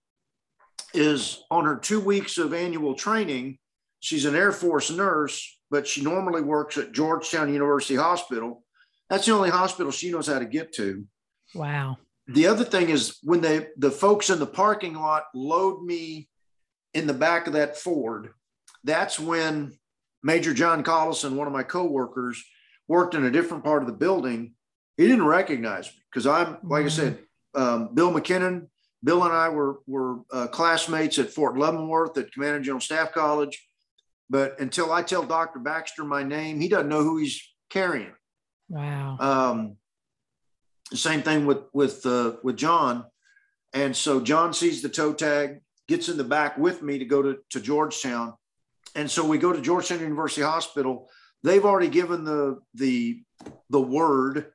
is 0.94 1.42
on 1.50 1.64
her 1.64 1.76
two 1.76 2.00
weeks 2.00 2.38
of 2.38 2.52
annual 2.52 2.94
training. 2.94 3.58
She's 4.00 4.24
an 4.24 4.34
Air 4.34 4.52
Force 4.52 4.90
nurse, 4.90 5.58
but 5.70 5.86
she 5.86 6.02
normally 6.02 6.42
works 6.42 6.78
at 6.78 6.92
Georgetown 6.92 7.52
University 7.52 7.96
Hospital. 7.96 8.64
That's 9.08 9.26
the 9.26 9.32
only 9.32 9.50
hospital 9.50 9.92
she 9.92 10.10
knows 10.10 10.26
how 10.26 10.38
to 10.38 10.44
get 10.44 10.72
to. 10.74 11.04
Wow. 11.54 11.98
The 12.28 12.46
other 12.46 12.64
thing 12.64 12.90
is 12.90 13.18
when 13.22 13.40
they 13.40 13.66
the 13.76 13.90
folks 13.90 14.30
in 14.30 14.38
the 14.38 14.46
parking 14.46 14.94
lot 14.94 15.24
load 15.34 15.82
me 15.82 16.28
in 16.94 17.06
the 17.06 17.14
back 17.14 17.46
of 17.48 17.54
that 17.54 17.76
Ford, 17.76 18.30
that's 18.84 19.18
when 19.18 19.72
Major 20.22 20.54
John 20.54 20.84
Collison, 20.84 21.32
one 21.32 21.48
of 21.48 21.52
my 21.52 21.64
coworkers, 21.64 22.44
worked 22.86 23.14
in 23.14 23.24
a 23.24 23.30
different 23.30 23.64
part 23.64 23.82
of 23.82 23.88
the 23.88 23.94
building 23.94 24.54
he 25.00 25.08
didn't 25.08 25.24
recognize 25.24 25.86
me 25.86 26.02
because 26.12 26.26
I'm 26.26 26.58
like 26.62 26.84
I 26.84 26.88
said, 26.88 27.18
um, 27.54 27.94
Bill 27.94 28.12
McKinnon. 28.12 28.66
Bill 29.02 29.24
and 29.24 29.32
I 29.32 29.48
were 29.48 29.80
were 29.86 30.18
uh, 30.30 30.46
classmates 30.48 31.18
at 31.18 31.30
Fort 31.30 31.56
Leavenworth 31.56 32.18
at 32.18 32.30
Commanding 32.32 32.64
General 32.64 32.82
Staff 32.82 33.12
College. 33.12 33.66
But 34.28 34.60
until 34.60 34.92
I 34.92 35.02
tell 35.02 35.22
Dr. 35.22 35.58
Baxter 35.58 36.04
my 36.04 36.22
name, 36.22 36.60
he 36.60 36.68
doesn't 36.68 36.90
know 36.90 37.02
who 37.02 37.16
he's 37.16 37.42
carrying. 37.70 38.12
Wow. 38.68 39.16
Um, 39.18 39.76
same 40.92 41.22
thing 41.22 41.46
with 41.46 41.62
with 41.72 42.04
uh, 42.04 42.34
with 42.42 42.58
John. 42.58 43.06
And 43.72 43.96
so 43.96 44.20
John 44.20 44.52
sees 44.52 44.82
the 44.82 44.90
toe 44.90 45.14
tag, 45.14 45.60
gets 45.88 46.10
in 46.10 46.18
the 46.18 46.24
back 46.24 46.58
with 46.58 46.82
me 46.82 46.98
to 46.98 47.06
go 47.06 47.22
to, 47.22 47.38
to 47.50 47.60
Georgetown. 47.60 48.34
And 48.94 49.10
so 49.10 49.24
we 49.24 49.38
go 49.38 49.52
to 49.52 49.62
Georgetown 49.62 50.00
University 50.00 50.42
Hospital. 50.42 51.08
They've 51.42 51.64
already 51.64 51.88
given 51.88 52.24
the 52.24 52.58
the 52.74 53.22
the 53.70 53.80
word 53.80 54.52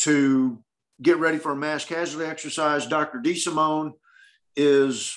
to 0.00 0.62
get 1.00 1.18
ready 1.18 1.38
for 1.38 1.52
a 1.52 1.56
mass 1.56 1.84
casualty 1.84 2.28
exercise. 2.28 2.86
Dr. 2.86 3.18
DeSimone 3.18 3.92
is 4.56 5.16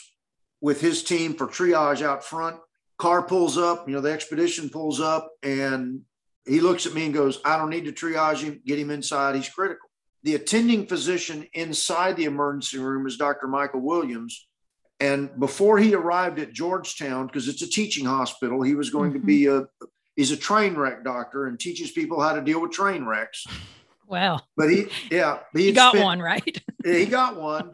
with 0.61 0.79
his 0.79 1.03
team 1.03 1.33
for 1.33 1.47
triage 1.47 2.01
out 2.01 2.23
front. 2.23 2.57
Car 2.97 3.21
pulls 3.21 3.57
up, 3.57 3.87
you 3.87 3.93
know, 3.93 4.01
the 4.01 4.11
expedition 4.11 4.69
pulls 4.69 5.01
up, 5.01 5.29
and 5.41 6.01
he 6.45 6.61
looks 6.61 6.85
at 6.85 6.93
me 6.93 7.05
and 7.05 7.13
goes, 7.13 7.39
I 7.43 7.57
don't 7.57 7.69
need 7.69 7.85
to 7.85 7.91
triage 7.91 8.43
him, 8.43 8.61
get 8.65 8.79
him 8.79 8.91
inside. 8.91 9.35
He's 9.35 9.49
critical. 9.49 9.89
The 10.23 10.35
attending 10.35 10.87
physician 10.87 11.45
inside 11.53 12.15
the 12.15 12.25
emergency 12.25 12.77
room 12.77 13.05
is 13.07 13.17
Dr. 13.17 13.47
Michael 13.47 13.81
Williams. 13.81 14.47
And 14.99 15.37
before 15.37 15.79
he 15.79 15.93
arrived 15.93 16.39
at 16.39 16.53
Georgetown, 16.53 17.27
because 17.27 17.49
it's 17.49 17.61
a 17.61 17.69
teaching 17.69 18.05
hospital, 18.05 18.61
he 18.61 18.75
was 18.75 18.89
going 18.89 19.11
mm-hmm. 19.11 19.19
to 19.19 19.25
be 19.25 19.47
a 19.47 19.65
he's 20.15 20.31
a 20.31 20.37
train 20.37 20.75
wreck 20.75 21.03
doctor 21.03 21.47
and 21.47 21.59
teaches 21.59 21.91
people 21.91 22.21
how 22.21 22.33
to 22.33 22.41
deal 22.41 22.61
with 22.61 22.71
train 22.71 23.03
wrecks. 23.03 23.45
Well, 24.07 24.45
but 24.57 24.69
he 24.69 24.87
yeah 25.09 25.39
he, 25.53 25.65
he 25.65 25.71
got 25.71 25.91
spent, 25.91 26.03
one 26.03 26.19
right. 26.19 26.61
he 26.83 27.05
got 27.05 27.39
one. 27.39 27.71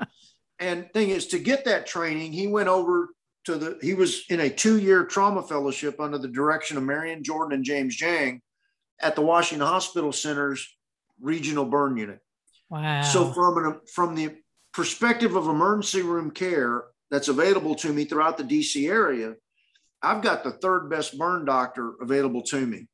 And 0.60 0.92
thing 0.94 1.10
is, 1.10 1.28
to 1.28 1.40
get 1.40 1.66
that 1.66 1.88
training, 1.88 2.34
he 2.34 2.48
went 2.48 2.68
over 2.68 3.10
to 3.46 3.56
the 3.56 3.78
he 3.82 3.94
was 3.94 4.24
in 4.30 4.40
a 4.42 4.50
two-year 4.50 5.06
trauma 5.06 5.42
fellowship 5.44 6.00
under 6.00 6.18
the 6.18 6.28
direction 6.28 6.78
of 6.78 6.84
Marion 6.84 7.24
Jordan 7.24 7.56
and 7.56 7.64
James 7.64 7.98
Jeng 7.98 8.42
at 9.02 9.16
the 9.16 9.22
Washington 9.22 9.68
Hospital 9.68 10.12
Center's 10.12 10.68
regional 11.22 11.66
burn 11.66 11.98
unit. 11.98 12.20
Wow. 12.70 13.02
So 13.02 13.32
from 13.32 13.66
an, 13.66 13.80
from 13.94 14.16
the 14.16 14.36
perspective 14.74 15.36
of 15.36 15.48
emergency 15.48 16.02
room 16.02 16.32
care 16.32 16.84
that's 17.10 17.28
available 17.28 17.76
to 17.76 17.92
me 17.92 18.06
throughout 18.06 18.38
the 18.38 18.44
DC 18.44 18.90
area, 18.90 19.36
I've 20.02 20.22
got 20.22 20.44
the 20.44 20.52
third 20.52 20.90
best 20.90 21.18
burn 21.18 21.46
doctor 21.46 21.94
available 22.02 22.44
to 22.44 22.66
me. 22.66 22.88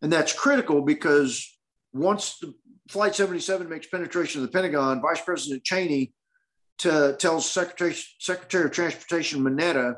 And 0.00 0.12
that's 0.12 0.32
critical 0.32 0.82
because 0.82 1.58
once 1.92 2.38
the 2.40 2.54
Flight 2.88 3.14
77 3.14 3.68
makes 3.68 3.86
penetration 3.86 4.42
of 4.42 4.46
the 4.46 4.52
Pentagon, 4.52 5.02
Vice 5.02 5.20
President 5.20 5.62
Cheney 5.62 6.12
to, 6.78 7.16
tells 7.18 7.50
Secretary, 7.50 7.94
Secretary 8.18 8.64
of 8.64 8.72
Transportation 8.72 9.40
Mineta 9.40 9.96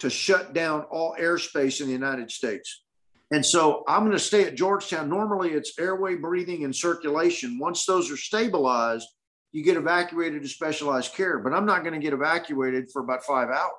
to 0.00 0.10
shut 0.10 0.52
down 0.52 0.82
all 0.90 1.16
airspace 1.18 1.80
in 1.80 1.86
the 1.86 1.92
United 1.92 2.30
States. 2.30 2.84
And 3.30 3.44
so 3.44 3.82
I'm 3.88 4.00
going 4.00 4.12
to 4.12 4.18
stay 4.18 4.44
at 4.44 4.54
Georgetown. 4.54 5.08
Normally 5.08 5.50
it's 5.50 5.78
airway 5.78 6.16
breathing 6.16 6.64
and 6.64 6.74
circulation. 6.74 7.58
Once 7.58 7.84
those 7.84 8.10
are 8.10 8.16
stabilized, 8.16 9.08
you 9.52 9.64
get 9.64 9.76
evacuated 9.76 10.42
to 10.42 10.48
specialized 10.48 11.14
care, 11.14 11.38
but 11.38 11.52
I'm 11.52 11.66
not 11.66 11.82
going 11.82 11.94
to 11.94 12.00
get 12.00 12.12
evacuated 12.12 12.90
for 12.92 13.02
about 13.02 13.24
five 13.24 13.48
hours. 13.48 13.72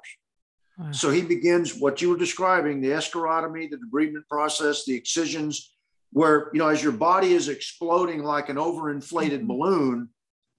Wow. 0.78 0.92
So 0.92 1.12
he 1.12 1.22
begins 1.22 1.76
what 1.76 2.02
you 2.02 2.10
were 2.10 2.18
describing 2.18 2.82
the 2.82 2.90
escharotomy, 2.90 3.70
the 3.70 3.78
debridement 3.78 4.28
process, 4.30 4.86
the 4.86 4.96
excisions, 4.96 5.76
where, 6.12 6.50
you 6.54 6.60
know, 6.60 6.70
as 6.70 6.82
your 6.82 6.92
body 6.92 7.34
is 7.34 7.50
exploding 7.50 8.24
like 8.24 8.50
an 8.50 8.58
overinflated 8.58 9.40
mm-hmm. 9.40 9.48
balloon, 9.48 10.10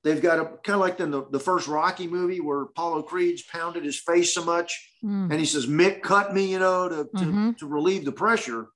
they've 0.05 0.23
got 0.23 0.39
a 0.39 0.45
kind 0.65 0.75
of 0.75 0.81
like 0.81 1.01
in 1.01 1.11
the, 1.11 1.25
the 1.31 1.41
first 1.41 1.69
Rocky 1.69 2.07
movie 2.07 2.41
where 2.41 2.63
Apollo 2.63 3.03
Creed's 3.03 3.43
pounded 3.43 3.85
his 3.85 3.99
face 3.99 4.33
so 4.33 4.45
much 4.45 4.93
mm. 5.05 5.31
and 5.31 5.35
he 5.35 5.47
says, 5.47 5.67
Mick, 5.67 6.03
cut 6.03 6.33
me, 6.33 6.51
you 6.53 6.59
know, 6.59 6.89
to, 6.89 6.97
to, 6.97 7.25
mm-hmm. 7.25 7.51
to 7.53 7.67
relieve 7.67 8.05
the 8.05 8.13
pressure. 8.13 8.69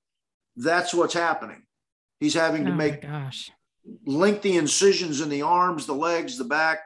That's 0.55 0.93
what's 0.93 1.13
happening. 1.13 1.63
He's 2.19 2.33
having 2.33 2.65
to 2.65 2.71
oh 2.71 2.75
make 2.75 3.01
gosh. 3.01 3.51
lengthy 4.05 4.57
incisions 4.57 5.21
in 5.21 5.29
the 5.29 5.41
arms, 5.41 5.85
the 5.85 5.93
legs, 5.93 6.37
the 6.37 6.45
back. 6.45 6.79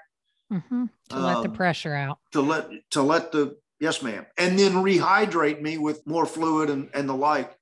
Mm-hmm. 0.51 0.85
To 1.09 1.15
um, 1.15 1.23
let 1.23 1.43
the 1.43 1.49
um, 1.49 1.55
pressure 1.55 1.93
out. 1.93 2.17
To 2.31 2.41
let 2.41 2.67
to 2.91 3.03
let 3.03 3.31
the 3.31 3.57
yes, 3.79 4.01
ma'am. 4.01 4.25
And 4.37 4.57
then 4.57 4.73
rehydrate 4.73 5.61
me 5.61 5.77
with 5.77 6.05
more 6.07 6.25
fluid 6.25 6.71
and, 6.71 6.89
and 6.93 7.07
the 7.07 7.13
like. 7.13 7.55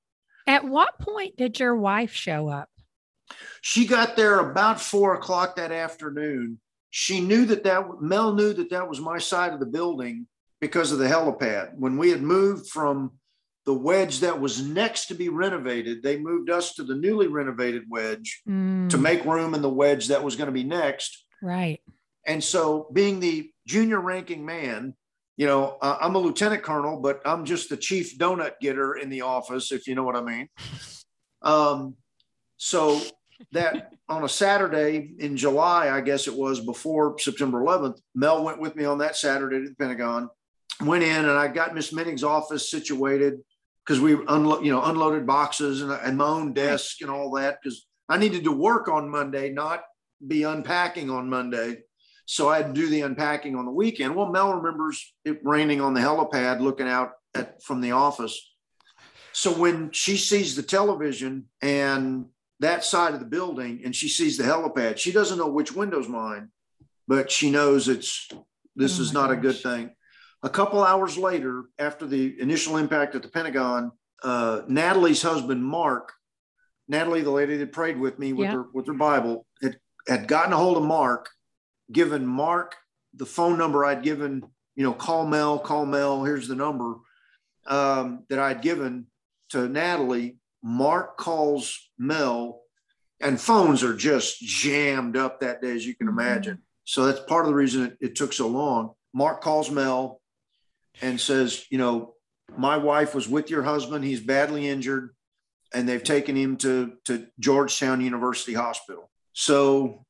At 0.47 0.63
what 0.63 0.97
point 0.99 1.35
did 1.35 1.59
your 1.59 1.75
wife 1.75 2.13
show 2.13 2.47
up? 2.47 2.69
She 3.61 3.85
got 3.85 4.15
there 4.15 4.39
about 4.39 4.79
four 4.79 5.15
o'clock 5.15 5.57
that 5.57 5.73
afternoon. 5.73 6.59
She 6.89 7.19
knew 7.19 7.45
that 7.45 7.65
that 7.65 8.01
Mel 8.01 8.33
knew 8.33 8.53
that 8.53 8.69
that 8.69 8.87
was 8.87 9.01
my 9.01 9.17
side 9.17 9.53
of 9.53 9.59
the 9.59 9.65
building 9.65 10.25
because 10.61 10.93
of 10.93 10.99
the 10.99 11.07
helipad. 11.07 11.75
When 11.75 11.97
we 11.97 12.09
had 12.09 12.21
moved 12.21 12.69
from 12.69 13.11
the 13.65 13.73
wedge 13.73 14.21
that 14.21 14.39
was 14.39 14.65
next 14.65 15.07
to 15.07 15.13
be 15.15 15.27
renovated, 15.27 16.01
they 16.01 16.17
moved 16.17 16.49
us 16.49 16.73
to 16.75 16.83
the 16.83 16.95
newly 16.95 17.27
renovated 17.27 17.83
wedge 17.89 18.41
mm. 18.47 18.89
to 18.89 18.97
make 18.97 19.25
room 19.25 19.53
in 19.53 19.61
the 19.61 19.69
wedge 19.69 20.07
that 20.07 20.23
was 20.23 20.37
going 20.37 20.47
to 20.47 20.53
be 20.53 20.63
next. 20.63 21.25
Right. 21.41 21.81
And 22.25 22.41
so, 22.41 22.89
being 22.93 23.19
the 23.19 23.51
junior 23.67 23.99
ranking 23.99 24.45
man, 24.45 24.95
you 25.37 25.45
know, 25.45 25.77
uh, 25.81 25.97
I'm 26.01 26.15
a 26.15 26.19
lieutenant 26.19 26.63
colonel, 26.63 26.99
but 26.99 27.21
I'm 27.23 27.45
just 27.45 27.69
the 27.69 27.77
chief 27.77 28.17
donut 28.17 28.53
getter 28.59 28.95
in 28.95 29.09
the 29.09 29.21
office, 29.21 29.71
if 29.71 29.87
you 29.87 29.93
know 29.93 30.03
what 30.03 30.15
I 30.15 30.21
mean. 30.21 30.49
Um, 31.43 31.95
so 32.57 32.99
that 33.51 33.91
on 34.09 34.23
a 34.23 34.29
Saturday 34.29 35.13
in 35.19 35.37
July, 35.37 35.89
I 35.89 36.01
guess 36.01 36.27
it 36.27 36.33
was 36.33 36.59
before 36.59 37.17
September 37.19 37.61
11th, 37.61 37.99
Mel 38.15 38.43
went 38.43 38.59
with 38.59 38.75
me 38.75 38.85
on 38.85 38.97
that 38.97 39.15
Saturday 39.15 39.61
to 39.61 39.69
the 39.69 39.75
Pentagon. 39.75 40.29
Went 40.81 41.03
in 41.03 41.25
and 41.25 41.31
I 41.31 41.47
got 41.47 41.75
Miss 41.75 41.93
Minning's 41.93 42.23
office 42.23 42.69
situated 42.69 43.39
because 43.85 43.99
we 43.99 44.15
unlo- 44.15 44.63
you 44.63 44.71
know 44.71 44.83
unloaded 44.83 45.25
boxes 45.25 45.81
and, 45.81 45.91
and 45.91 46.17
my 46.17 46.25
own 46.25 46.53
desk 46.53 47.01
and 47.01 47.09
all 47.09 47.31
that 47.31 47.57
because 47.61 47.87
I 48.09 48.17
needed 48.17 48.43
to 48.43 48.51
work 48.51 48.87
on 48.87 49.09
Monday, 49.09 49.49
not 49.51 49.83
be 50.25 50.43
unpacking 50.43 51.09
on 51.09 51.29
Monday. 51.29 51.79
So 52.29 52.49
I 52.49 52.57
had 52.57 52.75
to 52.75 52.81
do 52.81 52.89
the 52.89 53.01
unpacking 53.01 53.55
on 53.55 53.65
the 53.65 53.71
weekend. 53.71 54.13
Well, 54.13 54.29
Mel 54.29 54.53
remembers 54.53 55.13
it 55.23 55.39
raining 55.43 55.79
on 55.79 55.93
the 55.93 56.01
helipad, 56.01 56.59
looking 56.59 56.87
out 56.87 57.11
at 57.33 57.63
from 57.63 57.79
the 57.79 57.91
office. 57.91 58.53
So 59.31 59.53
when 59.53 59.91
she 59.91 60.17
sees 60.17 60.53
the 60.55 60.61
television 60.61 61.45
and 61.61 62.25
that 62.59 62.83
side 62.83 63.13
of 63.13 63.21
the 63.21 63.25
building, 63.25 63.81
and 63.85 63.95
she 63.95 64.09
sees 64.09 64.35
the 64.35 64.43
helipad, 64.43 64.97
she 64.97 65.13
doesn't 65.13 65.37
know 65.37 65.47
which 65.47 65.71
window's 65.71 66.09
mine, 66.09 66.49
but 67.07 67.31
she 67.31 67.49
knows 67.49 67.87
it's 67.87 68.27
this 68.75 68.99
oh 68.99 69.03
is 69.03 69.13
not 69.13 69.29
gosh. 69.29 69.37
a 69.37 69.41
good 69.41 69.57
thing. 69.61 69.91
A 70.43 70.49
couple 70.49 70.83
hours 70.83 71.17
later, 71.17 71.63
after 71.79 72.05
the 72.05 72.35
initial 72.41 72.75
impact 72.75 73.15
at 73.15 73.21
the 73.21 73.29
Pentagon, 73.29 73.93
uh, 74.21 74.63
Natalie's 74.67 75.21
husband, 75.21 75.63
Mark, 75.63 76.11
Natalie, 76.89 77.21
the 77.21 77.31
lady 77.31 77.55
that 77.57 77.71
prayed 77.71 77.97
with 77.97 78.19
me 78.19 78.33
with 78.33 78.47
yeah. 78.47 78.55
her 78.55 78.65
with 78.73 78.87
her 78.87 78.93
Bible, 78.93 79.45
had, 79.61 79.79
had 80.09 80.27
gotten 80.27 80.51
a 80.51 80.57
hold 80.57 80.75
of 80.75 80.83
Mark, 80.83 81.29
given 81.91 82.25
Mark 82.25 82.75
the 83.13 83.25
phone 83.25 83.57
number 83.57 83.85
I'd 83.85 84.03
given, 84.03 84.43
you 84.75 84.83
know, 84.83 84.93
call 84.93 85.25
Mel, 85.25 85.59
call 85.59 85.85
Mel, 85.85 86.23
here's 86.23 86.47
the 86.47 86.55
number 86.55 86.95
um, 87.65 88.23
that 88.29 88.39
I'd 88.39 88.61
given 88.61 89.07
to 89.49 89.67
Natalie. 89.67 90.37
Mark 90.63 91.17
calls 91.17 91.89
Mel, 91.97 92.61
and 93.19 93.39
phones 93.39 93.83
are 93.83 93.95
just 93.95 94.39
jammed 94.39 95.17
up 95.17 95.39
that 95.39 95.61
day, 95.61 95.71
as 95.71 95.85
you 95.85 95.95
can 95.95 96.07
mm-hmm. 96.07 96.19
imagine. 96.19 96.61
So 96.83 97.05
that's 97.05 97.19
part 97.21 97.45
of 97.45 97.49
the 97.49 97.55
reason 97.55 97.83
it, 97.83 97.97
it 97.99 98.15
took 98.15 98.33
so 98.33 98.47
long. 98.47 98.93
Mark 99.13 99.41
calls 99.41 99.69
Mel 99.71 100.21
and 101.01 101.19
says, 101.19 101.65
you 101.69 101.77
know, 101.77 102.13
my 102.55 102.77
wife 102.77 103.13
was 103.13 103.27
with 103.27 103.49
your 103.49 103.63
husband. 103.63 104.05
He's 104.05 104.21
badly 104.21 104.67
injured, 104.67 105.13
and 105.73 105.87
they've 105.87 106.03
taken 106.03 106.35
him 106.35 106.57
to, 106.57 106.93
to 107.05 107.27
Georgetown 107.39 108.01
University 108.01 108.53
Hospital. 108.53 109.09
So 109.33 110.05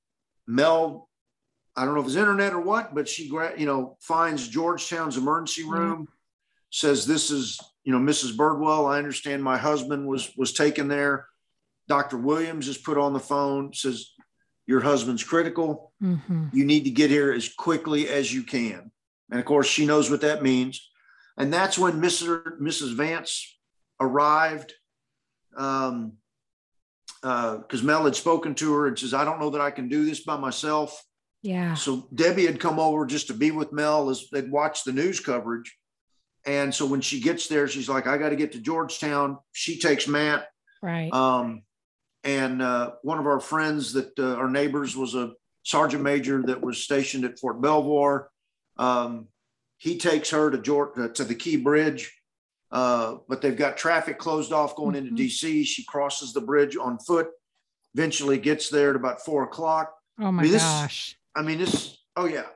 Mel, 0.45 1.07
I 1.78 1.86
don't 1.86 1.93
know 1.93 2.01
if 2.01 2.07
it's 2.07 2.15
internet 2.15 2.53
or 2.53 2.59
what, 2.59 2.95
but 2.95 3.07
she, 3.07 3.25
you 3.25 3.65
know, 3.67 3.97
finds 4.01 4.47
Georgetown's 4.47 5.15
emergency 5.15 5.61
mm-hmm. 5.61 5.71
room, 5.71 5.93
mm-hmm. 5.93 6.11
says, 6.71 7.05
this 7.05 7.30
is, 7.30 7.59
you 7.84 7.93
know, 7.93 7.99
Mrs. 7.99 8.36
Birdwell. 8.36 8.91
I 8.91 8.97
understand 8.97 9.43
my 9.43 9.57
husband 9.57 10.07
was 10.07 10.32
was 10.36 10.53
taken 10.53 10.88
there. 10.88 11.28
Dr. 11.88 12.17
Williams 12.17 12.67
is 12.67 12.78
put 12.78 12.97
on 12.97 13.13
the 13.13 13.19
phone, 13.19 13.73
says, 13.73 14.11
your 14.65 14.82
husband's 14.82 15.23
critical. 15.23 15.93
Mm-hmm. 16.03 16.47
You 16.51 16.65
need 16.65 16.84
to 16.84 16.89
get 16.89 17.09
here 17.09 17.32
as 17.32 17.53
quickly 17.53 18.09
as 18.09 18.34
you 18.34 18.43
can. 18.43 18.91
And 19.30 19.39
of 19.39 19.45
course, 19.45 19.67
she 19.67 19.86
knows 19.86 20.09
what 20.09 20.21
that 20.21 20.43
means. 20.43 20.89
And 21.38 21.53
that's 21.53 21.78
when 21.78 22.01
Mr. 22.01 22.59
Mrs. 22.59 22.95
Vance 22.95 23.57
arrived. 23.99 24.73
Um, 25.55 26.13
because 27.21 27.82
uh, 27.82 27.86
Mel 27.86 28.05
had 28.05 28.15
spoken 28.15 28.53
to 28.55 28.73
her 28.75 28.88
and 28.88 28.97
says, 28.97 29.13
I 29.13 29.25
don't 29.25 29.39
know 29.39 29.49
that 29.49 29.61
I 29.61 29.71
can 29.71 29.89
do 29.89 30.05
this 30.05 30.23
by 30.23 30.38
myself. 30.38 31.03
Yeah. 31.48 31.76
So 31.76 32.10
Debbie 32.14 32.45
had 32.45 32.60
come 32.60 32.78
over 32.78 33.06
just 33.06 33.28
to 33.28 33.34
be 33.34 33.52
with 33.52 33.72
Mel 33.72 34.10
as 34.10 34.26
they'd 34.34 34.52
watched 34.52 34.84
the 34.84 34.91
news 34.91 35.22
coverage. 35.22 35.78
And 36.45 36.76
so 36.76 36.86
when 36.86 37.00
she 37.00 37.22
gets 37.22 37.48
there, 37.48 37.70
she's 37.70 37.88
like, 37.88 38.06
I 38.06 38.18
got 38.18 38.30
to 38.30 38.36
get 38.36 38.52
to 38.52 38.60
Georgetown. 38.60 39.38
She 39.54 39.80
takes 39.80 40.10
Matt. 40.10 40.50
Right. 40.84 41.10
Um, 41.14 41.62
and 42.26 42.62
uh, 42.62 42.91
one 43.02 43.18
of 43.18 43.28
our 43.28 43.39
friends 43.39 43.93
that 43.93 44.12
uh, 44.20 44.36
our 44.36 44.50
neighbors 44.50 44.98
was 44.98 45.16
a 45.16 45.32
sergeant 45.64 46.04
major 46.04 46.43
that 46.43 46.62
was 46.62 46.84
stationed 46.84 47.24
at 47.24 47.39
Fort 47.39 47.62
Belvoir. 47.62 48.30
Um, 48.78 49.30
he 49.78 49.98
takes 49.98 50.30
her 50.32 50.52
to 50.52 50.58
Georgia 50.58 51.06
uh, 51.06 51.08
to 51.14 51.24
the 51.24 51.36
Key 51.36 51.56
Bridge, 51.56 52.14
uh, 52.72 53.20
but 53.30 53.41
they've 53.41 53.56
got 53.56 53.78
traffic 53.78 54.18
closed 54.18 54.52
off 54.52 54.76
going 54.76 54.98
mm-hmm. 54.98 55.08
into 55.08 55.24
DC. 55.24 55.66
She 55.66 55.86
crosses 55.86 56.34
the 56.34 56.41
bridge 56.41 56.76
on 56.76 57.00
foot, 57.00 57.30
eventually 57.95 58.38
gets 58.38 58.68
there 58.68 58.89
at 58.89 58.98
about 58.98 59.24
four 59.24 59.43
o'clock. 59.43 59.93
Oh 60.20 60.30
my 60.30 60.41
I 60.41 60.43
mean, 60.43 60.52
this, 60.52 60.64
gosh. 60.64 61.16
I 61.38 61.43
mean, 61.43 61.59
this, 61.59 61.97
oh 62.15 62.25
yeah. 62.25 62.47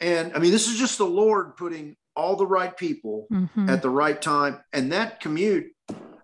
And 0.00 0.32
I 0.34 0.38
mean, 0.38 0.50
this 0.50 0.68
is 0.68 0.78
just 0.78 0.98
the 0.98 1.04
Lord 1.04 1.56
putting 1.56 1.96
all 2.16 2.36
the 2.36 2.46
right 2.46 2.76
people 2.76 3.26
mm-hmm. 3.30 3.68
at 3.68 3.82
the 3.82 3.90
right 3.90 4.20
time. 4.20 4.60
And 4.72 4.92
that 4.92 5.20
commute, 5.20 5.66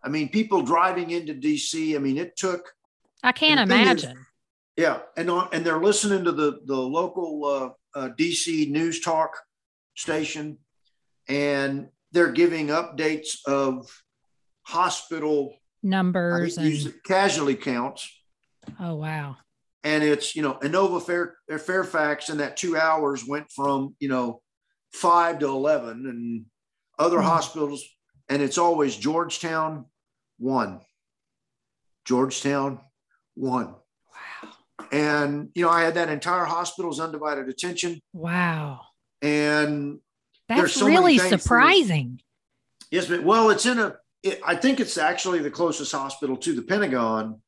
I 0.02 0.08
mean, 0.08 0.30
people 0.30 0.62
driving 0.62 1.10
into 1.10 1.34
DC, 1.34 1.94
I 1.94 1.98
mean, 1.98 2.16
it 2.16 2.36
took. 2.36 2.72
I 3.22 3.32
can't 3.32 3.60
imagine. 3.60 4.12
Is, 4.12 4.16
yeah. 4.76 5.00
And, 5.16 5.30
on, 5.30 5.48
and 5.52 5.64
they're 5.64 5.82
listening 5.82 6.24
to 6.24 6.32
the, 6.32 6.60
the 6.64 6.76
local 6.76 7.44
uh, 7.44 7.98
uh, 7.98 8.08
DC 8.18 8.70
News 8.70 9.00
Talk 9.00 9.36
station, 9.94 10.58
and 11.28 11.88
they're 12.12 12.32
giving 12.32 12.68
updates 12.68 13.38
of 13.46 13.90
hospital 14.62 15.54
numbers 15.82 16.58
and 16.58 16.94
casualty 17.04 17.54
counts. 17.54 18.10
Oh 18.80 18.96
wow. 18.96 19.36
And 19.86 20.02
it's, 20.02 20.34
you 20.34 20.42
know, 20.42 20.54
Inova 20.62 21.00
Fair, 21.00 21.36
Fairfax 21.60 22.28
in 22.28 22.38
that 22.38 22.56
two 22.56 22.76
hours 22.76 23.24
went 23.24 23.52
from, 23.52 23.94
you 24.00 24.08
know, 24.08 24.42
five 24.92 25.38
to 25.38 25.46
11 25.46 26.06
and 26.08 26.44
other 26.98 27.18
mm-hmm. 27.18 27.28
hospitals. 27.28 27.84
And 28.28 28.42
it's 28.42 28.58
always 28.58 28.96
Georgetown 28.96 29.84
one, 30.38 30.80
Georgetown 32.04 32.80
one. 33.36 33.76
Wow. 34.42 34.50
And, 34.90 35.50
you 35.54 35.64
know, 35.64 35.70
I 35.70 35.82
had 35.82 35.94
that 35.94 36.08
entire 36.08 36.46
hospital's 36.46 36.98
undivided 36.98 37.48
attention. 37.48 38.00
Wow. 38.12 38.80
And 39.22 40.00
that's 40.48 40.72
so 40.72 40.86
really 40.86 41.18
surprising. 41.18 42.20
Yes, 42.90 43.06
but 43.06 43.22
well, 43.22 43.50
it's 43.50 43.66
in 43.66 43.78
a. 43.78 43.94
It, 44.24 44.40
I 44.44 44.56
think 44.56 44.80
it's 44.80 44.98
actually 44.98 45.38
the 45.38 45.50
closest 45.50 45.92
hospital 45.92 46.36
to 46.38 46.54
the 46.54 46.62
Pentagon, 46.62 47.40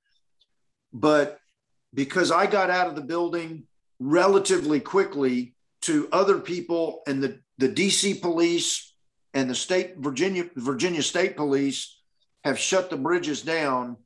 but 0.92 1.40
because 1.94 2.30
I 2.30 2.46
got 2.46 2.70
out 2.70 2.88
of 2.88 2.94
the 2.94 3.02
building 3.02 3.64
relatively 3.98 4.80
quickly 4.80 5.54
to 5.82 6.08
other 6.12 6.38
people 6.38 7.02
and 7.06 7.22
the 7.22 7.40
the 7.58 7.68
DC 7.68 8.20
police 8.20 8.94
and 9.34 9.48
the 9.50 9.54
state 9.54 9.96
Virginia 9.98 10.44
Virginia 10.56 11.02
State 11.02 11.36
Police 11.36 12.00
have 12.44 12.58
shut 12.58 12.90
the 12.90 12.96
bridges 12.96 13.42
down. 13.42 13.96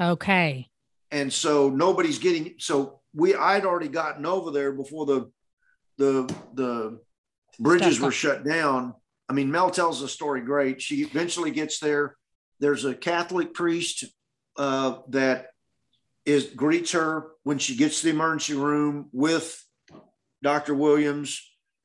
Okay. 0.00 0.68
And 1.10 1.32
so 1.32 1.70
nobody's 1.70 2.18
getting 2.18 2.54
so 2.58 3.00
we 3.14 3.34
I'd 3.34 3.64
already 3.64 3.88
gotten 3.88 4.26
over 4.26 4.50
there 4.50 4.72
before 4.72 5.06
the 5.06 5.30
the 5.96 6.34
the 6.54 7.00
bridges 7.58 8.00
were 8.00 8.12
shut 8.12 8.44
down. 8.44 8.94
I 9.28 9.32
mean, 9.32 9.50
Mel 9.50 9.70
tells 9.70 10.00
the 10.00 10.08
story 10.08 10.40
great. 10.40 10.80
She 10.80 11.02
eventually 11.02 11.50
gets 11.50 11.80
there. 11.80 12.16
There's 12.60 12.84
a 12.84 12.94
Catholic 12.94 13.52
priest 13.52 14.04
uh, 14.56 14.98
that 15.08 15.48
is 16.28 16.44
greets 16.44 16.92
her 16.92 17.30
when 17.42 17.58
she 17.58 17.74
gets 17.74 18.00
to 18.00 18.06
the 18.06 18.12
emergency 18.12 18.52
room 18.52 19.08
with 19.12 19.64
Dr. 20.42 20.74
Williams, 20.74 21.40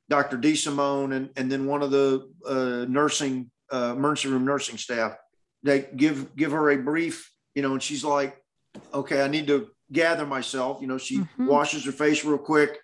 Dr. 0.10 0.38
DeSimone, 0.38 1.16
and, 1.16 1.30
and 1.38 1.50
then 1.50 1.66
one 1.66 1.82
of 1.82 1.92
the 1.92 2.30
uh, 2.46 2.86
nursing 2.90 3.50
uh, 3.72 3.94
emergency 3.96 4.28
room 4.28 4.44
nursing 4.44 4.78
staff. 4.78 5.16
They 5.64 5.88
give 5.96 6.36
give 6.36 6.52
her 6.52 6.72
a 6.72 6.78
brief, 6.78 7.32
you 7.56 7.62
know, 7.62 7.72
and 7.72 7.82
she's 7.82 8.04
like, 8.04 8.38
"Okay, 8.94 9.22
I 9.22 9.30
need 9.30 9.48
to 9.48 9.70
gather 9.90 10.26
myself." 10.26 10.82
You 10.82 10.88
know, 10.88 10.98
she 10.98 11.20
mm-hmm. 11.20 11.48
washes 11.48 11.86
her 11.86 11.94
face 11.94 12.26
real 12.26 12.38
quick. 12.38 12.78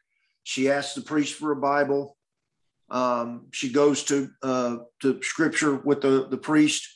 She 0.43 0.69
asks 0.69 0.93
the 0.93 1.01
priest 1.01 1.35
for 1.35 1.51
a 1.51 1.57
Bible. 1.57 2.15
Um, 2.89 3.47
she 3.51 3.69
goes 3.69 4.03
to 4.05 4.29
uh, 4.41 4.77
to 5.01 5.21
scripture 5.21 5.75
with 5.75 5.99
the 5.99 6.29
the 6.29 6.37
priest. 6.37 6.87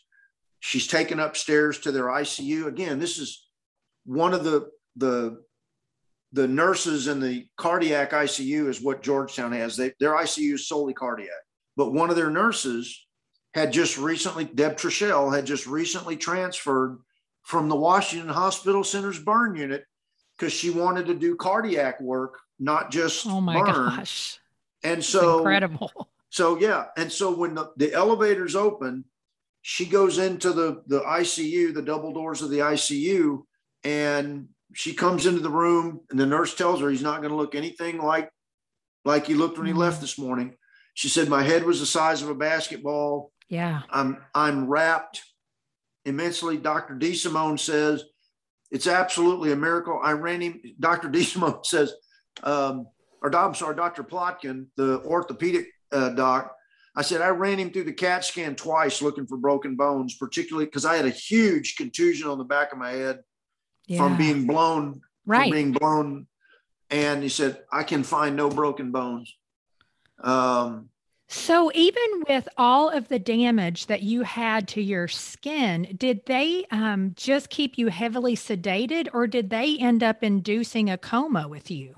She's 0.62 0.88
taken 0.88 1.20
upstairs 1.20 1.80
to 1.80 1.92
their 1.92 2.06
ICU. 2.06 2.68
Again, 2.68 2.98
this 2.98 3.18
is 3.20 3.43
one 4.06 4.34
of 4.34 4.44
the 4.44 4.70
the 4.96 5.44
the 6.34 6.48
nurses 6.48 7.08
in 7.08 7.20
the 7.20 7.48
cardiac 7.58 8.12
ICU 8.12 8.68
is 8.68 8.82
what 8.82 9.04
Georgetown 9.04 9.52
has. 9.52 9.78
They, 9.78 9.94
their 10.00 10.14
ICU 10.14 10.56
is 10.56 10.68
solely 10.68 10.94
cardiac. 10.94 11.30
But 11.78 11.94
one 11.94 12.10
of 12.10 12.16
their 12.16 12.32
nurses 12.32 13.06
had 13.54 13.72
just 13.72 14.00
recently, 14.00 14.46
Deb 14.46 14.76
Trishell 14.76 15.34
had 15.34 15.46
just 15.46 15.68
recently 15.68 16.18
transferred 16.18 16.98
from 17.44 17.70
the 17.70 17.76
Washington 17.76 18.30
Hospital 18.30 18.84
Center's 18.84 19.20
burn 19.20 19.56
unit 19.56 19.86
because 20.38 20.52
she 20.52 20.72
wanted 20.72 21.06
to 21.06 21.14
do 21.14 21.36
cardiac 21.36 22.02
work, 22.02 22.40
not 22.60 22.92
just 22.92 23.28
oh 23.28 23.40
my 23.40 23.60
burn. 23.60 23.66
gosh. 23.66 24.40
And 24.84 25.04
so 25.04 25.38
incredible. 25.38 25.92
So 26.30 26.58
yeah, 26.58 26.86
and 26.98 27.12
so 27.12 27.36
when 27.36 27.54
the, 27.54 27.72
the 27.78 27.94
elevators 27.94 28.56
open, 28.56 29.06
she 29.62 29.86
goes 29.86 30.18
into 30.18 30.52
the 30.52 30.82
the 30.88 31.02
ICU, 31.02 31.76
the 31.76 31.82
double 31.84 32.12
doors 32.12 32.42
of 32.42 32.50
the 32.50 32.60
ICU, 32.60 33.44
and 33.84 34.48
she 34.74 34.94
comes 34.94 35.26
into 35.26 35.42
the 35.42 35.50
room, 35.50 36.02
and 36.10 36.20
the 36.20 36.26
nurse 36.26 36.56
tells 36.56 36.82
her 36.82 36.90
he's 36.90 37.02
not 37.02 37.22
going 37.22 37.32
to 37.32 37.38
look 37.38 37.56
anything 37.56 38.00
like 38.00 38.30
like 39.06 39.28
he 39.28 39.34
looked 39.34 39.58
when 39.58 39.68
he 39.68 39.74
mm-hmm. 39.74 39.82
left 39.82 40.02
this 40.02 40.18
morning. 40.18 40.56
She 40.94 41.10
said, 41.10 41.30
"My 41.30 41.44
head 41.44 41.64
was 41.64 41.80
the 41.80 41.86
size 41.86 42.22
of 42.22 42.30
a 42.30 42.36
basketball. 42.36 43.32
Yeah, 43.50 43.82
I'm 43.90 44.18
I'm 44.34 44.68
wrapped 44.68 45.22
immensely." 46.06 46.58
Dr. 46.58 46.96
DeSimone 46.96 47.60
says 47.60 48.04
it's 48.72 48.88
absolutely 48.88 49.52
a 49.52 49.56
miracle. 49.56 50.00
I 50.04 50.14
ran 50.14 50.42
him. 50.42 50.62
Dr. 50.80 51.10
DeSimone 51.10 51.66
says 51.66 51.94
um, 52.42 52.88
or 53.24 53.36
I'm 53.36 53.56
sorry, 53.56 53.76
Dr. 53.76 54.04
Plotkin, 54.04 54.68
the 54.76 55.02
orthopedic 55.02 55.68
uh, 55.92 56.10
doc, 56.10 56.54
I 56.96 57.02
said 57.02 57.22
I 57.22 57.30
ran 57.30 57.58
him 57.58 57.72
through 57.72 57.86
the 57.86 57.94
CAT 57.94 58.26
scan 58.26 58.56
twice 58.56 59.02
looking 59.02 59.26
for 59.26 59.38
broken 59.38 59.76
bones, 59.76 60.16
particularly 60.18 60.66
because 60.66 60.86
I 60.86 60.96
had 60.96 61.06
a 61.06 61.12
huge 61.12 61.76
contusion 61.76 62.28
on 62.28 62.38
the 62.38 62.44
back 62.44 62.72
of 62.72 62.78
my 62.78 62.92
head 62.92 63.20
yeah. 63.88 63.98
from 63.98 64.18
being 64.18 64.48
blown, 64.48 65.02
right. 65.26 65.44
from 65.44 65.52
being 65.52 65.72
blown. 65.72 66.28
And 66.90 67.24
he 67.24 67.30
said, 67.30 67.64
I 67.72 67.84
can 67.84 68.04
find 68.04 68.36
no 68.36 68.50
broken 68.50 68.92
bones. 68.92 69.36
Um, 70.20 70.90
so, 71.28 71.72
even 71.74 72.24
with 72.30 72.48
all 72.58 72.90
of 72.90 73.08
the 73.08 73.18
damage 73.18 73.88
that 73.88 74.04
you 74.04 74.22
had 74.22 74.68
to 74.70 74.82
your 74.82 75.08
skin, 75.08 75.96
did 75.98 76.26
they 76.28 76.66
um, 76.70 77.14
just 77.16 77.50
keep 77.50 77.78
you 77.78 77.88
heavily 77.88 78.36
sedated 78.36 79.08
or 79.14 79.26
did 79.26 79.50
they 79.50 79.78
end 79.80 80.04
up 80.04 80.24
inducing 80.24 80.92
a 80.92 80.98
coma 80.98 81.48
with 81.48 81.72
you? 81.72 81.96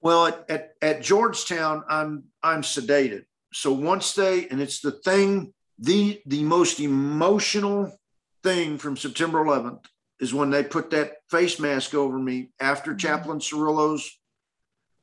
Well, 0.00 0.28
at, 0.28 0.44
at, 0.48 0.74
at 0.80 1.02
Georgetown, 1.02 1.84
I'm 1.88 2.24
I'm 2.42 2.62
sedated. 2.62 3.24
So 3.52 3.72
once 3.72 4.14
they 4.14 4.48
and 4.48 4.62
it's 4.62 4.80
the 4.80 4.92
thing, 4.92 5.52
the 5.78 6.22
the 6.24 6.42
most 6.42 6.80
emotional 6.80 7.98
thing 8.42 8.78
from 8.78 8.96
September 8.96 9.44
11th 9.44 9.84
is 10.20 10.34
when 10.34 10.50
they 10.50 10.62
put 10.62 10.90
that 10.90 11.14
face 11.30 11.58
mask 11.58 11.94
over 11.94 12.18
me 12.18 12.50
after 12.60 12.90
mm-hmm. 12.90 12.98
Chaplain 12.98 13.40
Cirillo's 13.40 14.10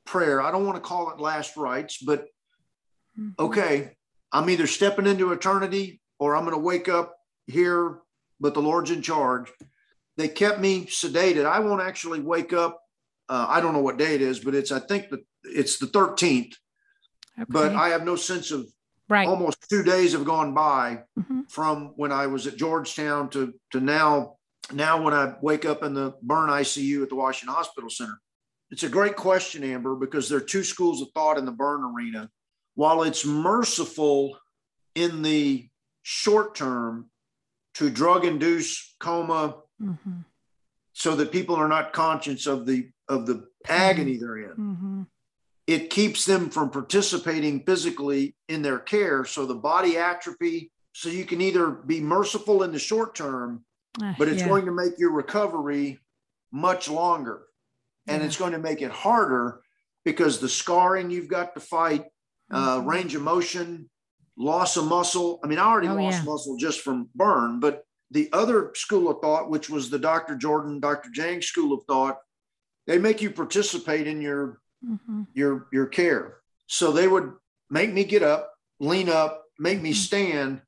prayer. 0.05 0.41
I 0.41 0.51
don't 0.51 0.65
want 0.65 0.77
to 0.77 0.87
call 0.87 1.11
it 1.11 1.19
last 1.19 1.57
rites, 1.57 1.97
but 1.97 2.27
mm-hmm. 3.19 3.31
okay, 3.39 3.95
I'm 4.31 4.49
either 4.49 4.67
stepping 4.67 5.07
into 5.07 5.31
eternity 5.31 6.01
or 6.19 6.35
I'm 6.35 6.43
going 6.43 6.55
to 6.55 6.61
wake 6.61 6.89
up 6.89 7.15
here, 7.47 7.99
but 8.39 8.53
the 8.53 8.61
Lord's 8.61 8.91
in 8.91 9.01
charge. 9.01 9.51
They 10.17 10.27
kept 10.27 10.59
me 10.59 10.85
sedated. 10.85 11.45
I 11.45 11.59
won't 11.59 11.81
actually 11.81 12.21
wake 12.21 12.53
up 12.53 12.79
uh, 13.29 13.45
I 13.49 13.61
don't 13.61 13.73
know 13.73 13.81
what 13.81 13.97
day 13.97 14.15
it 14.15 14.21
is, 14.21 14.39
but 14.39 14.55
it's 14.55 14.71
I 14.71 14.79
think 14.79 15.09
that 15.09 15.19
it's 15.43 15.77
the 15.79 15.87
13th. 15.87 16.53
Okay. 17.39 17.45
But 17.49 17.75
I 17.75 17.89
have 17.89 18.03
no 18.03 18.15
sense 18.15 18.51
of 18.51 18.67
right. 19.09 19.27
Almost 19.27 19.69
two 19.69 19.83
days 19.83 20.13
have 20.13 20.25
gone 20.25 20.53
by 20.53 21.03
mm-hmm. 21.19 21.41
from 21.49 21.93
when 21.95 22.11
I 22.11 22.27
was 22.27 22.47
at 22.47 22.57
Georgetown 22.57 23.29
to 23.31 23.53
to 23.71 23.79
now. 23.79 24.36
Now, 24.73 25.01
when 25.01 25.13
I 25.13 25.35
wake 25.41 25.65
up 25.65 25.83
in 25.83 25.93
the 25.93 26.13
burn 26.21 26.49
ICU 26.49 27.03
at 27.03 27.09
the 27.09 27.15
Washington 27.15 27.55
Hospital 27.55 27.89
Center, 27.89 28.19
it's 28.69 28.83
a 28.83 28.89
great 28.89 29.15
question, 29.15 29.63
Amber, 29.63 29.95
because 29.95 30.27
there 30.27 30.39
are 30.39 30.41
two 30.41 30.63
schools 30.63 31.01
of 31.01 31.09
thought 31.13 31.37
in 31.37 31.45
the 31.45 31.51
burn 31.51 31.83
arena. 31.83 32.29
While 32.75 33.03
it's 33.03 33.25
merciful 33.25 34.37
in 34.93 35.21
the 35.21 35.69
short 36.03 36.55
term 36.55 37.09
to 37.75 37.89
drug 37.89 38.25
induce 38.25 38.95
coma 38.99 39.57
mm-hmm. 39.81 40.19
so 40.93 41.15
that 41.15 41.31
people 41.31 41.55
are 41.55 41.67
not 41.67 41.93
conscious 41.93 42.47
of 42.47 42.65
the 42.65 42.89
of 43.07 43.25
the 43.25 43.47
agony 43.67 44.17
they're 44.17 44.37
in. 44.37 44.57
Mm-hmm. 44.57 45.01
It 45.67 45.89
keeps 45.89 46.25
them 46.25 46.49
from 46.49 46.69
participating 46.69 47.63
physically 47.63 48.35
in 48.47 48.61
their 48.61 48.79
care. 48.79 49.25
So 49.25 49.45
the 49.45 49.55
body 49.55 49.97
atrophy. 49.97 50.71
So 50.93 51.09
you 51.09 51.25
can 51.25 51.41
either 51.41 51.69
be 51.69 52.01
merciful 52.01 52.63
in 52.63 52.71
the 52.71 52.79
short 52.79 53.13
term, 53.13 53.63
uh, 54.01 54.13
but 54.17 54.27
it's 54.27 54.41
yeah. 54.41 54.47
going 54.47 54.65
to 54.65 54.71
make 54.71 54.97
your 54.97 55.11
recovery 55.11 55.99
much 56.51 56.89
longer. 56.89 57.43
And 58.07 58.21
yeah. 58.21 58.27
it's 58.27 58.37
going 58.37 58.53
to 58.53 58.59
make 58.59 58.81
it 58.81 58.91
harder 58.91 59.61
because 60.05 60.39
the 60.39 60.49
scarring 60.49 61.09
you've 61.11 61.27
got 61.27 61.53
to 61.53 61.59
fight, 61.59 62.05
uh, 62.51 62.77
mm-hmm. 62.77 62.89
range 62.89 63.15
of 63.15 63.21
motion, 63.21 63.89
loss 64.37 64.77
of 64.77 64.85
muscle. 64.85 65.39
I 65.43 65.47
mean, 65.47 65.59
I 65.59 65.65
already 65.65 65.89
oh, 65.89 65.95
lost 65.95 66.19
yeah. 66.19 66.31
muscle 66.31 66.57
just 66.57 66.81
from 66.81 67.09
burn, 67.15 67.59
but 67.59 67.83
the 68.11 68.29
other 68.31 68.71
school 68.75 69.09
of 69.09 69.19
thought, 69.21 69.49
which 69.49 69.69
was 69.69 69.89
the 69.89 69.99
Dr. 69.99 70.35
Jordan, 70.35 70.79
Dr. 70.79 71.09
Jeng 71.09 71.43
school 71.43 71.73
of 71.73 71.83
thought, 71.85 72.17
they 72.85 72.97
make 72.97 73.21
you 73.21 73.31
participate 73.31 74.07
in 74.07 74.21
your 74.21 74.61
mm-hmm. 74.85 75.23
your 75.33 75.67
your 75.73 75.87
care. 75.87 76.37
So 76.67 76.91
they 76.91 77.07
would 77.07 77.33
make 77.69 77.91
me 77.91 78.05
get 78.05 78.23
up, 78.23 78.53
lean 78.79 79.09
up, 79.09 79.43
make 79.59 79.81
me 79.81 79.91
mm-hmm. 79.91 79.97
stand, 79.97 80.61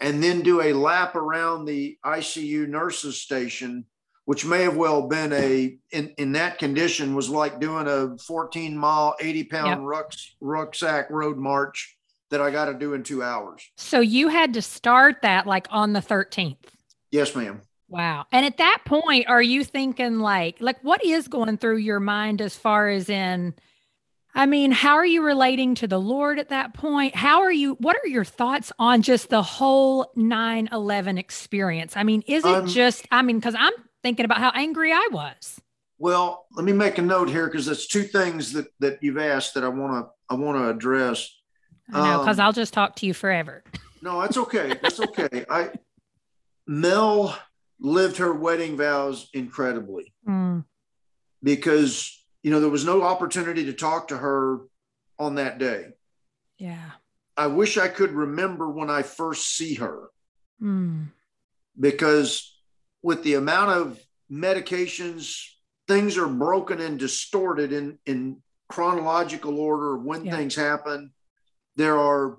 and 0.00 0.22
then 0.22 0.42
do 0.42 0.60
a 0.60 0.72
lap 0.72 1.14
around 1.14 1.64
the 1.64 1.98
ICU 2.04 2.68
nurses 2.68 3.20
station, 3.20 3.84
which 4.24 4.44
may 4.44 4.62
have 4.62 4.76
well 4.76 5.08
been 5.08 5.32
a 5.32 5.76
in, 5.92 6.14
in 6.18 6.32
that 6.32 6.58
condition 6.58 7.14
was 7.14 7.28
like 7.28 7.60
doing 7.60 7.86
a 7.86 8.16
14 8.18 8.76
mile, 8.76 9.14
80 9.20 9.44
pound 9.44 9.68
yep. 9.68 9.78
ruck, 9.82 10.12
rucksack 10.40 11.10
road 11.10 11.36
march 11.36 11.96
that 12.30 12.40
I 12.40 12.50
got 12.50 12.66
to 12.66 12.74
do 12.74 12.94
in 12.94 13.02
two 13.02 13.22
hours. 13.22 13.70
So 13.76 14.00
you 14.00 14.28
had 14.28 14.54
to 14.54 14.62
start 14.62 15.22
that 15.22 15.46
like 15.46 15.68
on 15.70 15.92
the 15.92 16.00
13th. 16.00 16.56
Yes, 17.10 17.36
ma'am. 17.36 17.60
Wow. 17.88 18.26
And 18.32 18.44
at 18.44 18.56
that 18.56 18.82
point, 18.84 19.28
are 19.28 19.42
you 19.42 19.62
thinking 19.62 20.18
like, 20.18 20.56
like 20.60 20.82
what 20.82 21.04
is 21.04 21.28
going 21.28 21.58
through 21.58 21.76
your 21.76 22.00
mind 22.00 22.40
as 22.40 22.56
far 22.56 22.88
as 22.88 23.08
in, 23.08 23.54
I 24.34 24.46
mean, 24.46 24.72
how 24.72 24.94
are 24.94 25.06
you 25.06 25.22
relating 25.22 25.76
to 25.76 25.86
the 25.86 26.00
Lord 26.00 26.38
at 26.40 26.48
that 26.48 26.74
point? 26.74 27.14
How 27.14 27.42
are 27.42 27.52
you? 27.52 27.74
What 27.74 27.96
are 27.96 28.08
your 28.08 28.24
thoughts 28.24 28.72
on 28.78 29.02
just 29.02 29.30
the 29.30 29.42
whole 29.42 30.10
9 30.16 30.68
11 30.72 31.18
experience? 31.18 31.96
I 31.96 32.02
mean, 32.02 32.22
is 32.26 32.44
it 32.44 32.48
um, 32.48 32.66
just, 32.66 33.06
I 33.12 33.22
mean, 33.22 33.38
because 33.38 33.54
I'm 33.56 33.72
thinking 34.02 34.24
about 34.24 34.38
how 34.38 34.50
angry 34.54 34.92
I 34.92 35.08
was. 35.10 35.60
Well, 35.98 36.46
let 36.52 36.64
me 36.64 36.72
make 36.72 36.98
a 36.98 37.02
note 37.02 37.30
here 37.30 37.46
because 37.46 37.66
there's 37.66 37.86
two 37.86 38.02
things 38.02 38.52
that 38.52 38.66
that 38.80 38.98
you've 39.02 39.18
asked 39.18 39.54
that 39.54 39.64
I 39.64 39.68
want 39.68 39.92
to 39.92 40.10
I 40.28 40.34
want 40.38 40.58
to 40.58 40.68
address. 40.68 41.30
I 41.92 42.10
know 42.10 42.18
because 42.18 42.38
um, 42.38 42.46
I'll 42.46 42.52
just 42.52 42.74
talk 42.74 42.96
to 42.96 43.06
you 43.06 43.14
forever. 43.14 43.62
No, 44.02 44.20
that's 44.20 44.36
okay. 44.36 44.74
That's 44.82 45.00
okay. 45.00 45.46
I 45.48 45.70
Mel 46.66 47.36
lived 47.80 48.18
her 48.18 48.32
wedding 48.32 48.76
vows 48.76 49.28
incredibly 49.32 50.12
mm. 50.28 50.64
because 51.42 52.23
you 52.44 52.50
know 52.50 52.60
there 52.60 52.68
was 52.68 52.84
no 52.84 53.02
opportunity 53.02 53.64
to 53.64 53.72
talk 53.72 54.08
to 54.08 54.18
her 54.18 54.60
on 55.18 55.36
that 55.36 55.58
day. 55.58 55.86
Yeah. 56.58 56.90
I 57.36 57.48
wish 57.48 57.78
I 57.78 57.88
could 57.88 58.12
remember 58.12 58.68
when 58.70 58.90
I 58.90 59.02
first 59.02 59.56
see 59.56 59.74
her 59.74 60.10
mm. 60.62 61.06
because 61.80 62.56
with 63.02 63.24
the 63.24 63.34
amount 63.34 63.70
of 63.70 63.98
medications, 64.30 65.42
things 65.88 66.16
are 66.16 66.28
broken 66.28 66.80
and 66.80 66.98
distorted 66.98 67.72
in, 67.72 67.98
in 68.06 68.42
chronological 68.68 69.58
order 69.58 69.98
when 69.98 70.26
yeah. 70.26 70.36
things 70.36 70.54
happen. 70.54 71.12
There 71.76 71.98
are 71.98 72.38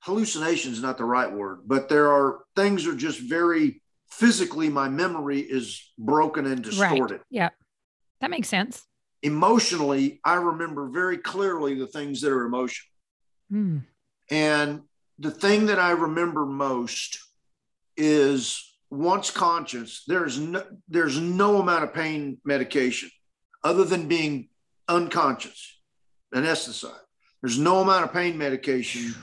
hallucinations, 0.00 0.82
not 0.82 0.98
the 0.98 1.04
right 1.04 1.32
word, 1.32 1.60
but 1.66 1.88
there 1.88 2.12
are 2.12 2.40
things 2.56 2.86
are 2.86 2.96
just 2.96 3.20
very 3.20 3.80
physically, 4.10 4.68
my 4.68 4.88
memory 4.88 5.40
is 5.40 5.92
broken 5.96 6.46
and 6.46 6.62
distorted. 6.62 7.14
Right. 7.14 7.20
Yeah. 7.30 7.50
That 8.20 8.30
makes 8.30 8.48
sense. 8.48 8.84
Emotionally, 9.22 10.20
I 10.24 10.34
remember 10.34 10.88
very 10.88 11.18
clearly 11.18 11.74
the 11.74 11.86
things 11.86 12.20
that 12.20 12.32
are 12.32 12.44
emotional. 12.44 12.88
Mm. 13.52 13.82
And 14.30 14.82
the 15.18 15.30
thing 15.30 15.66
that 15.66 15.78
I 15.78 15.92
remember 15.92 16.44
most 16.46 17.18
is 17.96 18.62
once 18.90 19.30
conscious, 19.30 20.04
there's 20.06 20.38
no, 20.38 20.64
there's 20.88 21.18
no 21.18 21.60
amount 21.60 21.84
of 21.84 21.94
pain 21.94 22.38
medication 22.44 23.10
other 23.64 23.84
than 23.84 24.08
being 24.08 24.48
unconscious, 24.88 25.80
anesthetized. 26.34 27.00
There's 27.42 27.58
no 27.58 27.80
amount 27.80 28.04
of 28.04 28.12
pain 28.12 28.38
medication 28.38 29.14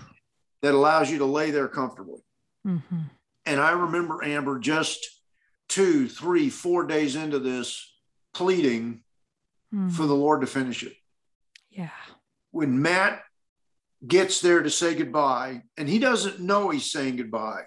that 0.61 0.73
allows 0.73 1.11
you 1.11 1.19
to 1.19 1.25
lay 1.25 1.51
there 1.51 1.67
comfortably. 1.67 2.21
Mm-hmm. 2.65 2.99
And 3.45 3.59
I 3.59 3.71
remember 3.71 4.23
Amber 4.23 4.59
just 4.59 5.05
two, 5.67 6.07
three, 6.07 6.49
four 6.49 6.85
days 6.85 7.15
into 7.15 7.39
this 7.39 7.92
pleading 8.33 9.01
mm-hmm. 9.73 9.89
for 9.89 10.05
the 10.05 10.15
Lord 10.15 10.41
to 10.41 10.47
finish 10.47 10.83
it. 10.83 10.93
Yeah. 11.69 11.89
When 12.51 12.81
Matt 12.81 13.23
gets 14.05 14.41
there 14.41 14.61
to 14.61 14.69
say 14.69 14.95
goodbye, 14.95 15.63
and 15.77 15.87
he 15.87 15.99
doesn't 15.99 16.39
know 16.39 16.69
he's 16.69 16.91
saying 16.91 17.17
goodbye 17.17 17.63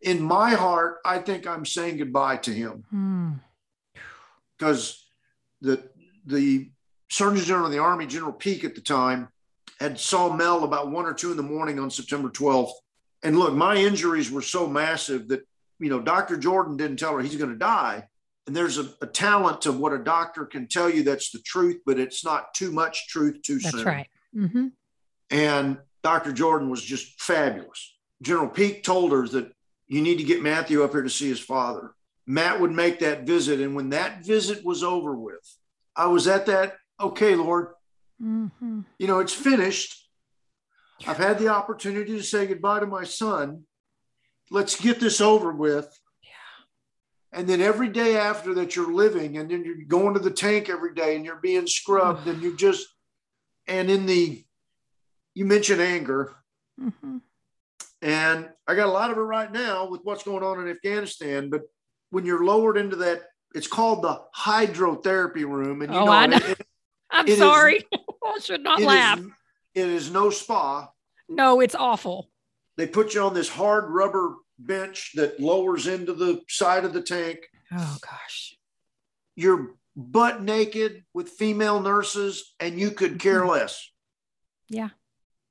in 0.00 0.22
my 0.22 0.50
heart, 0.50 0.98
I 1.04 1.18
think 1.18 1.46
I'm 1.46 1.66
saying 1.66 1.98
goodbye 1.98 2.36
to 2.38 2.52
him 2.52 3.40
because 4.56 5.06
hmm. 5.60 5.68
the 5.68 5.90
the 6.26 6.70
Surgeon 7.10 7.44
General 7.44 7.66
of 7.66 7.72
the 7.72 7.78
Army, 7.78 8.06
General 8.06 8.32
Peake 8.32 8.64
at 8.64 8.74
the 8.74 8.80
time, 8.80 9.28
had 9.80 9.98
saw 9.98 10.32
Mel 10.32 10.64
about 10.64 10.90
one 10.90 11.06
or 11.06 11.14
two 11.14 11.30
in 11.30 11.36
the 11.36 11.42
morning 11.42 11.78
on 11.78 11.90
September 11.90 12.28
12th. 12.28 12.72
And 13.22 13.38
look, 13.38 13.54
my 13.54 13.76
injuries 13.76 14.30
were 14.30 14.42
so 14.42 14.66
massive 14.66 15.28
that 15.28 15.46
you 15.80 15.88
know 15.88 16.00
Dr. 16.00 16.36
Jordan 16.36 16.76
didn't 16.76 16.98
tell 16.98 17.14
her 17.14 17.20
he's 17.20 17.36
going 17.36 17.50
to 17.50 17.56
die. 17.56 18.07
And 18.48 18.56
there's 18.56 18.78
a, 18.78 18.88
a, 19.02 19.06
talent 19.06 19.60
to 19.62 19.72
what 19.72 19.92
a 19.92 19.98
doctor 19.98 20.46
can 20.46 20.68
tell 20.68 20.88
you 20.88 21.02
that's 21.02 21.30
the 21.32 21.38
truth, 21.40 21.82
but 21.84 22.00
it's 22.00 22.24
not 22.24 22.54
too 22.54 22.72
much 22.72 23.06
truth 23.06 23.42
too 23.42 23.58
that's 23.58 23.70
soon. 23.70 23.84
That's 23.84 23.86
right. 23.86 24.08
Mm-hmm. 24.34 24.66
And 25.30 25.78
Dr. 26.02 26.32
Jordan 26.32 26.70
was 26.70 26.82
just 26.82 27.20
fabulous. 27.20 27.94
General 28.22 28.48
Peake 28.48 28.82
told 28.82 29.12
her 29.12 29.28
that 29.28 29.52
you 29.86 30.00
need 30.00 30.16
to 30.16 30.24
get 30.24 30.42
Matthew 30.42 30.82
up 30.82 30.92
here 30.92 31.02
to 31.02 31.10
see 31.10 31.28
his 31.28 31.38
father. 31.38 31.92
Matt 32.26 32.58
would 32.58 32.72
make 32.72 33.00
that 33.00 33.26
visit. 33.26 33.60
And 33.60 33.74
when 33.74 33.90
that 33.90 34.24
visit 34.24 34.64
was 34.64 34.82
over 34.82 35.14
with, 35.14 35.56
I 35.94 36.06
was 36.06 36.26
at 36.26 36.46
that, 36.46 36.76
okay, 36.98 37.34
Lord, 37.34 37.68
mm-hmm. 38.22 38.80
you 38.98 39.06
know, 39.06 39.18
it's 39.18 39.34
finished. 39.34 40.08
I've 41.06 41.18
had 41.18 41.38
the 41.38 41.48
opportunity 41.48 42.16
to 42.16 42.22
say 42.22 42.46
goodbye 42.46 42.80
to 42.80 42.86
my 42.86 43.04
son. 43.04 43.64
Let's 44.50 44.80
get 44.80 45.00
this 45.00 45.20
over 45.20 45.52
with. 45.52 45.86
And 47.32 47.46
then 47.46 47.60
every 47.60 47.88
day 47.88 48.16
after 48.16 48.54
that, 48.54 48.74
you're 48.74 48.92
living, 48.92 49.36
and 49.36 49.50
then 49.50 49.64
you're 49.64 49.76
going 49.86 50.14
to 50.14 50.20
the 50.20 50.30
tank 50.30 50.68
every 50.68 50.94
day 50.94 51.14
and 51.14 51.24
you're 51.24 51.36
being 51.36 51.66
scrubbed, 51.66 52.26
and 52.26 52.42
you're 52.42 52.56
just, 52.56 52.86
and 53.66 53.90
in 53.90 54.06
the, 54.06 54.42
you 55.34 55.44
mentioned 55.44 55.80
anger. 55.80 56.34
Mm-hmm. 56.80 57.18
And 58.00 58.48
I 58.66 58.74
got 58.74 58.86
a 58.86 58.92
lot 58.92 59.10
of 59.10 59.18
it 59.18 59.22
right 59.22 59.52
now 59.52 59.88
with 59.88 60.02
what's 60.04 60.22
going 60.22 60.42
on 60.42 60.60
in 60.60 60.68
Afghanistan. 60.68 61.50
But 61.50 61.62
when 62.10 62.24
you're 62.24 62.44
lowered 62.44 62.78
into 62.78 62.96
that, 62.96 63.22
it's 63.54 63.66
called 63.66 64.02
the 64.02 64.22
hydrotherapy 64.36 65.44
room. 65.44 65.82
And 65.82 65.92
you 65.92 65.98
oh, 65.98 66.04
know, 66.06 66.12
I 66.12 66.26
know. 66.26 66.36
It, 66.36 66.50
it, 66.50 66.66
I'm 67.10 67.28
it 67.28 67.38
sorry. 67.38 67.76
Is, 67.76 67.84
I 68.24 68.38
should 68.40 68.62
not 68.62 68.80
laugh. 68.80 69.18
Is, 69.18 69.26
it 69.74 69.88
is 69.88 70.10
no 70.10 70.30
spa. 70.30 70.90
No, 71.28 71.60
it's 71.60 71.74
awful. 71.74 72.30
They 72.76 72.86
put 72.86 73.14
you 73.14 73.22
on 73.22 73.34
this 73.34 73.48
hard 73.48 73.90
rubber 73.90 74.36
bench 74.58 75.12
that 75.14 75.40
lowers 75.40 75.86
into 75.86 76.12
the 76.12 76.42
side 76.48 76.84
of 76.84 76.92
the 76.92 77.02
tank. 77.02 77.38
Oh 77.72 77.98
gosh. 78.00 78.56
You're 79.36 79.74
butt 79.96 80.42
naked 80.42 81.04
with 81.12 81.28
female 81.28 81.80
nurses 81.80 82.54
and 82.60 82.78
you 82.78 82.90
could 82.90 83.18
care 83.18 83.40
mm-hmm. 83.40 83.50
less. 83.50 83.90
Yeah. 84.68 84.90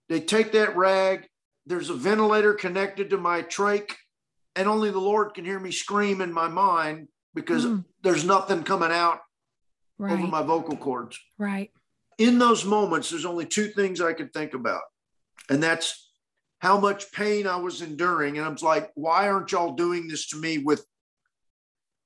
They 0.09 0.19
take 0.21 0.53
that 0.53 0.77
rag 0.77 1.27
there's 1.67 1.89
a 1.89 1.93
ventilator 1.93 2.53
connected 2.53 3.09
to 3.09 3.17
my 3.17 3.43
trach, 3.43 3.91
and 4.55 4.67
only 4.67 4.89
the 4.89 4.99
Lord 4.99 5.33
can 5.33 5.43
hear 5.43 5.59
me 5.59 5.71
scream 5.71 6.21
in 6.21 6.31
my 6.31 6.47
mind 6.47 7.09
because 7.35 7.65
mm. 7.65 7.83
there's 8.03 8.23
nothing 8.23 8.63
coming 8.63 8.91
out 8.91 9.19
right. 9.97 10.13
over 10.13 10.27
my 10.27 10.41
vocal 10.41 10.77
cords. 10.77 11.19
Right. 11.37 11.71
In 12.17 12.39
those 12.39 12.63
moments, 12.63 13.09
there's 13.09 13.25
only 13.25 13.45
two 13.45 13.67
things 13.67 13.99
I 14.01 14.13
could 14.13 14.33
think 14.33 14.53
about, 14.53 14.81
and 15.49 15.61
that's 15.61 16.06
how 16.59 16.79
much 16.79 17.11
pain 17.11 17.47
I 17.47 17.57
was 17.57 17.81
enduring. 17.81 18.37
And 18.37 18.45
I 18.45 18.49
was 18.49 18.63
like, 18.63 18.91
why 18.95 19.29
aren't 19.29 19.51
y'all 19.51 19.73
doing 19.73 20.07
this 20.07 20.27
to 20.29 20.37
me 20.37 20.57
with 20.59 20.85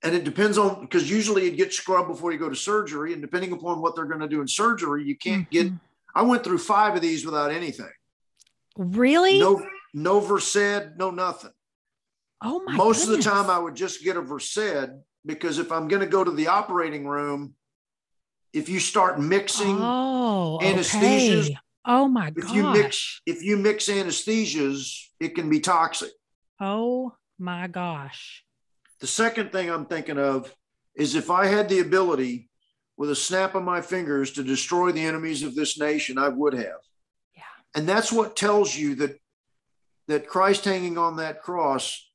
and 0.04 0.16
it 0.16 0.24
depends 0.24 0.58
on 0.58 0.82
because 0.82 1.10
usually 1.10 1.46
you 1.46 1.52
get 1.52 1.74
scrubbed 1.74 2.08
before 2.08 2.32
you 2.32 2.40
go 2.40 2.50
to 2.50 2.56
surgery 2.56 3.14
and 3.14 3.22
depending 3.22 3.52
upon 3.52 3.82
what 3.82 3.96
they're 3.96 4.06
going 4.06 4.20
to 4.20 4.28
do 4.28 4.42
in 4.42 4.48
surgery 4.48 5.04
you 5.04 5.16
can't 5.16 5.48
mm-hmm. 5.52 5.70
get 5.70 5.80
i 6.16 6.24
went 6.24 6.44
through 6.44 6.58
five 6.58 6.96
of 6.96 7.04
these 7.04 7.24
without 7.24 7.52
anything 7.52 7.92
Really? 8.78 9.40
No, 9.40 9.66
no 9.94 10.20
Versed, 10.20 10.98
no 10.98 11.12
nothing. 11.12 11.52
Oh 12.44 12.64
my! 12.66 12.76
Most 12.76 13.06
goodness. 13.06 13.26
of 13.26 13.32
the 13.34 13.42
time, 13.42 13.50
I 13.50 13.60
would 13.60 13.76
just 13.76 14.04
get 14.04 14.18
a 14.18 14.22
Versed 14.22 14.90
because 15.26 15.60
if 15.60 15.72
I'm 15.72 15.88
going 15.88 16.02
to 16.02 16.08
go 16.08 16.24
to 16.24 16.32
the 16.32 16.48
operating 16.48 17.06
room, 17.06 17.54
if 18.54 18.70
you 18.70 18.80
start 18.80 19.20
mixing 19.20 19.78
oh, 19.80 20.60
anesthesias, 20.62 21.46
okay. 21.46 21.58
Oh 21.86 22.08
my 22.08 22.28
if 22.28 22.36
gosh. 22.36 22.54
you 22.54 22.64
mix 22.64 23.22
if 23.26 23.44
you 23.44 23.58
mix 23.58 23.88
anesthesias, 23.88 25.08
it 25.20 25.36
can 25.36 25.50
be 25.50 25.60
toxic. 25.60 26.12
Oh 26.60 27.14
my 27.40 27.68
gosh! 27.68 28.44
The 29.00 29.08
second 29.08 29.52
thing 29.52 29.70
I'm 29.70 29.86
thinking 29.86 30.18
of 30.18 30.54
is 30.96 31.16
if 31.16 31.30
I 31.30 31.46
had 31.46 31.70
the 31.70 31.80
ability, 31.80 32.50
with 32.98 33.10
a 33.10 33.16
snap 33.16 33.56
of 33.56 33.64
my 33.64 33.82
fingers, 33.82 34.32
to 34.34 34.44
destroy 34.44 34.92
the 34.92 35.06
enemies 35.06 35.44
of 35.44 35.56
this 35.56 35.80
nation, 35.80 36.18
I 36.18 36.28
would 36.28 36.54
have. 36.54 36.82
Yeah. 37.36 37.44
And 37.76 37.88
that's 37.88 38.12
what 38.12 38.36
tells 38.36 38.76
you 38.76 38.96
that 38.96 39.20
that 40.08 40.28
Christ 40.28 40.66
hanging 40.66 40.98
on 40.98 41.18
that 41.18 41.42
cross 41.42 42.10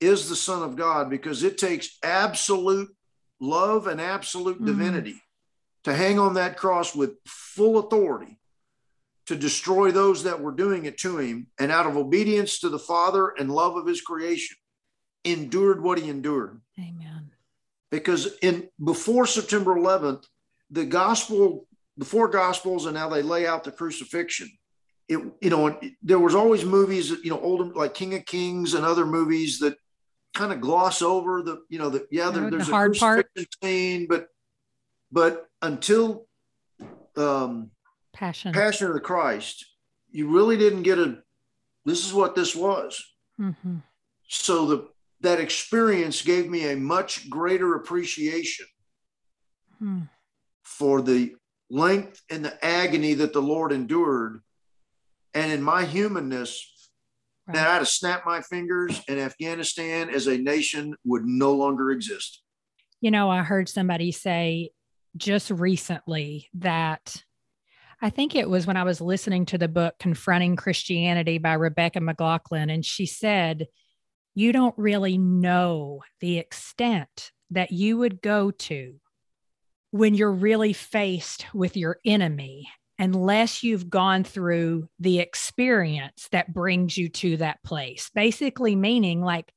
is 0.00 0.28
the 0.28 0.36
Son 0.36 0.62
of 0.62 0.76
God 0.76 1.08
because 1.08 1.42
it 1.42 1.56
takes 1.56 1.96
absolute 2.02 2.88
love 3.40 3.86
and 3.86 4.00
absolute 4.00 4.56
mm-hmm. 4.56 4.66
divinity 4.66 5.22
to 5.84 5.94
hang 5.94 6.18
on 6.18 6.34
that 6.34 6.56
cross 6.56 6.94
with 6.94 7.12
full 7.26 7.78
authority 7.78 8.38
to 9.32 9.38
destroy 9.38 9.90
those 9.90 10.24
that 10.24 10.40
were 10.40 10.52
doing 10.52 10.84
it 10.84 10.98
to 10.98 11.18
him 11.18 11.46
and 11.58 11.72
out 11.72 11.86
of 11.86 11.96
obedience 11.96 12.60
to 12.60 12.68
the 12.68 12.78
Father 12.78 13.28
and 13.38 13.50
love 13.50 13.76
of 13.76 13.86
his 13.86 14.00
creation 14.00 14.56
endured 15.24 15.82
what 15.82 15.98
he 15.98 16.08
endured. 16.08 16.60
Amen. 16.78 17.30
Because 17.90 18.36
in 18.40 18.68
before 18.82 19.26
September 19.26 19.74
11th, 19.74 20.24
the 20.70 20.84
gospel, 20.84 21.66
the 21.96 22.04
four 22.04 22.28
gospels, 22.28 22.86
and 22.86 22.94
now 22.94 23.08
they 23.08 23.22
lay 23.22 23.46
out 23.46 23.64
the 23.64 23.72
crucifixion 23.72 24.50
it 25.08 25.18
you 25.40 25.50
know 25.50 25.78
there 26.02 26.18
was 26.18 26.34
always 26.34 26.64
movies 26.64 27.10
you 27.10 27.30
know 27.30 27.40
older 27.40 27.64
like 27.64 27.94
King 27.94 28.14
of 28.14 28.24
Kings 28.24 28.74
and 28.74 28.84
other 28.84 29.06
movies 29.06 29.58
that 29.60 29.76
kind 30.34 30.52
of 30.52 30.60
gloss 30.60 31.02
over 31.02 31.42
the 31.42 31.62
you 31.68 31.78
know 31.78 31.90
the 31.90 32.06
yeah 32.10 32.30
there, 32.30 32.50
there's 32.50 32.66
the 32.66 32.72
hard 32.72 32.96
part 32.96 33.30
scene 33.62 34.06
but 34.08 34.28
but 35.10 35.46
until 35.60 36.26
um 37.16 37.70
passion 38.12 38.52
passion 38.52 38.88
of 38.88 38.94
the 38.94 39.00
Christ 39.00 39.66
you 40.10 40.28
really 40.28 40.56
didn't 40.56 40.82
get 40.82 40.98
a 40.98 41.18
this 41.84 42.06
is 42.06 42.12
what 42.12 42.34
this 42.34 42.54
was 42.54 43.02
mm-hmm. 43.40 43.76
so 44.28 44.66
the 44.66 44.88
that 45.22 45.40
experience 45.40 46.22
gave 46.22 46.50
me 46.50 46.70
a 46.70 46.76
much 46.76 47.30
greater 47.30 47.76
appreciation 47.76 48.66
hmm. 49.78 50.00
for 50.62 51.00
the 51.00 51.34
length 51.70 52.20
and 52.28 52.44
the 52.44 52.64
agony 52.64 53.14
that 53.14 53.32
the 53.32 53.42
Lord 53.42 53.72
endured. 53.72 54.42
And 55.32 55.50
in 55.50 55.62
my 55.62 55.84
humanness, 55.84 56.90
right. 57.46 57.54
that 57.54 57.66
I 57.66 57.72
had 57.74 57.78
to 57.78 57.86
snap 57.86 58.24
my 58.26 58.42
fingers 58.42 59.00
and 59.08 59.18
Afghanistan 59.18 60.10
as 60.10 60.26
a 60.26 60.36
nation 60.36 60.94
would 61.04 61.24
no 61.24 61.52
longer 61.52 61.90
exist. 61.90 62.42
You 63.00 63.10
know, 63.10 63.30
I 63.30 63.42
heard 63.42 63.68
somebody 63.68 64.12
say 64.12 64.70
just 65.16 65.50
recently 65.50 66.48
that 66.54 67.22
I 68.04 68.10
think 68.10 68.34
it 68.34 68.50
was 68.50 68.66
when 68.66 68.76
I 68.76 68.82
was 68.82 69.00
listening 69.00 69.46
to 69.46 69.58
the 69.58 69.68
book 69.68 69.94
Confronting 70.00 70.56
Christianity 70.56 71.38
by 71.38 71.52
Rebecca 71.52 72.00
McLaughlin, 72.00 72.68
and 72.68 72.84
she 72.84 73.06
said, 73.06 73.68
You 74.34 74.52
don't 74.52 74.74
really 74.76 75.18
know 75.18 76.02
the 76.20 76.38
extent 76.38 77.30
that 77.52 77.70
you 77.70 77.98
would 77.98 78.20
go 78.20 78.50
to 78.50 78.96
when 79.92 80.14
you're 80.14 80.32
really 80.32 80.72
faced 80.72 81.46
with 81.54 81.76
your 81.76 81.98
enemy 82.04 82.68
unless 82.98 83.62
you've 83.62 83.88
gone 83.88 84.24
through 84.24 84.88
the 84.98 85.20
experience 85.20 86.28
that 86.32 86.52
brings 86.52 86.98
you 86.98 87.08
to 87.08 87.36
that 87.36 87.62
place. 87.62 88.10
Basically 88.14 88.74
meaning 88.74 89.22
like 89.22 89.52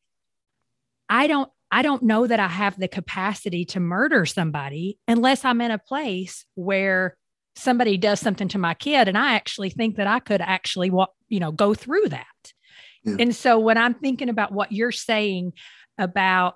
i 1.07 1.27
don't 1.27 1.51
i 1.71 1.81
don't 1.81 2.01
know 2.01 2.25
that 2.25 2.39
i 2.39 2.47
have 2.47 2.79
the 2.79 2.87
capacity 2.87 3.65
to 3.65 3.79
murder 3.79 4.25
somebody 4.25 4.97
unless 5.07 5.45
i'm 5.45 5.61
in 5.61 5.69
a 5.69 5.77
place 5.77 6.45
where 6.55 7.15
somebody 7.55 7.97
does 7.97 8.19
something 8.19 8.47
to 8.47 8.57
my 8.57 8.73
kid 8.73 9.07
and 9.07 9.17
i 9.17 9.33
actually 9.33 9.69
think 9.69 9.95
that 9.97 10.07
i 10.07 10.19
could 10.19 10.41
actually 10.41 10.91
you 11.27 11.39
know 11.39 11.51
go 11.51 11.73
through 11.73 12.07
that 12.09 12.53
yeah. 13.03 13.15
and 13.19 13.35
so 13.35 13.59
when 13.59 13.77
i'm 13.77 13.93
thinking 13.93 14.29
about 14.29 14.51
what 14.51 14.71
you're 14.71 14.91
saying 14.91 15.53
about 15.97 16.55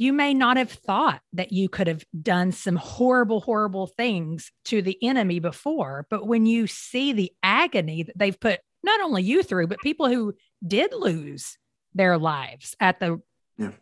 you 0.00 0.14
may 0.14 0.32
not 0.32 0.56
have 0.56 0.72
thought 0.72 1.20
that 1.34 1.52
you 1.52 1.68
could 1.68 1.86
have 1.86 2.02
done 2.22 2.52
some 2.52 2.76
horrible, 2.76 3.42
horrible 3.42 3.86
things 3.86 4.50
to 4.64 4.80
the 4.80 4.96
enemy 5.02 5.40
before. 5.40 6.06
But 6.08 6.26
when 6.26 6.46
you 6.46 6.66
see 6.66 7.12
the 7.12 7.30
agony 7.42 8.04
that 8.04 8.16
they've 8.16 8.40
put 8.40 8.60
not 8.82 9.02
only 9.02 9.22
you 9.22 9.42
through, 9.42 9.66
but 9.66 9.78
people 9.80 10.08
who 10.08 10.32
did 10.66 10.94
lose 10.94 11.58
their 11.92 12.16
lives 12.16 12.74
at 12.80 12.98
the 12.98 13.20
yeah. 13.58 13.72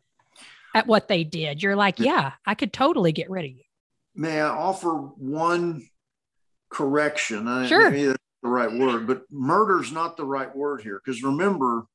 at 0.74 0.88
what 0.88 1.06
they 1.06 1.22
did, 1.22 1.62
you're 1.62 1.76
like, 1.76 2.00
yeah. 2.00 2.04
yeah, 2.06 2.32
I 2.44 2.56
could 2.56 2.72
totally 2.72 3.12
get 3.12 3.30
rid 3.30 3.44
of 3.44 3.52
you. 3.52 3.62
May 4.16 4.40
I 4.40 4.48
offer 4.48 4.90
one 4.90 5.86
correction? 6.70 7.44
Sure. 7.66 7.90
Maybe 7.90 8.06
that's 8.06 8.18
the 8.42 8.48
right 8.48 8.72
word, 8.72 9.06
but 9.06 9.22
murder's 9.30 9.92
not 9.92 10.16
the 10.16 10.24
right 10.24 10.54
word 10.54 10.82
here. 10.82 11.00
Because 11.04 11.22
remember, 11.22 11.86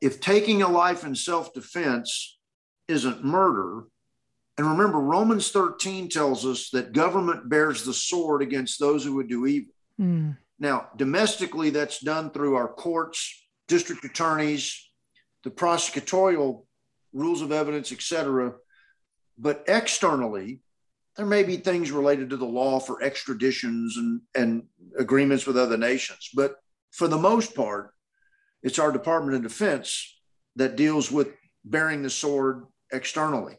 if 0.00 0.20
taking 0.20 0.62
a 0.62 0.68
life 0.68 1.04
in 1.04 1.14
self-defense 1.14 2.34
isn't 2.88 3.24
murder. 3.24 3.84
And 4.56 4.70
remember, 4.70 5.00
Romans 5.00 5.50
13 5.50 6.08
tells 6.08 6.46
us 6.46 6.70
that 6.70 6.92
government 6.92 7.48
bears 7.48 7.84
the 7.84 7.94
sword 7.94 8.42
against 8.42 8.78
those 8.78 9.04
who 9.04 9.14
would 9.16 9.28
do 9.28 9.46
evil. 9.46 9.72
Mm. 10.00 10.36
Now, 10.58 10.88
domestically, 10.96 11.70
that's 11.70 11.98
done 11.98 12.30
through 12.30 12.54
our 12.54 12.68
courts, 12.68 13.46
district 13.66 14.04
attorneys, 14.04 14.90
the 15.42 15.50
prosecutorial 15.50 16.64
rules 17.12 17.42
of 17.42 17.52
evidence, 17.52 17.90
etc. 17.90 18.54
But 19.36 19.64
externally, 19.66 20.60
there 21.16 21.26
may 21.26 21.42
be 21.42 21.56
things 21.56 21.90
related 21.90 22.30
to 22.30 22.36
the 22.36 22.44
law 22.44 22.80
for 22.80 23.02
extraditions 23.02 23.96
and, 23.96 24.20
and 24.34 24.64
agreements 24.98 25.46
with 25.46 25.56
other 25.56 25.76
nations. 25.76 26.30
But 26.34 26.56
for 26.90 27.08
the 27.08 27.18
most 27.18 27.54
part, 27.54 27.92
it's 28.62 28.78
our 28.78 28.90
Department 28.90 29.36
of 29.36 29.42
Defense 29.42 30.18
that 30.56 30.76
deals 30.76 31.10
with 31.10 31.28
bearing 31.64 32.02
the 32.02 32.10
sword 32.10 32.64
externally. 32.92 33.56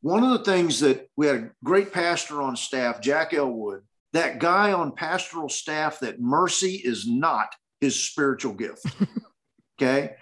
One 0.00 0.22
of 0.22 0.30
the 0.30 0.44
things 0.44 0.80
that 0.80 1.08
we 1.16 1.26
had 1.26 1.36
a 1.36 1.50
great 1.64 1.92
pastor 1.92 2.42
on 2.42 2.56
staff, 2.56 3.00
Jack 3.00 3.34
Elwood, 3.34 3.82
that 4.12 4.38
guy 4.38 4.72
on 4.72 4.92
pastoral 4.92 5.48
staff, 5.48 6.00
that 6.00 6.20
mercy 6.20 6.74
is 6.74 7.06
not 7.06 7.48
his 7.80 8.00
spiritual 8.00 8.52
gift. 8.52 8.86
okay. 9.80 10.14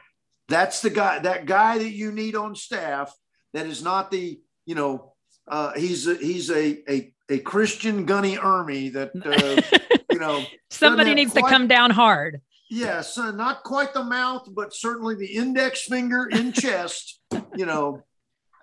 That's 0.48 0.80
the 0.80 0.90
guy, 0.90 1.18
that 1.20 1.46
guy 1.46 1.78
that 1.78 1.92
you 1.92 2.12
need 2.12 2.36
on 2.36 2.54
staff 2.54 3.12
that 3.52 3.66
is 3.66 3.82
not 3.82 4.10
the, 4.10 4.40
you 4.64 4.74
know, 4.74 5.14
uh, 5.48 5.72
he's 5.74 6.06
a, 6.06 6.14
he's 6.16 6.50
a, 6.50 6.90
a, 6.90 7.12
a 7.28 7.38
Christian 7.38 8.04
Gunny 8.04 8.36
Ermey 8.36 8.92
that, 8.92 9.10
uh, 9.24 9.96
you 10.12 10.18
know, 10.18 10.44
somebody 10.70 11.14
needs 11.14 11.32
quite, 11.32 11.42
to 11.42 11.48
come 11.48 11.66
down 11.68 11.90
hard. 11.90 12.40
Yes, 12.70 13.16
uh, 13.16 13.30
not 13.30 13.62
quite 13.62 13.94
the 13.94 14.04
mouth, 14.04 14.48
but 14.52 14.74
certainly 14.74 15.14
the 15.14 15.34
index 15.34 15.82
finger 15.82 16.28
in 16.30 16.52
chest, 16.52 17.20
you 17.54 17.66
know, 17.66 18.02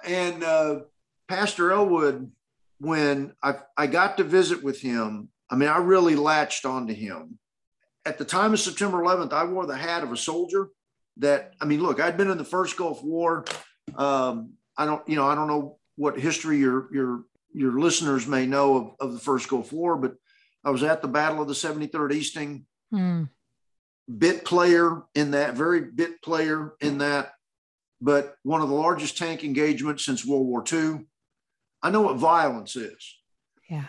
and 0.03 0.43
uh, 0.43 0.79
Pastor 1.27 1.71
Elwood, 1.71 2.31
when 2.79 3.33
I, 3.41 3.55
I 3.77 3.87
got 3.87 4.17
to 4.17 4.23
visit 4.23 4.63
with 4.63 4.81
him, 4.81 5.29
I 5.49 5.55
mean, 5.55 5.69
I 5.69 5.77
really 5.77 6.15
latched 6.15 6.65
onto 6.65 6.93
him. 6.93 7.39
At 8.05 8.17
the 8.17 8.25
time 8.25 8.53
of 8.53 8.59
September 8.59 8.97
11th, 9.01 9.31
I 9.31 9.45
wore 9.45 9.65
the 9.65 9.77
hat 9.77 10.03
of 10.03 10.11
a 10.11 10.17
soldier. 10.17 10.69
That 11.17 11.53
I 11.61 11.65
mean, 11.65 11.81
look, 11.81 12.01
I'd 12.01 12.17
been 12.17 12.31
in 12.31 12.37
the 12.39 12.43
first 12.43 12.75
Gulf 12.75 13.03
War. 13.03 13.45
Um, 13.95 14.53
I 14.75 14.85
don't, 14.85 15.07
you 15.07 15.15
know, 15.15 15.27
I 15.27 15.35
don't 15.35 15.47
know 15.47 15.77
what 15.95 16.19
history 16.19 16.57
your 16.57 16.93
your 16.93 17.23
your 17.53 17.79
listeners 17.79 18.27
may 18.27 18.45
know 18.45 18.95
of, 18.99 19.07
of 19.07 19.13
the 19.13 19.19
first 19.19 19.47
Gulf 19.47 19.71
War, 19.71 19.95
but 19.95 20.15
I 20.63 20.71
was 20.71 20.83
at 20.83 21.01
the 21.01 21.07
Battle 21.07 21.41
of 21.41 21.47
the 21.47 21.53
73rd 21.53 22.13
Easting. 22.13 22.65
Mm. 22.93 23.29
Bit 24.17 24.43
player 24.43 25.03
in 25.15 25.31
that, 25.31 25.53
very 25.53 25.81
bit 25.81 26.21
player 26.21 26.73
in 26.81 26.97
that 26.97 27.33
but 28.03 28.35
one 28.43 28.61
of 28.61 28.67
the 28.67 28.75
largest 28.75 29.17
tank 29.17 29.45
engagements 29.45 30.03
since 30.03 30.25
World 30.25 30.45
War 30.45 30.61
II. 30.71 31.05
I 31.81 31.89
know 31.89 32.01
what 32.01 32.17
violence 32.17 32.75
is. 32.75 33.17
Yeah. 33.69 33.85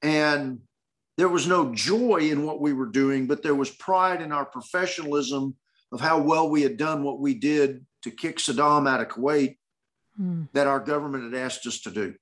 And 0.00 0.60
there 1.16 1.28
was 1.28 1.48
no 1.48 1.74
joy 1.74 2.18
in 2.30 2.46
what 2.46 2.60
we 2.60 2.72
were 2.72 2.86
doing, 2.86 3.26
but 3.26 3.42
there 3.42 3.56
was 3.56 3.70
pride 3.70 4.22
in 4.22 4.30
our 4.30 4.44
professionalism 4.44 5.56
of 5.90 6.00
how 6.00 6.20
well 6.20 6.48
we 6.48 6.62
had 6.62 6.76
done 6.76 7.02
what 7.02 7.18
we 7.18 7.34
did 7.34 7.84
to 8.02 8.12
kick 8.12 8.38
Saddam 8.38 8.88
out 8.88 9.00
of 9.00 9.08
Kuwait 9.08 9.56
mm. 10.20 10.48
that 10.52 10.66
our 10.66 10.80
government 10.80 11.32
had 11.32 11.40
asked 11.40 11.66
us 11.66 11.80
to 11.82 11.90
do. 11.90 12.14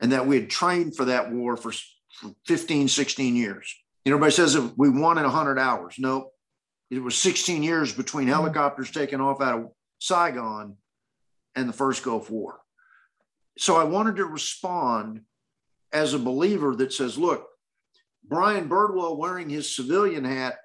And 0.00 0.12
that 0.12 0.26
we 0.26 0.36
had 0.36 0.48
trained 0.48 0.96
for 0.96 1.06
that 1.06 1.30
war 1.30 1.56
for, 1.56 1.72
for 1.72 2.32
15, 2.46 2.88
16 2.88 3.36
years. 3.36 3.74
You 4.04 4.10
know, 4.10 4.16
everybody 4.16 4.32
says 4.32 4.56
we 4.76 4.88
won 4.88 5.18
in 5.18 5.24
100 5.24 5.58
hours. 5.58 5.96
No, 5.98 6.30
it 6.90 7.02
was 7.02 7.16
16 7.18 7.62
years 7.62 7.92
between 7.92 8.26
mm. 8.26 8.30
helicopters 8.30 8.90
taking 8.90 9.20
off 9.20 9.40
out 9.40 9.60
of 9.60 9.68
Saigon 9.98 10.76
and 11.54 11.68
the 11.68 11.74
first 11.74 12.02
Gulf 12.02 12.30
War. 12.30 12.60
So 13.58 13.76
I 13.76 13.84
wanted 13.84 14.16
to 14.16 14.24
respond 14.24 15.20
as 15.92 16.14
a 16.14 16.18
believer 16.18 16.74
that 16.76 16.92
says, 16.92 17.18
look, 17.18 17.46
Brian 18.24 18.68
Birdwell 18.68 19.18
wearing 19.18 19.48
his 19.48 19.74
civilian 19.74 20.24
hat, 20.24 20.56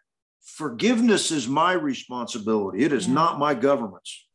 forgiveness 0.42 1.32
is 1.32 1.48
my 1.48 1.74
responsibility. 1.74 2.84
It 2.84 2.94
is 2.94 3.08
yeah. 3.08 3.14
not 3.14 3.40
my 3.40 3.54
government's. 3.54 4.26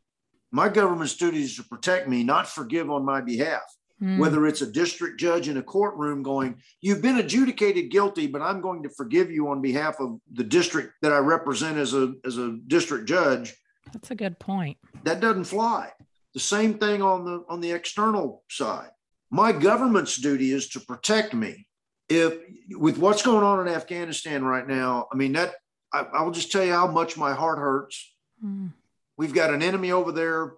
My 0.53 0.68
government's 0.68 1.16
duty 1.16 1.42
is 1.42 1.57
to 1.57 1.64
protect 1.64 2.09
me, 2.09 2.24
not 2.24 2.48
forgive 2.48 2.90
on 2.90 3.05
my 3.05 3.20
behalf. 3.20 3.62
Mm. 4.03 4.18
Whether 4.18 4.46
it's 4.46 4.62
a 4.62 4.70
district 4.70 5.20
judge 5.20 5.48
in 5.48 5.59
a 5.59 5.62
courtroom 5.62 6.22
going, 6.22 6.62
You've 6.80 7.03
been 7.03 7.18
adjudicated 7.18 7.90
guilty, 7.90 8.26
but 8.26 8.40
I'm 8.40 8.62
going 8.62 8.82
to 8.84 8.88
forgive 8.88 9.30
you 9.30 9.48
on 9.48 9.61
behalf 9.61 10.01
of 10.01 10.18
the 10.32 10.44
district 10.44 10.94
that 11.03 11.12
I 11.12 11.18
represent 11.18 11.76
as 11.76 11.92
a, 11.92 12.14
as 12.24 12.38
a 12.38 12.57
district 12.66 13.07
judge 13.07 13.55
that's 13.92 14.11
a 14.11 14.14
good 14.14 14.38
point. 14.38 14.78
That 15.05 15.20
doesn't 15.20 15.44
fly. 15.44 15.90
The 16.34 16.40
same 16.40 16.74
thing 16.74 17.03
on 17.03 17.24
the 17.24 17.44
on 17.48 17.61
the 17.61 17.72
external 17.72 18.44
side. 18.48 18.90
My 19.30 19.53
government's 19.53 20.16
duty 20.16 20.53
is 20.53 20.68
to 20.70 20.80
protect 20.80 21.34
me. 21.34 21.66
If 22.09 22.38
with 22.70 22.98
what's 22.98 23.22
going 23.22 23.44
on 23.44 23.66
in 23.66 23.72
Afghanistan 23.72 24.44
right 24.44 24.66
now, 24.66 25.07
I 25.12 25.16
mean 25.16 25.32
that 25.32 25.55
I, 25.92 26.01
I 26.01 26.22
will 26.22 26.32
just 26.32 26.53
tell 26.53 26.64
you 26.64 26.72
how 26.72 26.86
much 26.86 27.16
my 27.16 27.32
heart 27.32 27.59
hurts. 27.59 28.14
Mm. 28.44 28.72
We've 29.21 29.35
got 29.35 29.53
an 29.53 29.62
enemy 29.62 29.93
over 29.93 30.12
there, 30.12 30.55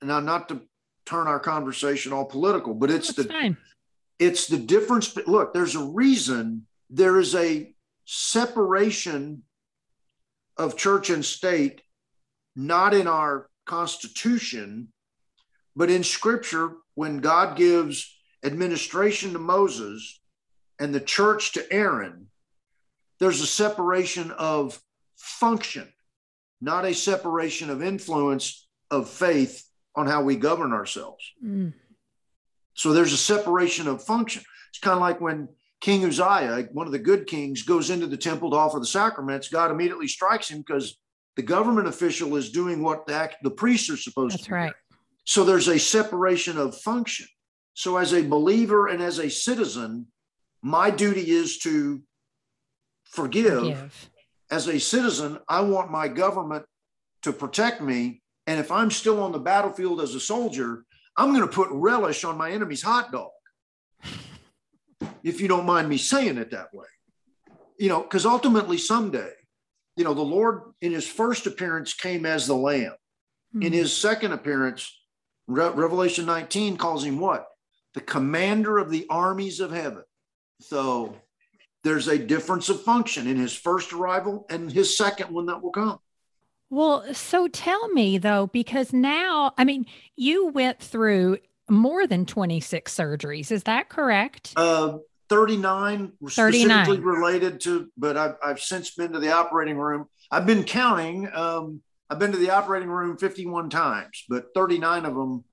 now 0.00 0.18
not 0.18 0.48
to 0.48 0.62
turn 1.04 1.26
our 1.26 1.38
conversation 1.38 2.14
all 2.14 2.24
political, 2.24 2.72
but 2.72 2.90
it's 2.90 3.08
That's 3.12 3.28
the 3.28 3.34
fine. 3.34 3.58
it's 4.18 4.46
the 4.46 4.56
difference. 4.56 5.14
Look, 5.26 5.52
there's 5.52 5.74
a 5.74 5.84
reason 5.84 6.66
there 6.88 7.18
is 7.18 7.34
a 7.34 7.74
separation 8.06 9.42
of 10.56 10.78
church 10.78 11.10
and 11.10 11.22
state 11.22 11.82
not 12.56 12.94
in 12.94 13.06
our 13.06 13.50
constitution, 13.66 14.88
but 15.76 15.90
in 15.90 16.04
scripture, 16.04 16.76
when 16.94 17.18
God 17.18 17.54
gives 17.54 18.16
administration 18.42 19.34
to 19.34 19.38
Moses 19.38 20.22
and 20.78 20.94
the 20.94 21.00
church 21.00 21.52
to 21.52 21.70
Aaron, 21.70 22.28
there's 23.20 23.42
a 23.42 23.46
separation 23.46 24.30
of 24.30 24.80
function, 25.18 25.92
not 26.64 26.84
a 26.84 26.94
separation 26.94 27.70
of 27.70 27.82
influence 27.82 28.66
of 28.90 29.08
faith 29.08 29.64
on 29.94 30.06
how 30.06 30.22
we 30.22 30.36
govern 30.36 30.72
ourselves. 30.72 31.22
Mm. 31.44 31.72
So 32.74 32.92
there's 32.92 33.12
a 33.12 33.18
separation 33.18 33.86
of 33.86 34.02
function. 34.02 34.42
It's 34.70 34.80
kind 34.80 34.94
of 34.94 35.00
like 35.00 35.20
when 35.20 35.48
King 35.80 36.04
Uzziah, 36.04 36.68
one 36.72 36.86
of 36.86 36.92
the 36.92 36.98
good 36.98 37.26
kings, 37.26 37.62
goes 37.62 37.90
into 37.90 38.06
the 38.06 38.16
temple 38.16 38.50
to 38.50 38.56
offer 38.56 38.80
the 38.80 38.86
sacraments, 38.86 39.48
God 39.48 39.70
immediately 39.70 40.08
strikes 40.08 40.50
him 40.50 40.58
because 40.58 40.98
the 41.36 41.42
government 41.42 41.86
official 41.86 42.34
is 42.36 42.50
doing 42.50 42.82
what 42.82 43.06
the, 43.06 43.30
the 43.42 43.50
priests 43.50 43.90
are 43.90 43.96
supposed 43.96 44.34
That's 44.34 44.44
to 44.44 44.50
do. 44.50 44.54
right. 44.54 44.72
So 45.24 45.44
there's 45.44 45.68
a 45.68 45.78
separation 45.78 46.58
of 46.58 46.76
function. 46.80 47.26
So 47.74 47.96
as 47.96 48.12
a 48.12 48.22
believer 48.22 48.88
and 48.88 49.02
as 49.02 49.18
a 49.18 49.28
citizen, 49.28 50.06
my 50.62 50.90
duty 50.90 51.30
is 51.30 51.58
to 51.58 52.02
forgive. 53.04 53.58
Forgive. 53.58 54.10
As 54.50 54.68
a 54.68 54.78
citizen, 54.78 55.38
I 55.48 55.60
want 55.62 55.90
my 55.90 56.08
government 56.08 56.64
to 57.22 57.32
protect 57.32 57.80
me. 57.80 58.22
And 58.46 58.60
if 58.60 58.70
I'm 58.70 58.90
still 58.90 59.22
on 59.22 59.32
the 59.32 59.38
battlefield 59.38 60.00
as 60.00 60.14
a 60.14 60.20
soldier, 60.20 60.84
I'm 61.16 61.32
going 61.34 61.46
to 61.48 61.52
put 61.54 61.68
relish 61.70 62.24
on 62.24 62.36
my 62.36 62.50
enemy's 62.50 62.82
hot 62.82 63.10
dog. 63.12 63.30
if 65.22 65.40
you 65.40 65.48
don't 65.48 65.64
mind 65.64 65.88
me 65.88 65.96
saying 65.96 66.36
it 66.36 66.50
that 66.50 66.72
way. 66.74 66.86
You 67.78 67.88
know, 67.88 68.02
because 68.02 68.26
ultimately 68.26 68.76
someday, 68.76 69.32
you 69.96 70.04
know, 70.04 70.12
the 70.12 70.20
Lord 70.20 70.74
in 70.82 70.92
his 70.92 71.08
first 71.08 71.46
appearance 71.46 71.94
came 71.94 72.26
as 72.26 72.46
the 72.46 72.54
lamb. 72.54 72.94
In 73.54 73.60
Mhm. 73.60 73.72
his 73.72 73.96
second 73.96 74.32
appearance, 74.32 74.92
Re- 75.46 75.70
Revelation 75.70 76.26
19 76.26 76.76
calls 76.76 77.04
him 77.04 77.18
what? 77.20 77.46
The 77.94 78.00
commander 78.02 78.76
of 78.78 78.90
the 78.90 79.06
armies 79.08 79.60
of 79.60 79.70
heaven. 79.70 80.04
So 80.60 81.16
there's 81.84 82.08
a 82.08 82.18
difference 82.18 82.68
of 82.68 82.82
function 82.82 83.26
in 83.26 83.36
his 83.36 83.54
first 83.54 83.92
arrival 83.92 84.46
and 84.50 84.72
his 84.72 84.96
second 84.96 85.30
one 85.30 85.46
that 85.46 85.62
will 85.62 85.70
come. 85.70 85.98
Well, 86.70 87.14
so 87.14 87.46
tell 87.46 87.88
me 87.90 88.18
though, 88.18 88.48
because 88.48 88.92
now, 88.92 89.52
I 89.56 89.64
mean, 89.64 89.86
you 90.16 90.48
went 90.48 90.80
through 90.80 91.38
more 91.68 92.06
than 92.06 92.26
26 92.26 92.92
surgeries. 92.92 93.52
Is 93.52 93.64
that 93.64 93.88
correct? 93.88 94.54
Uh, 94.56 94.98
39 95.28 96.12
39. 96.28 96.30
specifically 96.30 97.00
related 97.00 97.60
to, 97.60 97.88
but 97.96 98.16
I've, 98.16 98.34
I've 98.42 98.60
since 98.60 98.94
been 98.94 99.12
to 99.12 99.18
the 99.18 99.32
operating 99.32 99.76
room. 99.76 100.06
I've 100.30 100.46
been 100.46 100.64
counting. 100.64 101.28
Um, 101.32 101.82
I've 102.10 102.18
been 102.18 102.32
to 102.32 102.38
the 102.38 102.50
operating 102.50 102.88
room 102.88 103.16
51 103.16 103.70
times, 103.70 104.24
but 104.28 104.46
39 104.54 105.04
of 105.04 105.14
them 105.14 105.44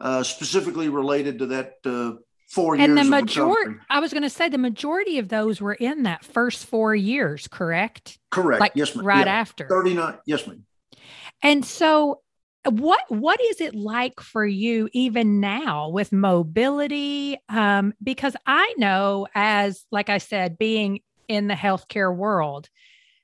uh, 0.00 0.22
specifically 0.22 0.88
related 0.88 1.40
to 1.40 1.46
that 1.46 1.74
uh, 1.84 2.14
four 2.52 2.76
years. 2.76 2.88
and 2.88 2.98
the 2.98 3.04
majority, 3.04 3.76
I 3.90 3.98
was 4.00 4.12
going 4.12 4.22
to 4.22 4.30
say 4.30 4.48
the 4.48 4.58
majority 4.58 5.18
of 5.18 5.28
those 5.28 5.60
were 5.60 5.72
in 5.74 6.02
that 6.04 6.24
first 6.24 6.66
four 6.66 6.94
years, 6.94 7.48
correct? 7.48 8.18
Correct. 8.30 8.60
Like 8.60 8.72
yes, 8.74 8.94
ma'am. 8.94 9.06
right 9.06 9.26
Yeah. 9.26 9.32
after. 9.34 9.66
39. 9.68 10.14
Yes, 10.26 10.46
ma'am. 10.46 10.64
And 11.42 11.64
so 11.64 12.20
what 12.70 13.00
what 13.08 13.40
is 13.40 13.60
it 13.60 13.74
like 13.74 14.20
for 14.20 14.46
you 14.46 14.88
even 14.92 15.40
now 15.40 15.88
with 15.88 16.12
mobility 16.12 17.36
um 17.48 17.92
because 18.00 18.36
I 18.46 18.72
know 18.78 19.26
as 19.34 19.84
like 19.90 20.08
I 20.08 20.18
said 20.18 20.56
being 20.58 21.00
in 21.26 21.48
the 21.48 21.54
healthcare 21.54 22.14
world 22.14 22.68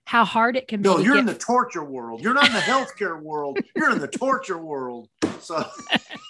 how 0.06 0.24
hard 0.24 0.56
it 0.56 0.66
can 0.66 0.82
be 0.82 0.88
No, 0.88 0.98
you're 0.98 1.14
get 1.14 1.20
in 1.20 1.26
the 1.26 1.34
torture 1.34 1.84
world. 1.84 2.20
You're 2.22 2.34
not 2.34 2.46
in 2.48 2.52
the 2.54 2.58
healthcare 2.60 3.20
world. 3.20 3.58
You're 3.76 3.92
in 3.92 3.98
the 4.00 4.08
torture 4.08 4.58
world. 4.58 5.08
So 5.38 5.62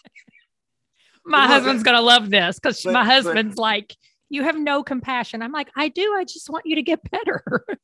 my 1.29 1.47
husband's 1.47 1.83
going 1.83 1.97
to 1.97 2.03
love 2.03 2.31
this 2.31 2.59
but- 2.63 2.77
my 2.87 2.93
but- 2.93 3.07
husband's 3.07 3.57
like 3.57 3.97
you 4.31 4.43
have 4.43 4.59
no 4.59 4.83
compassion. 4.83 5.41
I'm 5.43 5.53
like 5.53 5.71
I 5.75 5.89
do. 5.89 6.15
I 6.15 6.25
just 6.25 6.51
want 6.51 6.67
you 6.67 6.77
to 6.77 6.83
get 6.83 7.01
better. 7.11 7.43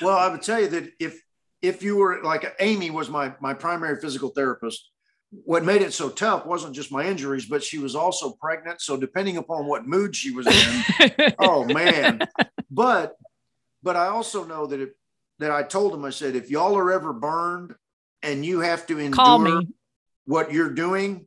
Well, 0.00 0.16
I 0.16 0.28
would 0.28 0.40
tell 0.40 0.58
you 0.58 0.68
that 0.68 0.90
if 0.98 1.20
if 1.60 1.82
you 1.82 1.96
were 1.96 2.22
like 2.22 2.54
Amy 2.60 2.88
was 2.90 3.10
my 3.10 3.34
my 3.40 3.52
primary 3.52 4.00
physical 4.00 4.30
therapist, 4.30 4.88
what 5.30 5.64
made 5.66 5.82
it 5.82 5.92
so 5.92 6.08
tough 6.08 6.46
wasn't 6.46 6.74
just 6.74 6.90
my 6.90 7.04
injuries, 7.04 7.44
but 7.44 7.62
she 7.62 7.78
was 7.78 7.94
also 7.94 8.30
pregnant. 8.40 8.80
So 8.80 8.96
depending 8.96 9.36
upon 9.36 9.66
what 9.66 9.86
mood 9.86 10.16
she 10.16 10.30
was 10.30 10.46
in, 10.46 11.34
oh 11.40 11.64
man. 11.64 12.20
But 12.70 13.16
but 13.82 13.96
I 13.96 14.06
also 14.06 14.44
know 14.44 14.66
that 14.66 14.80
it 14.80 14.96
that 15.40 15.50
I 15.50 15.62
told 15.62 15.92
him 15.92 16.04
I 16.06 16.10
said 16.10 16.36
if 16.36 16.50
y'all 16.50 16.78
are 16.78 16.90
ever 16.92 17.12
burned 17.12 17.74
and 18.22 18.46
you 18.46 18.60
have 18.60 18.86
to 18.86 18.98
endure 18.98 19.62
what 20.24 20.52
you're 20.54 20.70
doing, 20.72 21.26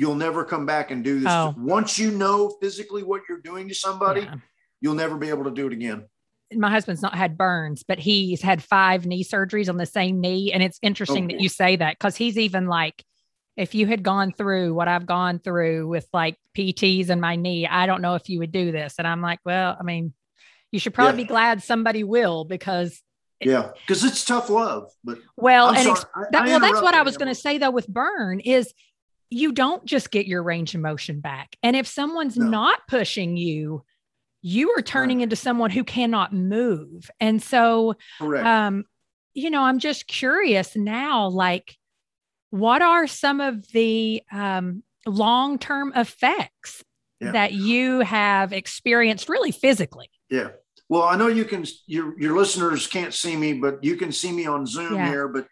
you'll 0.00 0.14
never 0.14 0.46
come 0.46 0.64
back 0.64 0.90
and 0.90 1.04
do 1.04 1.20
this. 1.20 1.28
Oh. 1.30 1.54
Once 1.58 1.98
you 1.98 2.10
know 2.10 2.48
physically 2.62 3.02
what 3.02 3.20
you're 3.28 3.42
doing 3.42 3.68
to 3.68 3.74
somebody, 3.74 4.22
Yeah. 4.22 4.36
you'll 4.80 4.94
never 4.94 5.18
be 5.18 5.28
able 5.28 5.44
to 5.44 5.50
do 5.50 5.66
it 5.66 5.74
again. 5.74 6.06
my 6.54 6.70
husband's 6.70 7.02
not 7.02 7.14
had 7.14 7.36
burns, 7.36 7.84
but 7.86 7.98
he's 7.98 8.40
had 8.42 8.60
five 8.60 9.04
knee 9.06 9.22
surgeries 9.22 9.68
on 9.68 9.76
the 9.76 9.84
same 9.86 10.20
knee. 10.22 10.52
And 10.52 10.62
it's 10.64 10.78
interesting 10.82 11.28
that 11.28 11.38
you 11.40 11.48
say 11.50 11.76
that 11.76 11.96
because 11.98 12.16
he's 12.16 12.36
even 12.38 12.66
like, 12.66 13.04
if 13.58 13.74
you 13.74 13.86
had 13.86 14.02
gone 14.02 14.32
through 14.32 14.72
what 14.74 14.88
I've 14.88 15.04
gone 15.06 15.38
through 15.38 15.86
with 15.86 16.08
like 16.14 16.36
PTs 16.56 17.08
and 17.10 17.20
my 17.20 17.36
knee, 17.36 17.66
I 17.68 17.84
don't 17.86 18.00
know 18.02 18.14
if 18.16 18.28
you 18.30 18.38
would 18.40 18.50
do 18.52 18.72
this. 18.72 18.94
And 18.98 19.06
I'm 19.06 19.20
like, 19.20 19.38
well, 19.44 19.76
I 19.78 19.82
mean, 19.84 20.12
you 20.72 20.80
should 20.80 20.94
probably 20.94 21.20
Yeah. 21.20 21.26
be 21.26 21.28
glad 21.28 21.62
somebody 21.62 22.02
will 22.04 22.44
because, 22.46 23.00
Yeah, 23.40 23.70
because 23.86 24.02
it's 24.02 24.24
tough 24.24 24.48
love. 24.50 24.90
But 25.04 25.18
well, 25.36 25.66
I'm 25.68 25.76
and 25.76 25.88
ex- 25.88 26.04
that, 26.32 26.46
well, 26.46 26.58
that's 26.60 26.80
what 26.82 26.94
I 26.94 27.02
was 27.02 27.16
going 27.18 27.28
to 27.28 27.40
say 27.40 27.58
though 27.58 27.70
with 27.70 27.86
burn 27.86 28.40
is 28.40 28.72
you 29.30 29.52
don't 29.52 29.84
just 29.84 30.10
get 30.10 30.26
your 30.26 30.42
range 30.42 30.74
of 30.74 30.80
motion 30.80 31.20
back. 31.20 31.56
And 31.62 31.76
if 31.76 31.86
someone's 31.86 32.36
No. 32.36 32.46
not 32.48 32.80
pushing 32.88 33.36
you, 33.36 33.84
you 34.42 34.70
are 34.76 34.82
turning 34.82 35.20
into 35.20 35.36
someone 35.36 35.70
who 35.70 35.84
cannot 35.84 36.32
move. 36.32 37.10
And 37.20 37.42
so, 37.42 37.94
Correct. 38.18 38.46
um 38.46 38.84
you 39.32 39.48
know 39.48 39.62
i'm 39.62 39.78
just 39.78 40.08
curious 40.08 40.74
now 40.74 41.28
like 41.28 41.76
what 42.50 42.82
are 42.82 43.06
some 43.06 43.40
of 43.40 43.64
the 43.70 44.20
um 44.32 44.82
long-term 45.06 45.92
effects 45.94 46.82
Yeah. 47.20 47.30
that 47.32 47.52
you 47.52 48.00
have 48.00 48.52
experienced 48.52 49.28
really 49.28 49.52
physically 49.52 50.10
yeah. 50.30 50.48
Well, 50.88 51.02
I 51.04 51.14
know 51.16 51.28
you 51.28 51.44
can. 51.44 51.64
Your 51.86 52.18
your 52.20 52.36
listeners 52.36 52.88
can't 52.88 53.14
see 53.14 53.36
me, 53.36 53.52
but 53.52 53.82
you 53.84 53.94
can 53.96 54.10
see 54.10 54.32
me 54.32 54.46
on 54.46 54.66
Zoom 54.66 54.94
Yeah. 54.94 55.08
here. 55.08 55.28
But 55.28 55.46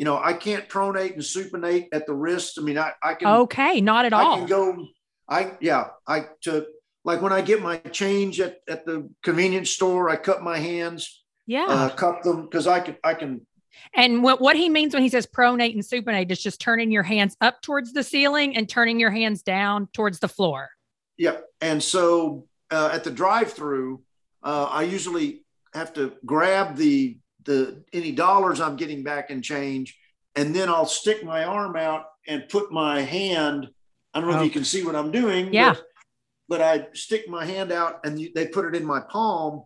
you 0.00 0.06
know, 0.06 0.18
I 0.18 0.32
can't 0.32 0.66
pronate 0.66 1.12
and 1.12 1.20
supinate 1.20 1.88
at 1.92 2.06
the 2.06 2.14
wrist. 2.14 2.58
I 2.58 2.62
mean, 2.62 2.78
I 2.78 2.92
I 3.02 3.12
can. 3.12 3.28
okay 3.42 3.82
not 3.82 4.06
at 4.06 4.14
I 4.14 4.22
all 4.22 4.34
I 4.34 4.38
can 4.38 4.48
go. 4.48 4.86
I 5.28 5.52
yeah. 5.60 5.88
I 6.06 6.24
to 6.44 6.68
like 7.04 7.20
when 7.20 7.34
I 7.34 7.42
get 7.42 7.60
my 7.60 7.76
change 7.76 8.40
at 8.40 8.60
at 8.66 8.86
the 8.86 9.10
convenience 9.22 9.68
store, 9.68 10.08
I 10.08 10.16
cut 10.16 10.42
my 10.42 10.56
hands, 10.56 11.22
yeah 11.46 11.66
uh, 11.68 11.90
cup 11.90 12.22
them 12.22 12.44
because 12.44 12.66
I 12.66 12.80
can 12.80 12.96
I 13.04 13.12
can. 13.12 13.46
and 13.92 14.22
what, 14.22 14.40
what 14.40 14.56
he 14.56 14.70
means 14.70 14.94
when 14.94 15.02
he 15.02 15.10
says 15.10 15.26
pronate 15.26 15.74
and 15.74 15.82
supinate 15.82 16.30
is 16.30 16.42
just 16.42 16.62
turning 16.62 16.90
your 16.90 17.02
hands 17.02 17.36
up 17.42 17.60
towards 17.60 17.92
the 17.92 18.02
ceiling 18.02 18.56
and 18.56 18.66
turning 18.70 18.98
your 18.98 19.10
hands 19.10 19.42
down 19.42 19.86
towards 19.92 20.18
the 20.18 20.28
floor 20.28 20.70
Yeah. 21.18 21.40
And 21.60 21.82
so 21.82 22.46
uh, 22.70 22.88
at 22.90 23.04
the 23.04 23.10
drive-through, 23.10 24.00
uh, 24.42 24.68
I 24.70 24.84
usually 24.84 25.44
have 25.74 25.92
to 25.92 26.14
grab 26.24 26.76
the 26.76 27.18
the 27.50 27.82
any 27.92 28.12
dollars 28.12 28.60
I'm 28.60 28.76
getting 28.76 29.02
back 29.02 29.30
in 29.30 29.42
change, 29.42 29.98
and 30.36 30.54
then 30.54 30.68
I'll 30.68 30.86
stick 30.86 31.24
my 31.24 31.44
arm 31.44 31.76
out 31.76 32.04
and 32.28 32.48
put 32.48 32.70
my 32.70 33.00
hand. 33.00 33.68
I 34.14 34.20
don't 34.20 34.30
know 34.30 34.38
if 34.38 34.44
you 34.44 34.50
can 34.50 34.64
see 34.64 34.84
what 34.84 34.94
I'm 34.94 35.10
doing. 35.10 35.52
Yeah. 35.52 35.74
But, 35.74 35.82
but 36.48 36.62
I 36.62 36.86
stick 36.94 37.28
my 37.28 37.44
hand 37.44 37.72
out 37.72 38.00
and 38.04 38.20
you, 38.20 38.30
they 38.34 38.46
put 38.46 38.66
it 38.66 38.76
in 38.76 38.84
my 38.84 39.00
palm, 39.00 39.64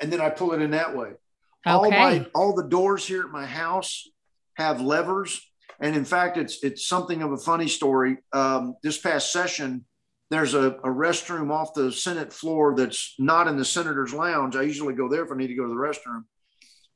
and 0.00 0.12
then 0.12 0.20
I 0.20 0.30
pull 0.30 0.52
it 0.52 0.62
in 0.62 0.70
that 0.70 0.96
way. 0.96 1.08
Okay. 1.08 1.18
All 1.66 1.90
my 1.90 2.26
all 2.34 2.54
the 2.54 2.68
doors 2.68 3.04
here 3.04 3.22
at 3.22 3.30
my 3.30 3.46
house 3.46 4.08
have 4.56 4.80
levers, 4.80 5.40
and 5.80 5.96
in 5.96 6.04
fact, 6.04 6.36
it's 6.36 6.62
it's 6.62 6.86
something 6.86 7.20
of 7.22 7.32
a 7.32 7.36
funny 7.36 7.68
story. 7.68 8.18
Um, 8.32 8.76
this 8.84 8.98
past 8.98 9.32
session, 9.32 9.86
there's 10.30 10.54
a, 10.54 10.66
a 10.88 10.90
restroom 11.04 11.50
off 11.50 11.74
the 11.74 11.90
Senate 11.90 12.32
floor 12.32 12.74
that's 12.76 13.14
not 13.18 13.48
in 13.48 13.56
the 13.56 13.64
senator's 13.64 14.14
lounge. 14.14 14.54
I 14.54 14.62
usually 14.62 14.94
go 14.94 15.08
there 15.08 15.24
if 15.24 15.32
I 15.32 15.36
need 15.36 15.48
to 15.48 15.56
go 15.56 15.64
to 15.64 15.68
the 15.68 15.74
restroom, 15.74 16.24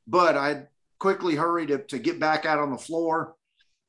but 0.09 0.35
I 0.35 0.63
quickly 0.97 1.35
hurried 1.35 1.69
to, 1.69 1.77
to 1.77 1.99
get 1.99 2.19
back 2.19 2.45
out 2.45 2.59
on 2.59 2.71
the 2.71 2.77
floor, 2.77 3.35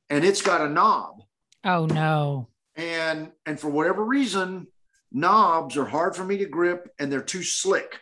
and 0.09 0.23
it's 0.23 0.41
got 0.41 0.61
a 0.61 0.69
knob, 0.69 1.21
oh 1.65 1.85
no 1.85 2.47
and 2.75 3.31
and 3.45 3.59
for 3.59 3.69
whatever 3.69 4.03
reason, 4.05 4.67
knobs 5.11 5.75
are 5.75 5.85
hard 5.85 6.15
for 6.15 6.23
me 6.23 6.37
to 6.37 6.45
grip, 6.45 6.89
and 6.99 7.11
they're 7.11 7.21
too 7.21 7.43
slick. 7.43 7.99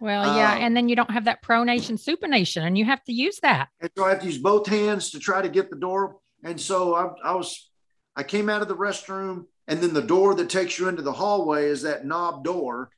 well 0.00 0.36
yeah 0.36 0.54
Um, 0.54 0.62
and 0.62 0.76
then 0.76 0.88
you 0.88 0.96
don't 0.96 1.10
have 1.10 1.24
that 1.24 1.42
pronation 1.42 1.98
supination 1.98 2.62
and 2.66 2.76
you 2.78 2.84
have 2.84 3.02
to 3.04 3.12
use 3.12 3.38
that 3.40 3.68
And 3.80 3.90
so 3.96 4.04
I 4.04 4.10
have 4.10 4.20
to 4.20 4.26
use 4.26 4.38
both 4.38 4.66
hands 4.66 5.10
to 5.10 5.18
try 5.18 5.40
to 5.42 5.48
get 5.48 5.70
the 5.70 5.76
door. 5.76 6.18
And 6.44 6.60
so 6.60 6.94
I, 6.94 7.30
I 7.30 7.34
was, 7.34 7.70
I 8.14 8.22
came 8.22 8.48
out 8.48 8.62
of 8.62 8.68
the 8.68 8.76
restroom, 8.76 9.46
and 9.66 9.80
then 9.80 9.92
the 9.94 10.02
door 10.14 10.34
that 10.36 10.50
takes 10.50 10.78
you 10.78 10.88
into 10.88 11.02
the 11.02 11.12
hallway 11.12 11.66
is 11.66 11.82
that 11.82 12.04
knob 12.06 12.44
door. 12.44 12.90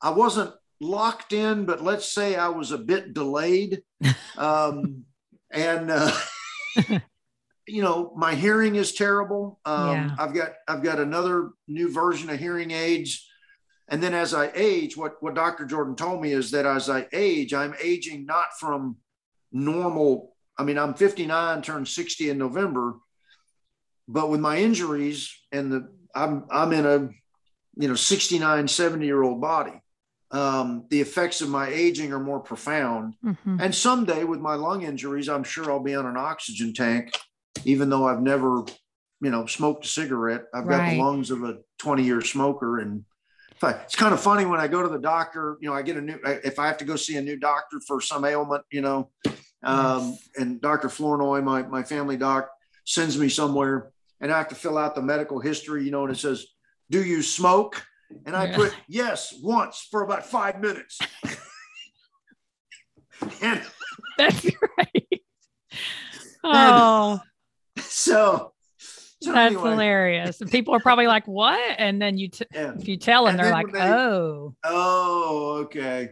I 0.00 0.10
wasn't 0.10 0.52
locked 0.82 1.32
in, 1.32 1.64
but 1.64 1.82
let's 1.82 2.10
say 2.10 2.34
I 2.36 2.48
was 2.48 2.72
a 2.72 2.78
bit 2.78 3.14
delayed. 3.14 3.82
Um, 4.36 5.04
and, 5.50 5.90
uh, 5.90 6.18
you 7.68 7.82
know, 7.82 8.12
my 8.16 8.34
hearing 8.34 8.76
is 8.76 8.94
terrible. 8.94 9.60
Um, 9.64 9.90
Yeah. 9.90 10.10
I've 10.18 10.34
got, 10.34 10.52
I've 10.66 10.82
got 10.82 10.98
another 10.98 11.50
new 11.68 11.92
version 11.92 12.30
of 12.30 12.38
hearing 12.38 12.70
aids. 12.70 13.28
And 13.88 14.02
then 14.02 14.14
as 14.14 14.32
I 14.32 14.50
age, 14.54 14.96
what, 14.96 15.22
what 15.22 15.34
Dr. 15.34 15.66
Jordan 15.66 15.96
told 15.96 16.22
me 16.22 16.32
is 16.32 16.50
that 16.52 16.64
as 16.64 16.88
I 16.88 17.06
age, 17.12 17.52
I'm 17.52 17.74
aging 17.80 18.24
not 18.24 18.58
from 18.58 18.96
normal. 19.52 20.34
I 20.56 20.64
mean, 20.64 20.78
I'm 20.78 20.94
59, 20.94 21.60
turned 21.62 21.88
60 21.88 22.30
in 22.30 22.38
November, 22.38 22.94
but 24.08 24.30
with 24.30 24.40
my 24.40 24.56
injuries 24.56 25.30
and 25.52 25.70
the, 25.70 25.92
I'm, 26.14 26.46
I'm 26.50 26.72
in 26.72 26.86
a, 26.86 27.10
you 27.76 27.88
know, 27.88 27.94
69, 27.94 28.66
70 28.66 29.04
year 29.04 29.22
old 29.22 29.40
body. 29.40 29.80
Um, 30.32 30.86
the 30.88 31.00
effects 31.00 31.42
of 31.42 31.50
my 31.50 31.68
aging 31.68 32.12
are 32.12 32.20
more 32.20 32.40
profound. 32.40 33.14
Mhm. 33.22 33.60
And 33.60 33.74
someday 33.74 34.24
with 34.24 34.40
my 34.40 34.54
lung 34.54 34.82
injuries, 34.82 35.28
I'm 35.28 35.44
sure 35.44 35.70
I'll 35.70 35.78
be 35.82 35.94
on 35.94 36.06
an 36.06 36.16
oxygen 36.16 36.72
tank, 36.72 37.14
even 37.64 37.90
though 37.90 38.06
I've 38.06 38.22
never, 38.22 38.64
you 39.20 39.30
know, 39.30 39.44
smoked 39.46 39.84
a 39.84 39.88
cigarette. 39.88 40.46
I've 40.54 40.66
got 40.66 40.90
the 40.90 40.98
lungs 40.98 41.30
of 41.30 41.44
a 41.44 41.58
20 41.78 42.02
year 42.02 42.22
smoker 42.22 42.78
and 42.78 43.04
it's 43.84 43.94
kind 43.94 44.12
of 44.12 44.20
funny 44.20 44.44
when 44.44 44.58
I 44.58 44.66
go 44.66 44.82
to 44.82 44.88
the 44.88 44.98
doctor, 44.98 45.56
you 45.60 45.68
know, 45.68 45.74
I 45.74 45.82
get 45.82 45.96
a 45.96 46.00
new, 46.00 46.18
if 46.24 46.58
I 46.58 46.66
have 46.66 46.78
to 46.78 46.84
go 46.84 46.96
see 46.96 47.16
a 47.16 47.22
new 47.22 47.36
doctor 47.36 47.80
for 47.86 48.00
some 48.00 48.24
ailment, 48.24 48.64
you 48.72 48.80
know, 48.80 49.10
um, 49.62 50.10
yes. 50.10 50.28
and 50.36 50.60
Dr. 50.60 50.88
Flournoy, 50.88 51.42
my, 51.42 51.62
my 51.62 51.84
family 51.84 52.16
doc, 52.16 52.48
sends 52.84 53.16
me 53.16 53.28
somewhere 53.28 53.92
and 54.20 54.32
I 54.32 54.38
have 54.38 54.48
to 54.48 54.54
fill 54.54 54.78
out 54.78 54.94
the 54.94 55.02
medical 55.02 55.38
history, 55.38 55.84
you 55.84 55.90
know, 55.90 56.04
and 56.04 56.12
it 56.12 56.18
says, 56.18 56.46
Do 56.90 57.04
you 57.04 57.22
smoke? 57.22 57.84
And 58.26 58.36
I 58.36 58.46
yeah. 58.46 58.56
put 58.56 58.74
yes 58.88 59.34
once 59.42 59.86
for 59.90 60.02
about 60.02 60.26
five 60.26 60.60
minutes. 60.60 60.98
and 63.42 63.62
that's 64.18 64.46
right. 64.78 65.20
Oh, 66.44 67.20
so, 67.78 68.52
so 68.78 69.32
that's 69.32 69.54
anyway. 69.54 69.70
hilarious. 69.70 70.40
And 70.40 70.50
people 70.50 70.74
are 70.74 70.80
probably 70.80 71.06
like, 71.06 71.26
"What?" 71.26 71.60
And 71.78 72.02
then 72.02 72.18
you, 72.18 72.28
t- 72.28 72.46
yeah. 72.52 72.74
if 72.78 72.88
you 72.88 72.96
tell 72.96 73.24
them, 73.24 73.34
and 73.34 73.38
they're 73.38 73.52
like, 73.52 73.72
they, 73.72 73.80
"Oh, 73.80 74.54
oh, 74.64 75.60
okay." 75.64 76.10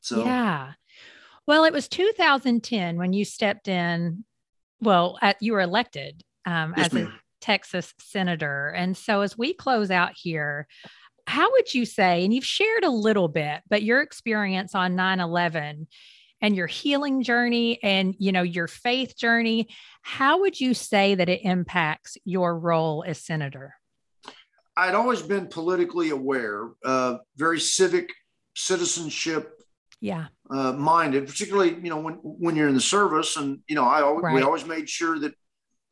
So 0.00 0.24
yeah. 0.24 0.72
Well, 1.46 1.64
it 1.64 1.72
was 1.72 1.88
2010 1.88 2.96
when 2.96 3.12
you 3.12 3.24
stepped 3.24 3.68
in. 3.68 4.24
Well, 4.80 5.18
at, 5.20 5.36
you 5.40 5.52
were 5.52 5.60
elected 5.60 6.22
um, 6.46 6.74
yes, 6.76 6.86
as 6.86 6.92
ma'am. 6.92 7.06
a 7.06 7.20
Texas 7.40 7.92
senator, 7.98 8.68
and 8.68 8.96
so 8.96 9.22
as 9.22 9.36
we 9.36 9.52
close 9.52 9.90
out 9.90 10.12
here, 10.16 10.68
how 11.26 11.50
would 11.52 11.72
you 11.72 11.84
say? 11.84 12.24
And 12.24 12.34
you've 12.34 12.44
shared 12.44 12.84
a 12.84 12.90
little 12.90 13.28
bit, 13.28 13.62
but 13.68 13.82
your 13.82 14.00
experience 14.00 14.74
on 14.74 14.96
9 14.96 15.20
11 15.20 15.86
and 16.42 16.56
your 16.56 16.66
healing 16.66 17.22
journey 17.22 17.78
and 17.82 18.14
you 18.18 18.32
know 18.32 18.42
your 18.42 18.66
faith 18.66 19.16
journey 19.16 19.68
how 20.02 20.40
would 20.40 20.60
you 20.60 20.74
say 20.74 21.14
that 21.14 21.28
it 21.28 21.40
impacts 21.44 22.18
your 22.24 22.58
role 22.58 23.02
as 23.06 23.18
senator 23.18 23.74
i'd 24.76 24.94
always 24.94 25.22
been 25.22 25.46
politically 25.46 26.10
aware 26.10 26.70
uh, 26.84 27.16
very 27.36 27.60
civic 27.60 28.10
citizenship 28.54 29.62
yeah 30.00 30.26
uh, 30.50 30.72
minded 30.72 31.26
particularly 31.26 31.70
you 31.82 31.88
know 31.88 32.00
when 32.00 32.14
when 32.14 32.56
you're 32.56 32.68
in 32.68 32.74
the 32.74 32.80
service 32.80 33.36
and 33.36 33.60
you 33.68 33.74
know 33.74 33.84
i 33.84 34.02
always, 34.02 34.24
right. 34.24 34.34
we 34.34 34.42
always 34.42 34.66
made 34.66 34.88
sure 34.88 35.18
that 35.18 35.32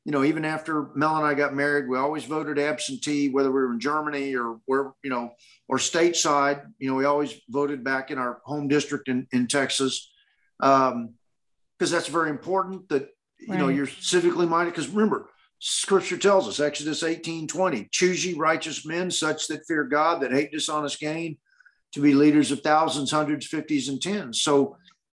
you 0.04 0.12
know 0.12 0.24
even 0.24 0.44
after 0.44 0.88
mel 0.94 1.16
and 1.16 1.26
i 1.26 1.34
got 1.34 1.54
married 1.54 1.88
we 1.88 1.98
always 1.98 2.24
voted 2.24 2.58
absentee 2.58 3.28
whether 3.28 3.50
we 3.50 3.60
were 3.60 3.72
in 3.72 3.80
germany 3.80 4.34
or 4.34 4.58
where 4.66 4.92
you 5.02 5.10
know 5.10 5.32
or 5.68 5.76
stateside 5.76 6.62
you 6.78 6.88
know 6.88 6.96
we 6.96 7.04
always 7.04 7.34
voted 7.48 7.84
back 7.84 8.10
in 8.10 8.18
our 8.18 8.40
home 8.44 8.66
district 8.68 9.08
in, 9.08 9.26
in 9.32 9.46
texas 9.46 10.10
um, 10.60 11.14
because 11.80 11.90
that's 11.90 12.08
very 12.08 12.28
important 12.28 12.88
that 12.90 13.08
you 13.40 13.48
right. 13.48 13.58
know 13.58 13.68
you're 13.68 13.86
civically 13.86 14.46
minded. 14.46 14.72
Because 14.72 14.88
remember, 14.88 15.30
Scripture 15.58 16.18
tells 16.18 16.46
us 16.46 16.60
Exodus 16.60 17.02
18, 17.02 17.48
20, 17.48 17.88
choose 17.90 18.24
ye 18.24 18.34
righteous 18.34 18.84
men, 18.84 19.10
such 19.10 19.48
that 19.48 19.66
fear 19.66 19.84
God, 19.84 20.20
that 20.20 20.32
hate 20.32 20.52
dishonest 20.52 21.00
gain, 21.00 21.38
to 21.92 22.00
be 22.00 22.14
leaders 22.14 22.50
of 22.50 22.60
thousands, 22.60 23.10
hundreds, 23.10 23.46
fifties, 23.46 23.88
and 23.88 24.00
tens. 24.00 24.42
So 24.42 24.76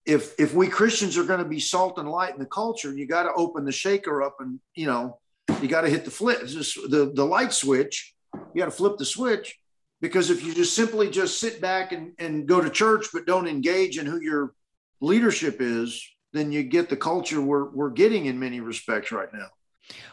if 0.07 0.35
if 0.39 0.55
we 0.55 0.69
Christians 0.69 1.17
are 1.19 1.25
going 1.25 1.43
to 1.43 1.49
be 1.49 1.61
salt 1.61 1.99
and 1.99 2.09
light 2.09 2.33
in 2.33 2.41
the 2.41 2.47
culture, 2.47 2.95
you 2.95 3.07
got 3.07 3.25
to 3.25 3.33
open 3.35 3.65
the 3.65 3.73
shaker 3.73 4.23
up 4.23 4.37
and 4.41 4.61
you 4.75 4.87
know 4.87 5.19
you 5.61 5.69
got 5.69 5.83
to 5.83 5.91
hit 5.91 6.05
the 6.05 6.11
flip 6.11 6.41
the 6.41 7.13
the 7.15 7.25
light 7.25 7.53
switch. 7.53 8.15
You 8.35 8.61
got 8.61 8.67
to 8.67 8.71
flip 8.71 8.97
the 8.97 9.05
switch 9.05 9.59
because 10.01 10.31
if 10.31 10.45
you 10.45 10.55
just 10.55 10.75
simply 10.75 11.11
just 11.11 11.41
sit 11.41 11.61
back 11.61 11.93
and, 11.93 12.13
and 12.19 12.47
go 12.47 12.61
to 12.61 12.71
church 12.71 13.09
but 13.13 13.27
don't 13.27 13.49
engage 13.49 13.99
in 13.99 14.07
who 14.07 14.21
you're 14.21 14.55
leadership 15.01 15.57
is, 15.61 16.03
then 16.33 16.53
you 16.53 16.63
get 16.63 16.89
the 16.89 16.97
culture 16.97 17.41
we're, 17.41 17.71
we're 17.71 17.91
getting 17.91 18.27
in 18.27 18.39
many 18.39 18.61
respects 18.61 19.13
right 19.13 19.33
now. 19.33 19.49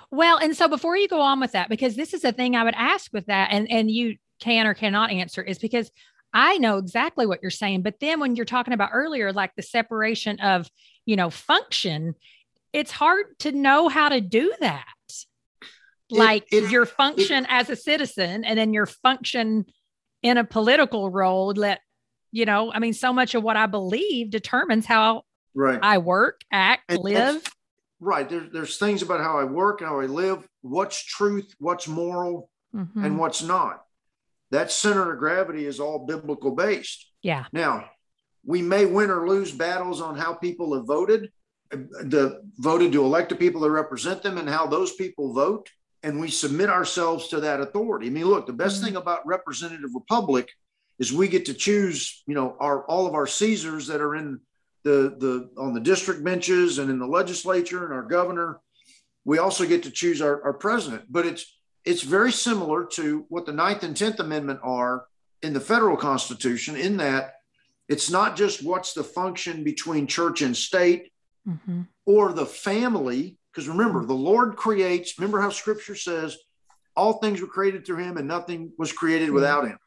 Well, 0.10 0.38
and 0.38 0.56
so 0.56 0.68
before 0.68 0.98
you 0.98 1.08
go 1.08 1.22
on 1.22 1.40
with 1.40 1.52
that, 1.52 1.70
because 1.70 1.96
this 1.96 2.14
is 2.14 2.24
a 2.24 2.32
thing 2.32 2.56
I 2.56 2.64
would 2.64 2.76
ask 2.76 3.12
with 3.14 3.26
that, 3.26 3.50
and, 3.52 3.70
and 3.70 3.92
you 3.92 4.18
can 4.40 4.66
or 4.66 4.74
cannot 4.74 5.12
answer, 5.12 5.42
is 5.42 5.60
because 5.60 5.92
I 6.34 6.58
know 6.58 6.78
exactly 6.78 7.26
what 7.26 7.40
you're 7.42 7.52
saying. 7.52 7.82
But 7.82 8.00
then 8.00 8.20
when 8.20 8.36
you're 8.36 8.46
talking 8.46 8.74
about 8.74 8.92
earlier, 8.94 9.34
like 9.34 9.56
the 9.56 9.64
separation 9.64 10.40
of, 10.40 10.70
you 11.06 11.16
know, 11.16 11.30
function, 11.30 12.16
it's 12.74 12.92
hard 12.92 13.40
to 13.40 13.52
know 13.52 13.88
how 13.88 14.10
to 14.10 14.22
do 14.22 14.54
that. 14.60 14.86
Like 16.10 16.48
it, 16.52 16.66
it, 16.66 16.72
your 16.72 16.86
function 16.86 17.44
it, 17.44 17.50
as 17.50 17.70
a 17.70 17.76
citizen 17.76 18.46
and 18.46 18.58
then 18.58 18.74
your 18.74 18.86
function 18.86 19.66
in 20.22 20.38
a 20.38 20.44
political 20.44 21.10
role 21.10 21.54
let 21.56 21.82
you 22.32 22.46
know, 22.46 22.72
I 22.72 22.80
mean, 22.80 22.94
so 22.94 23.14
much 23.14 23.36
of 23.36 23.44
what 23.44 23.58
I 23.58 23.66
believe 23.66 24.30
determines 24.30 24.86
how 24.86 25.24
right. 25.56 25.80
I 25.82 25.98
work, 25.98 26.42
act, 26.52 26.84
and 26.90 27.00
live. 27.00 27.44
Right. 28.00 28.30
There, 28.30 28.48
there's 28.52 28.78
things 28.78 29.02
about 29.02 29.22
how 29.22 29.40
I 29.40 29.46
work, 29.46 29.82
how 29.82 30.00
I 30.00 30.06
live, 30.06 30.48
what's 30.62 31.04
truth, 31.04 31.54
what's 31.58 31.88
moral, 31.88 32.50
mm-hmm. 32.76 33.04
and 33.04 33.18
what's 33.18 33.42
not. 33.42 33.82
That 34.52 34.72
center 34.72 35.12
of 35.12 35.20
gravity 35.20 35.66
is 35.66 35.80
all 35.80 36.06
biblical 36.06 36.52
based. 36.52 37.12
Yeah. 37.22 37.46
Now, 37.52 37.90
we 38.46 38.62
may 38.62 38.86
win 38.86 39.10
or 39.10 39.28
lose 39.28 39.52
battles 39.52 40.02
on 40.02 40.18
how 40.18 40.34
people 40.34 40.74
have 40.76 40.86
voted, 40.86 41.32
the 41.70 42.42
voted 42.58 42.94
to 42.94 43.04
elect 43.04 43.30
the 43.30 43.36
people 43.36 43.62
that 43.62 43.72
represent 43.72 44.24
them 44.24 44.38
and 44.38 44.48
how 44.48 44.68
those 44.68 44.94
people 44.94 45.34
vote. 45.34 45.70
And 46.04 46.20
we 46.22 46.30
submit 46.30 46.70
ourselves 46.70 47.28
to 47.30 47.42
that 47.42 47.60
authority. 47.60 48.08
I 48.08 48.10
mean, 48.12 48.26
look, 48.26 48.48
the 48.48 48.54
best 48.54 48.78
mm-hmm. 48.78 48.86
thing 48.86 48.96
about 48.96 49.28
representative 49.28 49.90
republic 49.94 50.50
is 51.00 51.12
we 51.12 51.28
get 51.28 51.46
to 51.46 51.54
choose, 51.54 52.24
you 52.28 52.36
know, 52.36 52.56
our 52.60 52.86
all 52.86 53.08
of 53.08 53.14
our 53.14 53.28
Caesars 53.28 53.88
that 53.88 54.02
are 54.02 54.16
in 54.16 54.40
the 54.84 55.16
the 55.20 55.50
on 55.62 55.74
the 55.74 55.82
district 55.82 56.24
benches 56.24 56.78
and 56.78 56.90
in 56.90 57.00
the 57.00 57.08
legislature 57.08 57.84
and 57.84 57.94
our 57.94 58.04
governor. 58.04 58.62
We 59.26 59.40
also 59.40 59.66
get 59.66 59.84
to 59.84 59.92
choose 59.92 60.22
our, 60.22 60.42
our 60.42 60.54
president, 60.54 61.04
but 61.10 61.26
it's 61.26 61.57
it's 61.88 62.04
very 62.04 62.32
similar 62.32 62.86
to 62.86 63.26
what 63.30 63.46
the 63.46 63.54
Ninth 63.54 63.84
and 63.84 63.96
Tenth 63.96 64.20
Amendment 64.20 64.60
are 64.62 65.06
in 65.42 65.54
the 65.54 65.62
federal 65.62 65.96
Constitution, 65.96 66.76
in 66.76 66.98
that 66.98 67.36
it's 67.88 68.12
not 68.12 68.36
just 68.36 68.64
what's 68.64 68.94
the 68.94 69.04
function 69.04 69.64
between 69.64 70.06
church 70.06 70.42
and 70.42 70.56
state 70.56 71.12
mm-hmm. 71.48 71.84
or 72.06 72.34
the 72.34 72.46
family. 72.46 73.38
Because 73.52 73.70
remember, 73.70 74.06
the 74.06 74.14
Lord 74.14 74.58
creates, 74.58 75.18
remember 75.18 75.40
how 75.40 75.50
scripture 75.50 75.96
says, 75.96 76.38
all 76.96 77.14
things 77.14 77.42
were 77.42 77.48
created 77.48 77.86
through 77.86 78.04
him 78.04 78.18
and 78.18 78.28
nothing 78.28 78.72
was 78.78 78.92
created 78.92 79.28
mm-hmm. 79.28 79.36
without 79.36 79.68
him. 79.68 79.78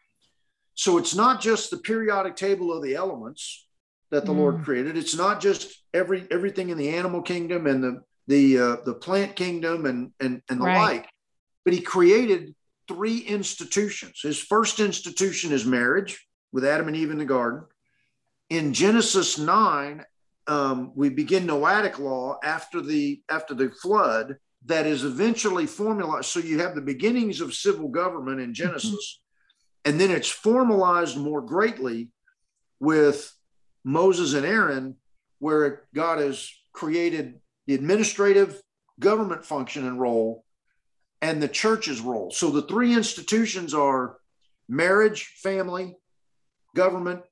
So 0.75 0.97
it's 0.97 1.15
not 1.15 1.43
just 1.43 1.71
the 1.71 1.77
periodic 1.77 2.37
table 2.37 2.73
of 2.73 2.83
the 2.83 2.95
elements 2.95 3.67
that 4.11 4.25
the 4.25 4.33
mm. 4.33 4.39
Lord 4.39 4.65
created. 4.65 4.97
It's 4.97 5.17
not 5.17 5.41
just 5.41 5.83
every 5.93 6.27
everything 6.31 6.71
in 6.71 6.79
the 6.79 6.91
animal 6.91 7.21
kingdom 7.21 7.67
and 7.67 7.83
the 7.85 8.03
the 8.27 8.59
uh, 8.59 8.77
the 8.87 8.95
plant 8.95 9.37
kingdom 9.37 9.85
and 9.85 10.13
and 10.21 10.41
and 10.49 10.61
the 10.61 10.65
right. 10.65 10.79
like, 10.79 11.09
but 11.65 11.75
He 11.75 11.81
created 11.81 12.55
three 12.89 13.19
institutions. 13.19 14.21
His 14.23 14.39
first 14.39 14.81
institution 14.81 15.53
is 15.53 15.65
marriage 15.65 16.27
with 16.53 16.65
Adam 16.65 16.89
and 16.89 16.97
Eve 16.97 17.11
in 17.11 17.19
the 17.19 17.25
garden. 17.25 17.65
In 18.49 18.73
Genesis 18.73 19.39
nine, 19.39 20.05
um, 20.47 20.93
we 20.97 21.09
begin 21.09 21.47
Noahic 21.47 21.99
law 21.99 22.39
after 22.43 22.81
the 22.81 23.23
after 23.29 23.55
the 23.55 23.71
flood 23.71 24.37
that 24.67 24.87
is 24.87 25.05
eventually 25.05 25.67
formalized. 25.67 26.27
So 26.27 26.41
you 26.41 26.59
have 26.59 26.75
the 26.75 26.81
beginnings 26.81 27.41
of 27.41 27.55
civil 27.55 27.89
government 27.89 28.41
in 28.41 28.53
Genesis. 28.53 29.21
And 29.85 29.99
then 29.99 30.11
it's 30.11 30.29
formalized 30.29 31.17
more 31.17 31.41
greatly 31.41 32.11
with 32.81 33.33
Moses 33.85 34.35
and 34.35 34.45
Aaron, 34.45 34.97
where 35.39 35.85
God 35.95 36.19
has 36.19 36.51
created 36.73 37.41
the 37.67 37.75
administrative 37.75 38.61
government 38.99 39.47
function 39.47 39.87
and 39.87 39.99
role 39.99 40.45
and 41.23 41.43
the 41.43 41.49
church's 41.49 42.01
role. 42.01 42.31
So 42.31 42.51
the 42.51 42.63
three 42.63 42.95
institutions 42.95 43.75
are 43.75 44.17
marriage, 44.69 45.35
family, 45.43 45.97
government, 46.75 47.23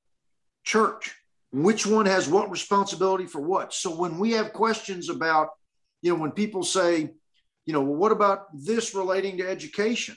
church. 0.64 1.14
Which 1.50 1.86
one 1.86 2.06
has 2.06 2.28
what 2.28 2.50
responsibility 2.50 3.24
for 3.26 3.40
what? 3.40 3.72
So 3.72 3.94
when 3.94 4.18
we 4.18 4.32
have 4.32 4.52
questions 4.52 5.08
about, 5.08 5.48
you 6.02 6.12
know, 6.12 6.20
when 6.20 6.32
people 6.32 6.62
say, 6.62 7.10
you 7.64 7.72
know, 7.72 7.80
well, 7.80 7.96
what 7.96 8.12
about 8.12 8.46
this 8.52 8.94
relating 8.94 9.38
to 9.38 9.48
education? 9.48 10.16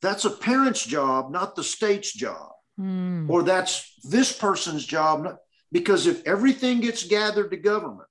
That's 0.00 0.24
a 0.24 0.30
parent's 0.30 0.84
job, 0.84 1.30
not 1.30 1.54
the 1.54 1.62
state's 1.62 2.12
job. 2.12 2.50
Mm. 2.80 3.30
Or 3.30 3.44
that's 3.44 3.94
this 4.02 4.36
person's 4.36 4.84
job. 4.84 5.36
Because 5.70 6.06
if 6.06 6.26
everything 6.26 6.80
gets 6.80 7.06
gathered 7.06 7.50
to 7.52 7.56
government, 7.56 8.08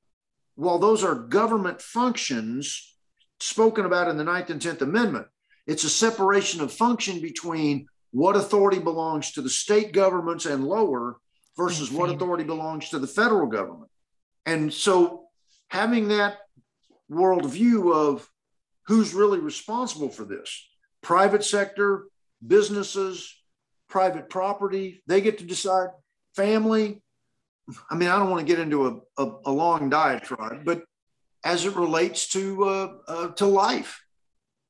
while 0.55 0.79
those 0.79 1.03
are 1.03 1.15
government 1.15 1.81
functions 1.81 2.95
spoken 3.41 3.85
about 3.85 4.07
in 4.07 4.17
the 4.17 4.23
Ninth 4.23 4.49
and 4.49 4.61
Tenth 4.61 4.81
Amendment, 4.81 5.27
it's 5.67 5.83
a 5.83 5.89
separation 5.89 6.61
of 6.61 6.71
function 6.71 7.21
between 7.21 7.87
what 8.11 8.35
authority 8.35 8.79
belongs 8.79 9.31
to 9.31 9.41
the 9.41 9.49
state 9.49 9.93
governments 9.93 10.45
and 10.45 10.65
lower 10.65 11.17
versus 11.57 11.91
what 11.91 12.09
authority 12.09 12.43
belongs 12.43 12.89
to 12.89 12.99
the 12.99 13.07
federal 13.07 13.47
government. 13.47 13.89
And 14.45 14.73
so 14.73 15.25
having 15.69 16.09
that 16.09 16.37
worldview 17.09 17.93
of 17.93 18.27
who's 18.87 19.13
really 19.13 19.39
responsible 19.39 20.09
for 20.09 20.25
this 20.25 20.67
private 21.01 21.43
sector, 21.43 22.05
businesses, 22.45 23.35
private 23.89 24.29
property, 24.29 25.03
they 25.07 25.21
get 25.21 25.37
to 25.37 25.45
decide 25.45 25.89
family. 26.35 27.01
I 27.89 27.95
mean, 27.95 28.09
I 28.09 28.17
don't 28.17 28.29
want 28.29 28.45
to 28.45 28.51
get 28.53 28.61
into 28.61 28.87
a, 28.87 29.23
a, 29.23 29.31
a 29.45 29.51
long 29.51 29.89
diatribe, 29.89 30.65
but 30.65 30.83
as 31.43 31.65
it 31.65 31.75
relates 31.75 32.27
to 32.29 32.63
uh, 32.63 32.93
uh, 33.07 33.27
to 33.29 33.45
life, 33.45 34.03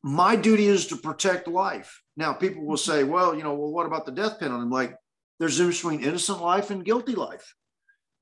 my 0.03 0.35
duty 0.35 0.67
is 0.67 0.87
to 0.87 0.95
protect 0.95 1.47
life. 1.47 2.01
Now, 2.17 2.33
people 2.33 2.65
will 2.65 2.77
say, 2.77 3.03
well, 3.03 3.35
you 3.35 3.43
know, 3.43 3.53
well, 3.53 3.71
what 3.71 3.85
about 3.85 4.05
the 4.05 4.11
death 4.11 4.39
penalty? 4.39 4.61
I'm 4.61 4.69
like, 4.69 4.95
there's 5.39 5.55
a 5.55 5.57
difference 5.59 5.81
between 5.81 6.03
innocent 6.03 6.41
life 6.41 6.69
and 6.71 6.85
guilty 6.85 7.13
life, 7.13 7.55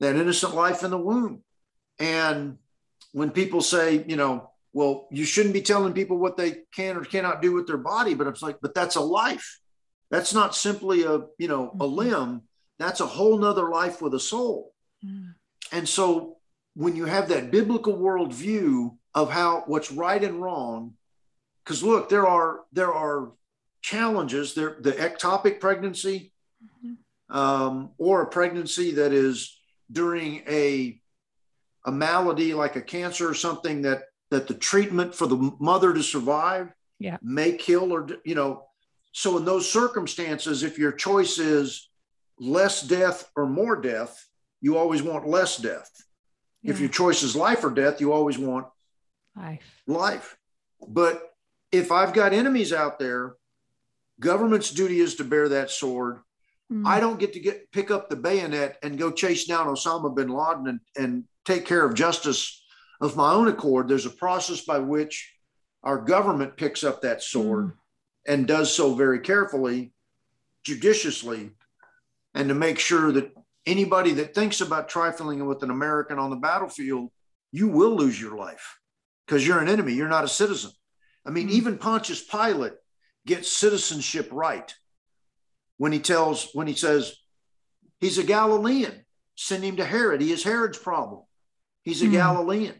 that 0.00 0.16
innocent 0.16 0.54
life 0.54 0.82
in 0.82 0.90
the 0.90 0.98
womb. 0.98 1.42
And 1.98 2.58
when 3.12 3.30
people 3.30 3.60
say, 3.60 4.04
you 4.06 4.16
know, 4.16 4.50
well, 4.72 5.08
you 5.10 5.24
shouldn't 5.24 5.54
be 5.54 5.62
telling 5.62 5.92
people 5.92 6.18
what 6.18 6.36
they 6.36 6.58
can 6.74 6.96
or 6.96 7.04
cannot 7.04 7.42
do 7.42 7.52
with 7.52 7.66
their 7.66 7.76
body, 7.76 8.14
but 8.14 8.26
it's 8.26 8.42
like, 8.42 8.58
but 8.62 8.74
that's 8.74 8.96
a 8.96 9.00
life. 9.00 9.60
That's 10.10 10.32
not 10.32 10.54
simply 10.54 11.02
a, 11.04 11.22
you 11.38 11.48
know, 11.48 11.70
a 11.70 11.84
mm-hmm. 11.84 11.94
limb. 11.94 12.42
That's 12.78 13.00
a 13.00 13.06
whole 13.06 13.38
nother 13.38 13.68
life 13.68 14.00
with 14.00 14.14
a 14.14 14.20
soul. 14.20 14.72
Mm. 15.04 15.34
And 15.72 15.88
so 15.88 16.38
when 16.80 16.96
you 16.96 17.04
have 17.04 17.28
that 17.28 17.50
biblical 17.50 17.94
worldview 17.94 18.96
of 19.14 19.30
how 19.30 19.64
what's 19.66 19.92
right 19.92 20.24
and 20.24 20.40
wrong, 20.40 20.94
because 21.62 21.82
look, 21.82 22.08
there 22.08 22.26
are 22.26 22.60
there 22.72 22.90
are 22.90 23.32
challenges. 23.82 24.54
There, 24.54 24.78
the 24.80 24.92
ectopic 24.92 25.60
pregnancy, 25.60 26.32
mm-hmm. 26.64 27.36
um, 27.36 27.90
or 27.98 28.22
a 28.22 28.26
pregnancy 28.28 28.92
that 28.92 29.12
is 29.12 29.58
during 29.92 30.42
a 30.48 30.98
a 31.84 31.92
malady 31.92 32.54
like 32.54 32.76
a 32.76 32.82
cancer 32.82 33.28
or 33.28 33.34
something 33.34 33.82
that 33.82 34.04
that 34.30 34.48
the 34.48 34.54
treatment 34.54 35.14
for 35.14 35.26
the 35.26 35.52
mother 35.60 35.92
to 35.92 36.02
survive 36.02 36.72
yeah. 36.98 37.18
may 37.20 37.52
kill 37.52 37.92
or 37.92 38.08
you 38.24 38.34
know 38.34 38.64
so 39.12 39.36
in 39.36 39.44
those 39.44 39.70
circumstances 39.70 40.62
if 40.62 40.78
your 40.78 40.92
choice 40.92 41.38
is 41.38 41.90
less 42.38 42.80
death 42.82 43.30
or 43.36 43.46
more 43.46 43.76
death 43.76 44.26
you 44.62 44.78
always 44.78 45.02
want 45.02 45.28
less 45.28 45.58
death 45.58 45.90
yeah. 46.62 46.72
if 46.72 46.80
your 46.80 46.88
choice 46.88 47.22
is 47.22 47.36
life 47.36 47.64
or 47.64 47.70
death 47.70 48.00
you 48.00 48.12
always 48.12 48.38
want 48.38 48.66
life 49.36 49.82
life 49.86 50.36
but 50.88 51.34
if 51.72 51.92
i've 51.92 52.12
got 52.12 52.32
enemies 52.32 52.72
out 52.72 52.98
there 52.98 53.34
government's 54.18 54.70
duty 54.70 55.00
is 55.00 55.14
to 55.14 55.24
bear 55.24 55.48
that 55.48 55.70
sword 55.70 56.18
mm. 56.72 56.86
i 56.86 57.00
don't 57.00 57.20
get 57.20 57.32
to 57.32 57.40
get 57.40 57.70
pick 57.72 57.90
up 57.90 58.08
the 58.08 58.16
bayonet 58.16 58.78
and 58.82 58.98
go 58.98 59.10
chase 59.10 59.44
down 59.46 59.66
osama 59.66 60.14
bin 60.14 60.28
laden 60.28 60.66
and, 60.68 60.80
and 60.96 61.24
take 61.44 61.64
care 61.64 61.84
of 61.84 61.94
justice 61.94 62.60
of 63.00 63.16
my 63.16 63.32
own 63.32 63.48
accord. 63.48 63.88
There's 63.88 64.06
a 64.06 64.10
process 64.10 64.60
by 64.62 64.78
which 64.78 65.34
our 65.82 65.98
government 65.98 66.56
picks 66.56 66.84
up 66.84 67.02
that 67.02 67.22
sword 67.22 67.66
mm. 67.66 67.72
and 68.26 68.46
does 68.46 68.72
so 68.72 68.94
very 68.94 69.20
carefully, 69.20 69.92
judiciously, 70.64 71.50
and 72.34 72.48
to 72.48 72.54
make 72.54 72.78
sure 72.78 73.10
that 73.12 73.32
anybody 73.70 74.12
that 74.14 74.34
thinks 74.34 74.60
about 74.60 74.88
trifling 74.88 75.46
with 75.46 75.62
an 75.62 75.70
American 75.70 76.18
on 76.18 76.30
the 76.30 76.36
battlefield, 76.36 77.10
you 77.52 77.68
will 77.68 77.94
lose 77.96 78.20
your 78.20 78.36
life 78.36 78.78
because 79.26 79.46
you're 79.46 79.60
an 79.60 79.68
enemy. 79.68 79.94
You're 79.94 80.08
not 80.08 80.24
a 80.24 80.28
citizen. 80.28 80.72
I 81.24 81.30
mean, 81.30 81.48
mm. 81.48 81.52
even 81.52 81.78
Pontius 81.78 82.22
Pilate 82.22 82.74
gets 83.26 83.50
citizenship 83.50 84.28
right 84.32 84.74
when 85.76 85.92
he 85.92 85.98
tells, 85.98 86.50
when 86.52 86.66
he 86.66 86.74
says, 86.74 87.14
he's 88.00 88.18
a 88.18 88.24
Galilean, 88.24 89.04
send 89.34 89.64
him 89.64 89.76
to 89.76 89.84
Herod. 89.84 90.20
He 90.20 90.32
is 90.32 90.42
Herod's 90.42 90.78
problem. 90.78 91.22
He's 91.82 92.02
a 92.02 92.06
hmm. 92.06 92.12
Galilean. 92.12 92.74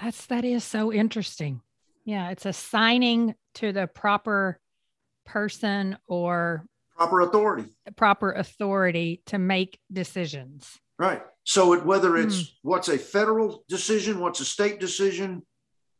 That's 0.00 0.26
that 0.26 0.44
is 0.44 0.62
so 0.62 0.92
interesting. 0.92 1.60
Yeah, 2.04 2.30
it's 2.30 2.46
assigning 2.46 3.34
to 3.54 3.72
the 3.72 3.86
proper 3.86 4.60
person 5.26 5.98
or 6.06 6.66
proper 6.96 7.20
authority. 7.20 7.70
Proper 7.96 8.32
authority 8.32 9.22
to 9.26 9.38
make 9.38 9.78
decisions. 9.92 10.78
Right. 10.98 11.22
So 11.44 11.72
it, 11.74 11.84
whether 11.84 12.16
it's 12.16 12.40
hmm. 12.40 12.44
what's 12.62 12.88
a 12.88 12.98
federal 12.98 13.64
decision, 13.68 14.20
what's 14.20 14.40
a 14.40 14.44
state 14.44 14.80
decision, 14.80 15.42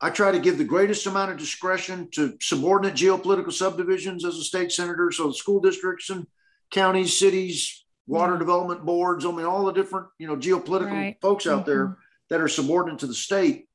I 0.00 0.10
try 0.10 0.30
to 0.32 0.38
give 0.38 0.58
the 0.58 0.64
greatest 0.64 1.06
amount 1.06 1.32
of 1.32 1.38
discretion 1.38 2.08
to 2.12 2.36
subordinate 2.40 2.94
geopolitical 2.94 3.52
subdivisions 3.52 4.24
as 4.24 4.36
a 4.36 4.42
state 4.44 4.72
senator. 4.72 5.10
So 5.10 5.28
the 5.28 5.34
school 5.34 5.60
districts 5.60 6.10
and 6.10 6.26
counties, 6.70 7.18
cities, 7.18 7.84
water 8.06 8.38
development 8.38 8.84
boards, 8.84 9.24
I 9.24 9.30
mean, 9.30 9.46
all 9.46 9.64
the 9.64 9.72
different, 9.72 10.08
you 10.18 10.26
know, 10.26 10.36
geopolitical 10.36 10.92
right. 10.92 11.16
folks 11.20 11.46
out 11.46 11.62
mm-hmm. 11.62 11.70
there 11.70 11.96
that 12.30 12.40
are 12.40 12.48
subordinate 12.48 13.00
to 13.00 13.06
the 13.06 13.14
state. 13.14 13.66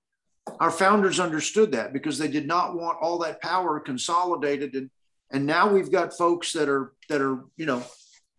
Our 0.59 0.71
founders 0.71 1.19
understood 1.19 1.73
that 1.73 1.93
because 1.93 2.17
they 2.17 2.27
did 2.27 2.47
not 2.47 2.75
want 2.75 2.97
all 3.01 3.19
that 3.19 3.41
power 3.41 3.79
consolidated. 3.79 4.73
And, 4.75 4.89
and 5.31 5.45
now 5.45 5.71
we've 5.71 5.91
got 5.91 6.17
folks 6.17 6.53
that 6.53 6.69
are, 6.69 6.93
that 7.09 7.21
are, 7.21 7.43
you 7.57 7.65
know, 7.65 7.83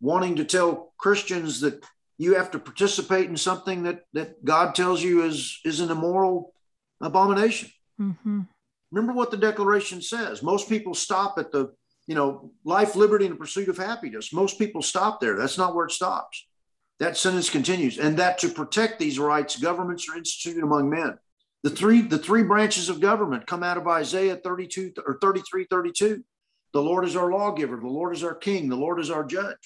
wanting 0.00 0.36
to 0.36 0.44
tell 0.44 0.92
Christians 0.98 1.60
that 1.60 1.84
you 2.18 2.34
have 2.34 2.50
to 2.52 2.58
participate 2.58 3.28
in 3.28 3.36
something 3.36 3.84
that, 3.84 4.00
that 4.12 4.44
God 4.44 4.74
tells 4.74 5.02
you 5.02 5.24
is, 5.24 5.58
is 5.64 5.80
an 5.80 5.90
immoral 5.90 6.52
abomination. 7.00 7.70
Mm-hmm. 8.00 8.42
Remember 8.92 9.12
what 9.12 9.30
the 9.30 9.36
declaration 9.36 10.02
says. 10.02 10.42
Most 10.42 10.68
people 10.68 10.94
stop 10.94 11.38
at 11.38 11.52
the 11.52 11.72
you 12.10 12.16
know, 12.16 12.50
life, 12.64 12.96
liberty, 12.96 13.24
and 13.24 13.34
the 13.34 13.38
pursuit 13.38 13.68
of 13.68 13.76
happiness. 13.76 14.32
Most 14.32 14.58
people 14.58 14.82
stop 14.82 15.20
there. 15.20 15.36
That's 15.36 15.56
not 15.56 15.76
where 15.76 15.86
it 15.86 15.92
stops. 15.92 16.44
That 16.98 17.16
sentence 17.16 17.48
continues, 17.48 17.98
and 18.00 18.16
that 18.16 18.38
to 18.38 18.48
protect 18.48 18.98
these 18.98 19.16
rights, 19.16 19.56
governments 19.56 20.08
are 20.08 20.18
instituted 20.18 20.64
among 20.64 20.90
men. 20.90 21.16
The 21.62 21.70
three, 21.70 22.02
the 22.02 22.18
three 22.18 22.42
branches 22.42 22.88
of 22.88 23.00
government 23.00 23.46
come 23.46 23.62
out 23.62 23.76
of 23.76 23.86
Isaiah 23.86 24.34
32 24.34 24.94
or 25.06 25.18
33, 25.22 25.68
32. 25.70 26.24
The 26.72 26.82
Lord 26.82 27.04
is 27.04 27.16
our 27.16 27.30
lawgiver, 27.30 27.76
the 27.76 27.88
Lord 27.88 28.14
is 28.14 28.22
our 28.22 28.34
king, 28.34 28.68
the 28.68 28.76
Lord 28.76 29.00
is 29.00 29.10
our 29.10 29.24
judge. 29.24 29.56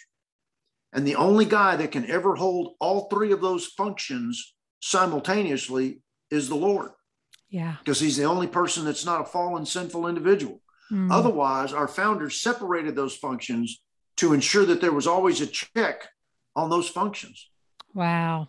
And 0.93 1.07
the 1.07 1.17
only 1.17 1.45
guy 1.45 1.77
that 1.77 1.93
can 1.93 2.09
ever 2.11 2.37
hold 2.37 2.75
all 2.81 3.09
three 3.09 3.33
of 3.33 3.41
those 3.41 3.67
functions 3.67 4.55
simultaneously 4.81 6.01
is 6.31 6.49
the 6.49 6.55
Lord. 6.55 6.91
Yeah. 7.51 7.77
Because 7.81 8.01
he's 8.01 8.17
the 8.17 8.25
only 8.25 8.47
person 8.47 8.85
that's 8.85 9.05
not 9.05 9.21
a 9.21 9.25
fallen, 9.25 9.67
sinful 9.67 10.07
individual. 10.07 10.61
Mm. 10.91 11.11
Otherwise, 11.11 11.73
our 11.73 11.89
founders 11.89 12.41
separated 12.41 12.95
those 12.95 13.17
functions 13.17 13.83
to 14.17 14.33
ensure 14.33 14.65
that 14.67 14.81
there 14.81 14.93
was 14.93 15.07
always 15.07 15.41
a 15.41 15.47
check 15.47 16.09
on 16.55 16.71
those 16.71 16.89
functions. 16.89 17.51
Wow. 17.93 18.49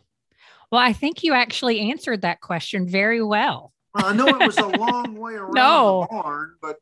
Well, 0.72 0.82
I 0.82 0.94
think 0.94 1.24
you 1.24 1.34
actually 1.34 1.92
answered 1.92 2.22
that 2.22 2.42
question 2.42 2.88
very 2.88 3.24
well. 3.24 3.74
I 3.94 4.14
know 4.14 4.28
it 4.28 4.46
was 4.46 4.58
a 4.58 4.68
long 4.78 5.16
way 5.16 5.34
around 5.34 5.54
no. 5.54 6.08
the 6.10 6.18
barn, 6.18 6.56
but 6.62 6.78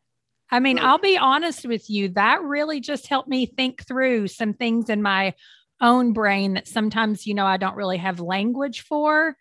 I 0.54 0.60
mean, 0.60 0.76
but, 0.76 0.86
I'll 0.86 0.99
be 0.99 1.18
honest 1.18 1.66
with 1.66 1.89
you, 1.89 2.10
that 2.10 2.43
really 2.43 2.80
just 2.80 3.08
helped 3.08 3.28
me 3.28 3.47
think 3.47 3.88
through 3.88 4.28
some 4.28 4.54
things 4.54 4.88
in 4.88 5.01
my 5.01 5.34
own 5.82 6.14
brain 6.14 6.54
that 6.54 6.68
sometimes, 6.68 7.26
you 7.26 7.34
know, 7.34 7.47
I 7.47 7.58
don't 7.58 7.76
really 7.76 7.97
have 7.97 8.20
language 8.20 8.82
for. 8.82 9.36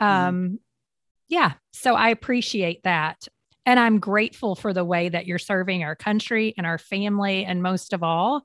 Mm-hmm. 0.00 0.06
Um, 0.06 0.34
mm-hmm. 0.34 0.54
yeah, 1.28 1.52
so 1.74 1.94
I 1.94 2.08
appreciate 2.08 2.82
that. 2.84 3.28
And 3.66 3.78
I'm 3.78 3.98
grateful 3.98 4.54
for 4.54 4.72
the 4.72 4.86
way 4.86 5.10
that 5.10 5.26
you're 5.26 5.38
serving 5.38 5.84
our 5.84 5.94
country 5.94 6.54
and 6.56 6.66
our 6.66 6.78
family, 6.78 7.44
and 7.44 7.62
most 7.62 7.92
of 7.92 8.02
all, 8.02 8.42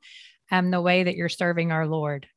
um, 0.52 0.72
the 0.72 0.82
way 0.82 1.04
that 1.04 1.16
you're 1.16 1.30
serving 1.30 1.72
our 1.72 1.88
Lord. 1.88 2.28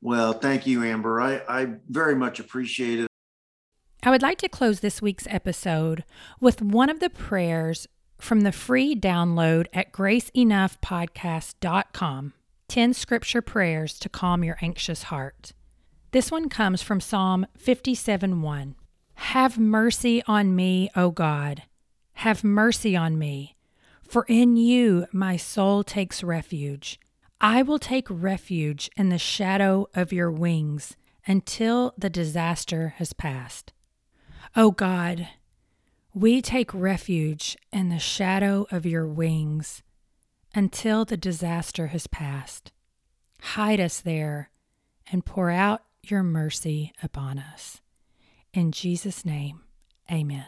Well, 0.00 0.32
thank 0.32 0.66
you, 0.66 0.82
Amber. 0.82 1.20
I, 1.20 1.42
I 1.48 1.74
very 1.88 2.16
much 2.16 2.40
appreciate 2.40 2.98
it. 3.00 3.08
I 4.02 4.10
would 4.10 4.22
like 4.22 4.38
to 4.38 4.48
close 4.48 4.80
this 4.80 5.00
week's 5.00 5.28
episode 5.28 6.04
with 6.40 6.60
one 6.60 6.90
of 6.90 6.98
the 6.98 7.10
prayers 7.10 7.86
from 8.18 8.42
the 8.42 8.52
free 8.52 8.94
download 8.94 9.68
at 9.72 9.92
graceenoughpodcast.com 9.92 12.34
10 12.68 12.92
scripture 12.92 13.40
prayers 13.40 13.98
to 13.98 14.10
calm 14.10 14.44
your 14.44 14.58
anxious 14.60 15.04
heart. 15.04 15.54
This 16.10 16.30
one 16.30 16.50
comes 16.50 16.82
from 16.82 17.00
Psalm 17.00 17.46
57 17.56 18.42
1. 18.42 18.74
Have 19.14 19.58
mercy 19.58 20.22
on 20.26 20.54
me, 20.54 20.90
O 20.94 21.10
God 21.10 21.62
have 22.18 22.42
mercy 22.42 22.96
on 22.96 23.16
me, 23.16 23.54
for 24.02 24.26
in 24.28 24.56
you 24.56 25.06
my 25.12 25.36
soul 25.36 25.84
takes 25.84 26.24
refuge. 26.24 26.98
I 27.40 27.62
will 27.62 27.78
take 27.78 28.08
refuge 28.10 28.90
in 28.96 29.08
the 29.08 29.18
shadow 29.18 29.86
of 29.94 30.12
your 30.12 30.28
wings 30.28 30.96
until 31.28 31.94
the 31.96 32.10
disaster 32.10 32.94
has 32.96 33.12
passed. 33.12 33.72
O 34.56 34.72
God, 34.72 35.28
we 36.18 36.42
take 36.42 36.74
refuge 36.74 37.56
in 37.72 37.90
the 37.90 37.98
shadow 37.98 38.66
of 38.72 38.84
your 38.84 39.06
wings 39.06 39.84
until 40.52 41.04
the 41.04 41.16
disaster 41.16 41.88
has 41.88 42.08
passed. 42.08 42.72
Hide 43.40 43.78
us 43.78 44.00
there 44.00 44.50
and 45.12 45.24
pour 45.24 45.48
out 45.48 45.82
your 46.02 46.24
mercy 46.24 46.92
upon 47.04 47.38
us. 47.38 47.80
In 48.52 48.72
Jesus' 48.72 49.24
name, 49.24 49.60
amen. 50.10 50.46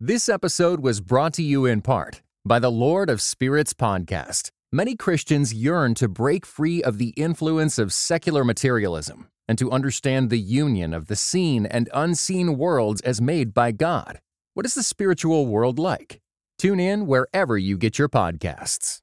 This 0.00 0.30
episode 0.30 0.80
was 0.80 1.02
brought 1.02 1.34
to 1.34 1.42
you 1.42 1.66
in 1.66 1.82
part 1.82 2.22
by 2.46 2.60
the 2.60 2.70
Lord 2.70 3.10
of 3.10 3.20
Spirits 3.20 3.74
podcast. 3.74 4.50
Many 4.72 4.96
Christians 4.96 5.52
yearn 5.52 5.92
to 5.96 6.08
break 6.08 6.46
free 6.46 6.82
of 6.82 6.96
the 6.96 7.08
influence 7.10 7.78
of 7.78 7.92
secular 7.92 8.42
materialism 8.42 9.29
and 9.50 9.58
to 9.58 9.72
understand 9.72 10.30
the 10.30 10.38
union 10.38 10.94
of 10.94 11.06
the 11.06 11.16
seen 11.16 11.66
and 11.66 11.88
unseen 11.92 12.56
worlds 12.56 13.00
as 13.00 13.20
made 13.20 13.52
by 13.52 13.72
God. 13.72 14.20
What 14.54 14.64
is 14.64 14.76
the 14.76 14.84
spiritual 14.84 15.48
world 15.48 15.76
like? 15.76 16.20
Tune 16.56 16.78
in 16.78 17.08
wherever 17.08 17.58
you 17.58 17.76
get 17.76 17.98
your 17.98 18.08
podcasts. 18.08 19.00